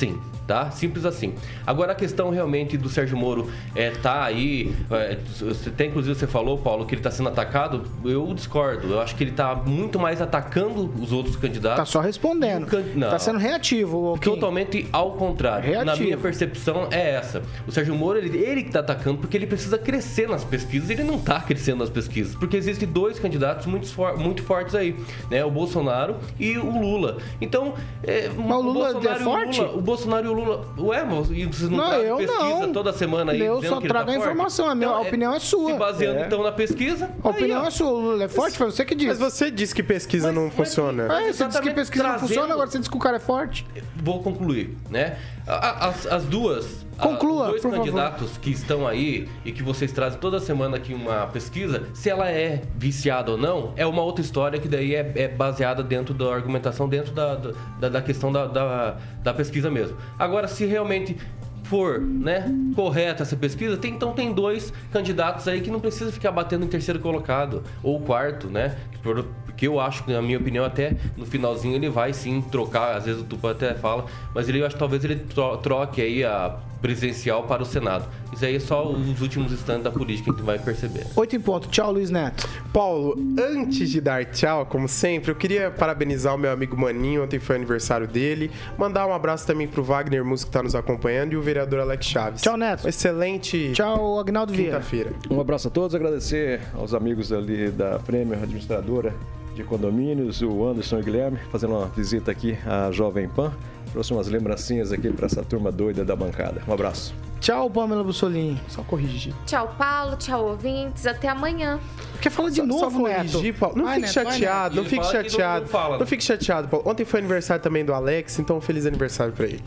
tá? 0.47 0.71
Simples 0.71 1.05
assim. 1.05 1.33
Agora 1.65 1.93
a 1.93 1.95
questão 1.95 2.29
realmente 2.29 2.77
do 2.77 2.89
Sérgio 2.89 3.15
Moro 3.17 3.49
é, 3.75 3.91
tá 3.91 4.23
aí. 4.23 4.73
É, 4.91 5.17
você 5.39 5.69
tem, 5.69 5.89
inclusive, 5.89 6.15
você 6.15 6.27
falou, 6.27 6.57
Paulo, 6.57 6.85
que 6.85 6.95
ele 6.95 7.01
tá 7.01 7.09
sendo 7.11 7.29
atacado. 7.29 7.83
Eu 8.03 8.33
discordo. 8.33 8.87
Eu 8.91 8.99
acho 9.01 9.15
que 9.15 9.23
ele 9.23 9.31
tá 9.31 9.55
muito 9.55 9.97
mais 9.99 10.21
atacando 10.21 10.91
os 11.01 11.11
outros 11.11 11.35
candidatos. 11.35 11.77
Tá 11.77 11.85
só 11.85 12.01
respondendo. 12.01 12.65
Can- 12.67 12.83
não. 12.95 13.09
Tá 13.09 13.19
sendo 13.19 13.39
reativo, 13.39 14.17
Kim. 14.19 14.31
Totalmente 14.31 14.87
ao 14.91 15.11
contrário. 15.11 15.65
Reativo. 15.69 15.85
Na 15.85 15.95
minha 15.95 16.17
percepção 16.17 16.87
é 16.91 17.11
essa. 17.15 17.41
O 17.67 17.71
Sérgio 17.71 17.95
Moro, 17.95 18.17
ele, 18.17 18.37
ele 18.37 18.63
que 18.63 18.71
tá 18.71 18.79
atacando 18.79 19.19
porque 19.19 19.37
ele 19.37 19.47
precisa 19.47 19.77
crescer 19.77 20.27
nas 20.27 20.43
pesquisas. 20.43 20.89
Ele 20.89 21.03
não 21.03 21.17
tá 21.19 21.39
crescendo 21.39 21.79
nas 21.79 21.89
pesquisas. 21.89 22.35
Porque 22.35 22.57
existem 22.57 22.87
dois 22.87 23.17
candidatos 23.19 23.65
muito, 23.65 23.87
for- 23.93 24.17
muito 24.17 24.43
fortes 24.43 24.75
aí, 24.75 24.95
né? 25.31 25.43
O 25.45 25.51
Bolsonaro 25.51 26.17
e 26.39 26.57
o 26.57 26.79
Lula. 26.79 27.17
Então, 27.39 27.73
é, 28.03 28.29
Mas 28.35 28.57
o 28.57 28.61
Lula 28.61 28.89
é 28.89 28.91
o 28.91 29.19
forte? 29.19 29.61
Lula- 29.61 29.81
Bolsonaro 29.83 30.25
e 30.25 30.29
o 30.29 30.33
Lula. 30.33 30.65
Ué, 30.79 31.03
mas 31.03 31.29
e 31.29 31.45
vocês 31.45 31.69
não, 31.69 31.77
Não, 31.77 31.93
eu 31.93 32.17
pesquisa 32.17 32.39
não. 32.65 32.73
toda 32.73 32.93
semana 32.93 33.31
aí? 33.33 33.41
Eu 33.41 33.61
só 33.63 33.77
que 33.77 33.83
ele 33.83 33.89
trago 33.89 34.09
a 34.09 34.13
tá 34.13 34.19
forte? 34.19 34.31
informação, 34.33 34.69
a 34.69 34.75
minha 34.75 34.91
opinião 34.97 35.33
é 35.35 35.39
sua. 35.39 35.71
Se 35.73 35.77
baseando 35.77 36.19
É. 36.19 36.25
então 36.25 36.41
na 36.41 36.51
pesquisa. 36.51 37.09
A 37.23 37.29
opinião 37.29 37.61
ó. 37.63 37.67
é 37.67 37.69
sua. 37.71 37.91
O 37.91 37.99
Lula 37.99 38.23
é 38.23 38.27
forte? 38.27 38.57
Foi 38.57 38.71
você 38.71 38.83
que 38.85 38.95
disse. 38.95 39.09
Mas 39.09 39.19
você 39.19 39.51
disse 39.51 39.75
que 39.75 39.83
pesquisa 39.83 40.31
não 40.31 40.49
funciona. 40.49 41.03
É, 41.21 41.31
você 41.33 41.45
disse 41.47 41.61
que 41.61 41.71
pesquisa 41.71 42.03
não 42.03 42.09
trazendo- 42.11 42.27
funciona, 42.27 42.53
agora 42.53 42.67
você 42.69 42.79
diz 42.79 42.87
que 42.87 42.97
o 42.97 42.99
cara 42.99 43.17
é 43.17 43.19
forte. 43.19 43.65
vou 43.95 44.21
concluir, 44.23 44.75
né? 44.89 45.17
A- 45.47 45.53
a- 45.53 45.87
As, 45.89 46.05
as 46.07 46.23
duas. 46.25 46.82
A- 46.97 47.01
Conclua, 47.07 47.43
os 47.43 47.49
dois 47.49 47.61
por 47.61 47.71
favor. 47.71 47.85
candidatos 47.85 48.37
que 48.37 48.51
estão 48.51 48.87
aí 48.87 49.27
e 49.45 49.51
que 49.51 49.61
vocês 49.63 49.91
trazem 49.91 50.19
toda 50.19 50.39
semana 50.39 50.77
aqui 50.77 50.93
uma 50.93 51.27
pesquisa, 51.27 51.83
se 51.93 52.09
ela 52.09 52.29
é 52.29 52.61
viciada 52.75 53.31
ou 53.31 53.37
não, 53.37 53.73
é 53.75 53.85
uma 53.85 54.01
outra 54.01 54.23
história 54.23 54.59
que 54.59 54.67
daí 54.67 54.93
é, 54.95 55.11
é 55.15 55.27
baseada 55.27 55.81
dentro 55.83 56.13
da 56.13 56.33
argumentação, 56.33 56.87
dentro 56.87 57.11
da, 57.13 57.35
da, 57.79 57.89
da 57.89 58.01
questão 58.01 58.31
da, 58.31 58.45
da, 58.47 58.97
da 59.23 59.33
pesquisa 59.33 59.69
mesmo. 59.71 59.97
Agora, 60.19 60.47
se 60.47 60.65
realmente 60.65 61.17
for, 61.63 61.99
né, 61.99 62.45
correta 62.75 63.23
essa 63.23 63.35
pesquisa, 63.37 63.77
tem- 63.77 63.93
então 63.93 64.11
tem 64.13 64.33
dois 64.33 64.71
candidatos 64.91 65.47
aí 65.47 65.61
que 65.61 65.71
não 65.71 65.79
precisa 65.79 66.11
ficar 66.11 66.31
batendo 66.31 66.65
em 66.65 66.67
terceiro 66.67 66.99
colocado 66.99 67.63
ou 67.81 67.99
quarto, 68.01 68.47
né? 68.47 68.75
Porque 69.01 69.67
eu 69.67 69.79
acho 69.79 70.03
que, 70.03 70.11
na 70.11 70.21
minha 70.21 70.37
opinião, 70.37 70.65
até 70.65 70.95
no 71.15 71.25
finalzinho 71.25 71.75
ele 71.75 71.89
vai 71.89 72.11
sim 72.13 72.41
trocar, 72.41 72.97
às 72.97 73.05
vezes 73.05 73.21
o 73.21 73.23
Tupa 73.23 73.51
até 73.51 73.73
fala, 73.75 74.05
mas 74.35 74.49
ele 74.49 74.59
eu 74.61 74.65
acho 74.65 74.75
que 74.75 74.79
talvez 74.79 75.03
ele 75.05 75.15
tro- 75.15 75.57
troque 75.57 76.01
aí 76.01 76.23
a 76.23 76.55
presidencial 76.83 77.43
para 77.43 77.63
o 77.63 77.65
Senado. 77.65 78.05
Isso 78.33 78.43
aí 78.43 78.57
é 78.57 78.59
só 78.59 78.91
os 78.91 79.21
últimos 79.21 79.53
instantes 79.53 79.85
da 79.85 79.91
política 79.91 80.25
que 80.25 80.31
a 80.31 80.33
gente 80.33 80.45
vai 80.45 80.59
perceber. 80.59 81.07
Oito 81.15 81.33
em 81.33 81.39
ponto. 81.39 81.69
Tchau, 81.69 81.93
Luiz 81.93 82.09
Neto. 82.09 82.47
Paulo, 82.73 83.15
antes 83.39 83.89
de 83.89 84.01
dar 84.01 84.25
tchau, 84.25 84.65
como 84.65 84.89
sempre, 84.89 85.31
eu 85.31 85.35
queria 85.35 85.71
parabenizar 85.71 86.35
o 86.35 86.37
meu 86.37 86.51
amigo 86.51 86.75
Maninho, 86.75 87.23
ontem 87.23 87.39
foi 87.39 87.55
aniversário 87.55 88.05
dele. 88.05 88.51
Mandar 88.77 89.07
um 89.07 89.13
abraço 89.13 89.47
também 89.47 89.65
pro 89.65 89.81
Wagner 89.81 90.25
Músico 90.25 90.51
que 90.51 90.57
tá 90.57 90.61
nos 90.61 90.75
acompanhando 90.75 91.31
e 91.31 91.37
o 91.37 91.41
vereador 91.41 91.79
Alex 91.79 92.05
Chaves. 92.05 92.41
Tchau, 92.41 92.57
Neto. 92.57 92.85
Excelente 92.87 93.71
Tchau, 93.71 94.19
Agnaldo 94.19 94.51
Vieira. 94.51 94.77
quinta-feira. 94.77 95.13
Um 95.31 95.39
abraço 95.39 95.69
a 95.69 95.71
todos, 95.71 95.95
agradecer 95.95 96.59
aos 96.73 96.93
amigos 96.93 97.31
ali 97.31 97.71
da 97.71 97.97
Prêmio 97.99 98.33
Administradora 98.33 99.13
de 99.55 99.63
condomínios, 99.63 100.41
o 100.41 100.65
Anderson 100.65 100.97
e 100.97 101.01
o 101.01 101.03
Guilherme, 101.03 101.39
fazendo 101.51 101.75
uma 101.75 101.85
visita 101.87 102.31
aqui 102.31 102.57
à 102.65 102.91
Jovem 102.91 103.29
Pan. 103.29 103.53
Trouxe 103.93 104.11
umas 104.11 104.27
lembrancinhas 104.27 104.91
aqui 104.91 105.11
para 105.11 105.27
essa 105.27 105.43
turma 105.43 105.71
doida 105.71 106.03
da 106.03 106.15
bancada. 106.15 106.61
Um 106.67 106.73
abraço. 106.73 107.13
Tchau, 107.39 107.69
Pamela 107.69 108.03
Bussolini. 108.03 108.59
Só 108.67 108.81
corrigir. 108.81 109.33
Tchau, 109.45 109.73
Paulo. 109.77 110.15
Tchau, 110.17 110.45
ouvintes. 110.47 111.05
Até 111.05 111.29
amanhã. 111.29 111.79
Quer 112.19 112.31
falar 112.31 112.49
de 112.49 112.55
Só- 112.55 112.65
novo, 112.65 112.79
só 112.79 112.89
corrigir, 112.99 113.43
Neto? 113.43 113.59
Paulo. 113.59 113.77
Não 113.77 113.85
Vai, 113.85 113.95
fique 114.01 114.07
Neto, 114.07 114.13
chateado, 114.31 114.75
não 114.77 114.83
fique 114.83 114.95
não- 115.03 115.11
chateado. 115.11 115.61
não 115.61 115.67
fala, 115.67 115.91
Não 115.93 115.99
né? 115.99 116.05
fique 116.07 116.23
chateado, 116.23 116.67
Paulo. 116.69 116.89
Ontem 116.89 117.05
foi 117.05 117.19
aniversário 117.19 117.61
também 117.61 117.85
do 117.85 117.93
Alex, 117.93 118.39
então 118.39 118.59
feliz 118.59 118.85
aniversário 118.85 119.31
pra 119.31 119.45
ele. 119.45 119.63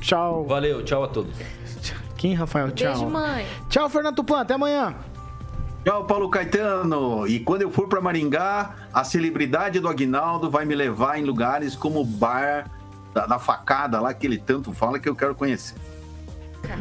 Tchau. 0.00 0.46
Valeu, 0.46 0.82
tchau 0.84 1.04
a 1.04 1.08
todos. 1.08 1.34
Kim, 2.16 2.34
Rafael, 2.34 2.70
tchau. 2.70 2.92
Beijo, 2.92 3.10
mãe. 3.10 3.46
Tchau, 3.68 3.88
Fernando 3.90 4.16
Tupan. 4.16 4.40
Até 4.40 4.54
amanhã. 4.54 4.94
Tchau, 5.84 6.04
Paulo 6.04 6.28
Caetano. 6.30 7.26
E 7.26 7.40
quando 7.40 7.62
eu 7.62 7.70
for 7.70 7.88
para 7.88 8.00
Maringá, 8.00 8.74
a 8.92 9.02
celebridade 9.04 9.80
do 9.80 9.88
Aguinaldo 9.88 10.50
vai 10.50 10.64
me 10.64 10.74
levar 10.74 11.18
em 11.18 11.24
lugares 11.24 11.74
como 11.74 12.00
o 12.00 12.04
bar 12.04 12.70
da, 13.14 13.26
da 13.26 13.38
facada 13.38 14.00
lá 14.00 14.12
que 14.14 14.26
ele 14.26 14.38
tanto 14.38 14.72
fala 14.72 14.98
que 14.98 15.08
eu 15.08 15.14
quero 15.14 15.34
conhecer. 15.34 15.74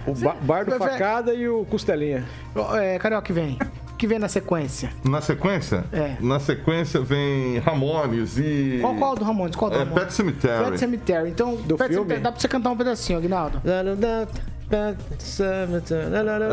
O 0.06 0.14
ba- 0.14 0.36
bar 0.42 0.66
do 0.66 0.72
Vai, 0.72 0.80
vai. 0.80 0.90
Facada 0.92 1.34
e 1.34 1.48
o 1.48 1.66
Costelinha. 1.66 2.26
É, 2.80 3.00
Carioca, 3.00 3.26
que 3.26 3.34
vem? 3.34 3.58
Que 3.98 4.06
vem 4.08 4.20
na 4.20 4.30
sequência? 4.30 4.92
Na 5.04 5.20
sequência? 5.20 5.84
É. 5.92 6.16
Na 6.22 6.40
sequência 6.40 7.02
vem 7.02 7.58
Ramones 7.60 8.38
e. 8.38 8.78
Qual, 8.82 8.96
qual 8.96 9.16
do 9.16 9.26
Ramones? 9.26 9.56
Qual 9.56 9.72
do 9.72 9.78
É, 9.78 9.80
Ramones? 9.80 10.04
Pet 10.04 10.14
Cemetery. 10.14 10.64
Pet 10.66 10.78
Cemetery. 10.80 11.30
Então, 11.30 11.56
Do 11.56 11.76
Pet 11.76 11.90
filme? 11.90 11.96
Cemetery, 12.04 12.22
dá 12.22 12.32
pra 12.32 12.40
você 12.40 12.48
cantar 12.48 12.70
um 12.72 12.78
pedacinho, 12.78 13.18
Aguinaldo. 13.20 13.62
É 13.66 13.84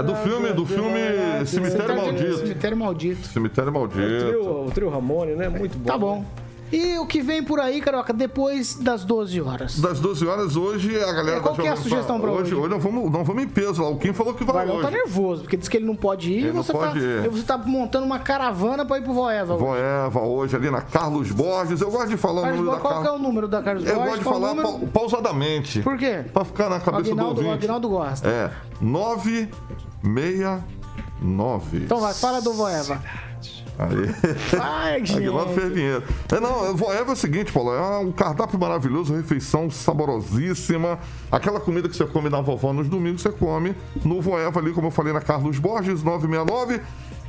do 0.03 0.15
filme, 0.17 0.53
do 0.53 0.67
filme 0.67 1.47
Cemitério 1.47 1.97
Maldito. 1.97 2.37
Cemitério 2.39 2.77
Maldito. 2.77 3.27
Cemitério 3.29 3.71
O 3.71 3.75
Maldito. 3.75 4.27
trio, 4.27 4.67
o 4.67 4.71
trio 4.71 4.89
Ramone, 4.89 5.35
né? 5.35 5.49
Muito 5.49 5.77
bom. 5.79 5.85
Tá 5.87 5.99
bom. 5.99 6.25
E 6.73 6.99
o 6.99 7.07
que 7.07 7.23
vem 7.23 7.43
por 7.45 7.61
aí, 7.61 7.81
Carioca, 7.81 8.13
depois 8.13 8.75
das 8.75 9.05
12 9.05 9.41
horas? 9.41 9.79
Das 9.79 10.01
12 10.01 10.27
horas 10.27 10.57
hoje, 10.57 10.97
a 11.01 11.13
galera 11.13 11.37
É, 11.39 11.41
qual 11.41 11.55
da 11.55 11.63
que 11.63 11.69
é 11.69 11.73
a 11.73 11.77
sugestão 11.77 12.21
pra 12.21 12.29
hoje? 12.31 12.43
hoje? 12.43 12.55
Hoje 12.57 12.69
não 12.71 12.81
vamos, 12.81 13.11
não 13.13 13.23
vamos 13.25 13.43
em 13.45 13.49
peso 13.49 13.81
lá. 13.83 13.89
O 13.89 13.97
Kim 13.99 14.13
falou 14.13 14.35
que 14.35 14.43
O 14.43 14.47
vai 14.47 14.67
Varão 14.67 14.81
tá 14.81 14.89
hoje. 14.89 14.97
nervoso, 14.97 15.43
porque 15.43 15.57
diz 15.57 15.69
que 15.69 15.77
ele 15.77 15.87
não 15.87 15.95
pode 15.95 16.33
ir 16.33 16.39
Ele 16.39 16.49
e 16.49 16.53
não 16.53 16.63
você, 16.65 16.73
pode 16.73 16.99
tá, 17.01 17.07
ir. 17.07 17.29
você 17.31 17.43
tá 17.45 17.57
montando 17.57 18.05
uma 18.05 18.19
caravana 18.19 18.85
pra 18.85 18.99
ir 18.99 19.03
pro 19.03 19.13
Voeva. 19.13 19.55
hoje. 19.55 19.63
Voeva 19.65 20.21
hoje 20.21 20.57
ali 20.57 20.69
na 20.71 20.81
Carlos 20.83 21.31
Borges. 21.31 21.81
Eu 21.81 21.91
gosto 21.91 22.09
de 22.09 22.17
falar 22.17 22.41
o 22.41 22.43
Carlos 22.43 22.59
número 22.61 22.77
Borges, 22.79 22.85
da 22.85 22.91
qual 22.91 23.03
que 23.03 23.09
é 23.09 23.13
o 23.13 23.19
número 23.19 23.47
da 23.49 23.63
Carlos 23.63 23.85
Eu 23.87 23.95
Borges? 23.95 24.11
gosto 24.11 24.23
de 24.23 24.29
o 24.29 24.33
falar 24.33 24.55
número? 24.55 24.87
pausadamente. 24.89 25.81
Por 25.83 25.97
quê? 25.97 26.25
Pra 26.33 26.45
ficar 26.45 26.69
na 26.69 26.77
O 26.79 26.81
cabeça 26.81 27.11
Aguinaldo, 27.11 27.35
do 27.35 27.41
o 27.43 27.45
ouvinte. 27.45 27.59
Aguinaldo 27.65 27.89
gosta. 27.89 28.29
É, 28.29 28.51
969. 28.81 31.79
Então 31.79 32.01
vai, 32.01 32.13
fala 32.15 32.41
do 32.43 32.53
Voeva. 32.53 33.01
Aí. 33.79 34.57
Vai, 34.57 35.05
gente. 35.05 35.17
Aguinaldo 35.17 35.55
fez 35.55 35.73
vinheta. 35.73 36.07
É, 36.35 36.41
não, 36.41 36.75
Voeva 36.77 37.11
é 37.11 37.13
o 37.13 37.17
seguinte, 37.17 37.53
Paulo, 37.53 37.73
é 37.73 37.99
um 37.99 38.11
cardápio 38.11 38.59
maravilhoso, 38.59 39.15
refeição 39.15 39.71
saborosíssima. 39.71 40.99
Aquela 41.31 41.61
comida 41.61 41.89
que 41.89 41.97
você 41.97 42.07
come 42.07 42.31
na 42.31 42.41
vovó 42.41 42.73
nos 42.73 42.89
domingos, 42.89 43.23
você 43.23 43.31
come 43.31 43.75
no 44.05 44.21
Voeva 44.21 44.61
ali, 44.61 44.73
como 44.73 44.87
eu 44.87 44.91
falei, 44.91 45.13
na 45.13 45.21
Carlos 45.21 45.59
Borges, 45.59 46.03
969. 46.03 46.81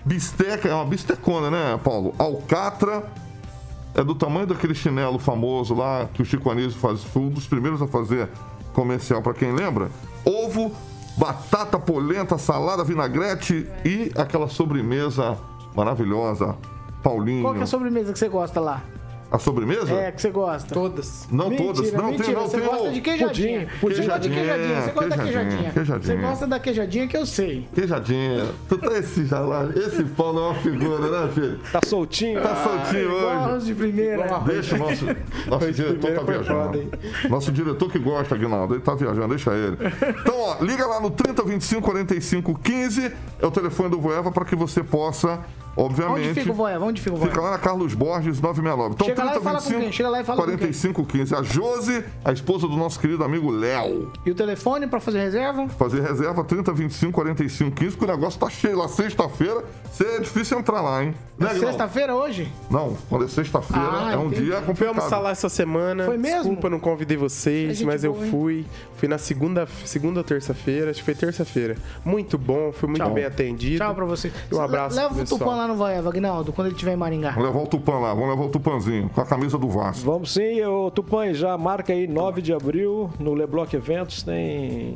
Bisteca, 0.05 0.69
é 0.69 0.73
uma 0.73 0.85
bistecona, 0.85 1.51
né, 1.51 1.79
Paulo? 1.83 2.15
Alcatra, 2.17 3.03
é 3.93 4.01
do 4.03 4.15
tamanho 4.15 4.47
daquele 4.47 4.73
chinelo 4.73 5.19
famoso 5.19 5.73
lá 5.73 6.07
que 6.13 6.21
o 6.21 6.25
Chico 6.25 6.49
Anísio 6.49 6.79
faz, 6.79 7.03
foi 7.03 7.23
um 7.23 7.29
dos 7.29 7.45
primeiros 7.45 7.81
a 7.81 7.87
fazer 7.87 8.29
comercial, 8.71 9.21
pra 9.21 9.33
quem 9.33 9.51
lembra. 9.51 9.89
Ovo, 10.23 10.71
batata 11.17 11.77
polenta, 11.77 12.37
salada, 12.37 12.83
vinagrete 12.83 13.67
e 13.83 14.11
aquela 14.15 14.47
sobremesa 14.47 15.37
maravilhosa. 15.78 16.55
Paulinho. 17.03 17.43
Qual 17.43 17.53
que 17.53 17.59
é 17.59 17.63
a 17.63 17.67
sobremesa 17.67 18.11
que 18.11 18.19
você 18.19 18.28
gosta 18.28 18.59
lá? 18.59 18.82
A 19.30 19.38
sobremesa? 19.38 19.91
É, 19.93 20.09
que 20.09 20.21
você 20.21 20.30
gosta. 20.32 20.73
Todas. 20.73 21.28
Não 21.30 21.49
mentira, 21.49 21.73
todas. 21.73 21.91
Não, 21.91 22.05
mentira. 22.05 22.23
tem, 22.28 22.34
não, 22.34 22.41
você 22.47 22.57
tem 22.61 22.65
gosta 22.69 22.84
o- 22.88 22.91
de 22.93 23.01
queijadinha. 23.01 23.67
Pudim, 23.82 23.95
Você 23.95 24.03
gosta 24.05 24.19
de 24.21 24.30
queijadinha, 24.30 24.57
queijadinha. 24.57 24.82
Você 24.82 24.91
gosta 24.93 25.09
da 25.09 25.17
queijadinha, 25.17 25.49
queijadinha. 25.49 25.71
queijadinha. 25.73 26.15
Você 26.15 26.21
gosta 26.28 26.47
da 26.47 26.59
queijadinha 26.61 27.07
que 27.09 27.17
eu 27.17 27.25
sei. 27.25 27.67
Queijadinha. 27.75 28.45
Tu 28.69 28.78
tá 28.78 28.97
esse 28.97 29.25
já 29.25 29.39
lá. 29.41 29.65
Esse 29.75 30.05
Paulo 30.05 30.39
é 30.39 30.43
uma 30.43 30.55
figura, 30.55 31.09
né, 31.25 31.32
filho? 31.34 31.59
Tá 31.73 31.82
soltinho. 31.86 32.41
Tá 32.41 32.55
soltinho 32.55 33.17
Igual 33.17 33.49
hoje. 33.51 33.65
de 33.65 33.75
primeira. 33.75 34.39
Deixa 34.45 34.75
o 34.75 34.78
nosso, 34.80 35.05
nosso 35.47 35.71
diretor 35.73 36.11
tá 36.13 36.21
viajando. 36.23 36.80
foda? 36.80 36.99
Nosso 37.30 37.51
diretor 37.51 37.91
que 37.91 37.99
gosta, 37.99 38.34
Aguinaldo, 38.34 38.75
ele 38.75 38.82
tá 38.82 38.95
viajando, 38.95 39.28
deixa 39.28 39.51
ele. 39.53 39.75
Então, 40.21 40.39
ó, 40.39 40.55
liga 40.63 40.88
lá 40.88 41.01
no 41.01 41.09
30 41.11 41.43
25 41.43 41.82
45 41.82 42.57
15, 42.63 43.11
é 43.41 43.45
o 43.45 43.51
telefone 43.51 43.89
do 43.89 43.99
Voeva 43.99 44.32
para 44.32 44.45
que 44.45 44.55
você 44.55 44.82
possa, 44.82 45.39
obviamente. 45.78 46.30
Onde 46.30 46.34
fica 46.39 46.51
o 46.51 46.55
Voeva? 46.55 46.86
Onde 46.86 47.01
fica 47.01 47.15
o 47.15 47.19
Fica 47.19 47.30
Voeva? 47.36 47.45
lá 47.49 47.51
na 47.51 47.57
Carlos 47.63 47.93
Borges 47.93 48.41
969. 48.41 48.93
Então, 48.95 49.07
Chega 49.07 49.23
lá 49.23 49.36
e 49.38 49.41
fala 49.41 49.61
com 49.61 49.69
quem? 49.69 49.91
Chega 49.91 50.09
lá 50.09 50.21
e 50.21 50.23
fala 50.23 50.38
com 50.41 50.45
quem? 50.47 50.57
45 50.57 51.05
15. 51.05 51.36
A 51.36 51.43
Josi, 51.43 52.03
a 52.25 52.32
esposa 52.32 52.67
do 52.67 52.75
nosso 52.75 52.99
querido 52.99 53.23
amigo 53.23 53.49
Léo. 53.51 54.11
E 54.25 54.32
o 54.32 54.36
telefone 54.36 54.88
pra 54.88 54.99
fazer 54.99 55.19
reserva? 55.19 55.67
Fazer 55.69 56.01
reserva 56.01 56.43
30 56.43 56.73
25 56.73 57.11
45 57.13 57.71
15, 57.75 57.91
porque 57.97 58.11
o 58.11 58.15
negócio 58.15 58.39
tá 58.39 58.49
cheio 58.49 58.78
lá 58.78 58.88
sexta-feira. 58.88 59.63
É 59.99 60.19
difícil 60.19 60.59
entrar 60.59 60.82
lá, 60.82 61.03
hein? 61.03 61.13
Né, 61.39 61.47
Aguinaldo? 61.47 61.67
Sexta-feira 61.67 62.15
hoje? 62.15 62.51
Não, 62.69 62.95
quando 63.09 63.25
é 63.25 63.28
sexta-feira 63.28 63.88
Ah, 63.91 64.11
é 64.13 64.17
um 64.17 64.28
entendi. 64.28 64.45
dia 64.45 64.55
Fui 64.57 64.65
complicado. 64.67 64.97
almoçar 64.97 65.19
lá 65.19 65.30
essa 65.32 65.49
semana. 65.49 66.05
Foi 66.05 66.17
mesmo? 66.17 66.39
Desculpa, 66.43 66.69
não 66.69 66.80
convidei 66.80 67.17
É 67.17 67.19
vocês, 67.19 67.82
mas 67.82 68.03
eu 68.03 68.13
boa, 68.13 68.25
hein? 68.25 68.32
fui. 68.32 68.65
Fui 68.95 69.07
na 69.07 69.17
segunda, 69.17 69.67
segunda 69.86 70.19
ou 70.19 70.23
terça-feira, 70.23 70.89
acho 70.91 70.99
que 70.99 71.05
foi 71.05 71.15
terça-feira. 71.15 71.75
Muito 72.05 72.38
bom, 72.38 72.71
fui 72.71 72.88
muito 72.89 73.01
Tchau. 73.03 73.13
bem 73.13 73.25
atendido. 73.25 73.78
Tchau 73.78 73.93
pra 73.95 74.05
você. 74.05 74.32
Um 74.51 74.61
abraço 74.61 74.95
Leva 74.95 75.09
pro 75.13 75.23
o 75.23 75.25
Tupã 75.25 75.38
pessoal. 75.45 75.66
Lá 75.68 75.74
no 75.74 75.76
Voeva, 75.76 76.09
Aguinaldo, 76.09 76.53
quando 76.53 76.68
ele 76.68 76.76
estiver 76.76 76.93
em 76.93 76.97
Maringá. 76.97 77.32
Vamos 77.32 77.49
levar 77.49 77.63
o 77.63 77.68
Tupã 77.68 77.99
lá, 77.99 78.13
vamos 78.13 78.30
levar 78.30 78.43
o 78.43 78.49
Tupanzinho, 78.49 79.09
com 79.09 79.22
a 79.22 79.26
camisa 79.26 79.57
do 79.57 79.68
Vasco. 79.68 80.05
Vamos 80.05 80.34
sim, 80.34 80.63
o 80.63 80.89
Tupã 80.89 81.34
já 81.34 81.57
marca 81.57 81.91
aí 81.91 82.07
9 82.07 82.41
de 82.41 82.53
abril 82.53 83.09
no 83.20 83.34
Leblock 83.34 83.76
Eventos, 83.76 84.24
tem 84.24 84.95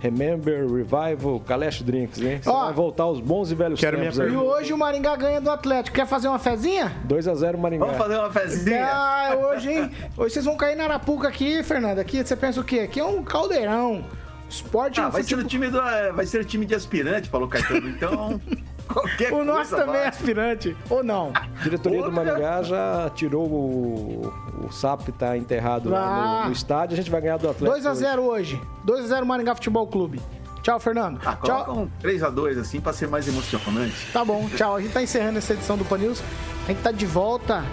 Remember, 0.00 0.66
Revival, 0.66 1.40
Kalash 1.40 1.82
Drinks, 1.82 2.20
hein? 2.20 2.40
Você 2.42 2.48
Ó. 2.48 2.64
vai 2.64 2.72
voltar 2.72 3.04
aos 3.04 3.20
bons 3.20 3.52
e 3.52 3.54
velhos 3.54 3.78
Quero 3.78 3.98
tempos 3.98 4.18
minha. 4.18 4.30
E 4.30 4.36
hoje 4.36 4.72
o 4.72 4.78
Maringá 4.78 5.14
ganha 5.14 5.40
do 5.40 5.50
Atlético. 5.50 5.94
Quer 5.94 6.06
fazer 6.06 6.28
uma 6.28 6.38
fezinha? 6.38 6.90
2x0 7.06 7.58
Maringá. 7.58 7.84
Vamos 7.84 7.98
fazer 7.98 8.16
uma 8.16 8.30
fezinha? 8.30 8.88
Ah, 8.90 9.36
hoje, 9.36 9.70
hein? 9.70 9.90
Hoje 10.16 10.34
vocês 10.34 10.44
vão 10.46 10.56
cair 10.56 10.74
na 10.74 10.84
Arapuca 10.84 11.28
aqui, 11.28 11.62
Fernando. 11.62 11.98
Aqui 11.98 12.24
você 12.24 12.34
pensa 12.34 12.60
o 12.60 12.64
quê? 12.64 12.80
Aqui 12.80 12.98
é 12.98 13.04
um 13.04 13.22
caldeirão. 13.22 14.02
Esporte 14.50 15.00
Ah, 15.00 15.08
vai 15.08 15.22
ser, 15.22 15.34
o 15.36 15.42
futebol- 15.42 15.48
time 15.48 15.68
do, 15.70 15.80
é, 15.80 16.12
vai 16.12 16.26
ser 16.26 16.40
o 16.40 16.44
time 16.44 16.66
de 16.66 16.74
aspirante, 16.74 17.28
Paulo 17.28 17.46
Caetano. 17.48 17.88
Então, 17.88 18.40
qualquer 18.88 19.28
O 19.32 19.36
coisa. 19.36 19.44
nosso 19.52 19.76
também 19.76 20.00
é 20.00 20.08
aspirante. 20.08 20.76
Ou 20.90 21.02
não? 21.04 21.32
A 21.34 21.62
diretoria 21.62 22.02
do 22.02 22.10
Maringá 22.12 22.62
já 22.62 23.10
tirou 23.14 23.46
o, 23.48 24.32
o 24.66 24.72
SAP 24.72 25.02
que 25.06 25.12
tá 25.12 25.36
enterrado 25.36 25.88
lá 25.88 26.00
Ah. 26.00 26.40
no, 26.42 26.46
no 26.46 26.52
estádio. 26.52 26.94
A 26.94 26.96
gente 26.96 27.10
vai 27.10 27.20
ganhar 27.20 27.36
do 27.38 27.48
Atlético. 27.48 27.80
2x0 27.88 28.18
hoje. 28.18 28.60
2x0 28.86 29.24
Maringá 29.24 29.54
Futebol 29.54 29.86
Clube. 29.86 30.20
Tchau, 30.62 30.78
Fernando. 30.78 31.18
Ah, 31.24 31.36
Tchau. 31.42 31.72
um 31.74 31.88
3x2 32.06 32.58
assim 32.60 32.80
pra 32.80 32.92
ser 32.92 33.08
mais 33.08 33.26
emocionante. 33.26 33.94
Tá 34.12 34.22
bom, 34.24 34.46
tchau. 34.56 34.76
A 34.76 34.80
gente 34.82 34.92
tá 34.92 35.02
encerrando 35.02 35.38
essa 35.38 35.54
edição 35.54 35.76
do 35.78 35.84
Pan 35.86 35.96
News. 35.98 36.22
A 36.64 36.72
gente 36.72 36.82
tá 36.82 36.92
de 36.92 37.06
volta 37.06 37.64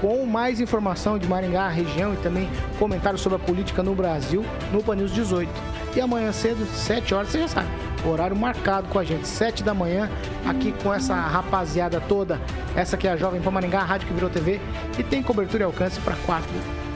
com 0.00 0.26
mais 0.26 0.60
informação 0.60 1.18
de 1.18 1.26
Maringá, 1.28 1.68
região 1.68 2.14
e 2.14 2.16
também 2.18 2.48
comentários 2.78 3.20
sobre 3.20 3.36
a 3.36 3.38
política 3.38 3.82
no 3.82 3.94
Brasil 3.94 4.44
no 4.72 4.82
Pan 4.82 4.96
News 4.96 5.12
18. 5.12 5.50
E 5.94 6.00
amanhã 6.00 6.30
cedo, 6.32 6.66
7 6.66 7.14
horas, 7.14 7.28
você 7.28 7.38
já 7.40 7.48
sabe, 7.48 7.68
horário 8.04 8.36
marcado 8.36 8.88
com 8.88 8.98
a 8.98 9.04
gente, 9.04 9.26
7 9.26 9.62
da 9.62 9.72
manhã, 9.72 10.10
aqui 10.44 10.72
com 10.82 10.92
essa 10.92 11.14
rapaziada 11.14 12.00
toda. 12.00 12.40
Essa 12.74 12.96
aqui 12.96 13.08
é 13.08 13.12
a 13.12 13.16
Jovem 13.16 13.40
Pan 13.40 13.50
Maringá, 13.50 13.80
a 13.80 13.84
rádio 13.84 14.06
que 14.06 14.14
virou 14.14 14.28
TV 14.28 14.60
e 14.98 15.02
tem 15.02 15.22
cobertura 15.22 15.62
e 15.62 15.66
alcance 15.66 15.98
para 16.00 16.16
4 16.26 16.46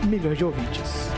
milhões 0.07 0.37
de 0.37 0.45
ouvintes. 0.45 1.11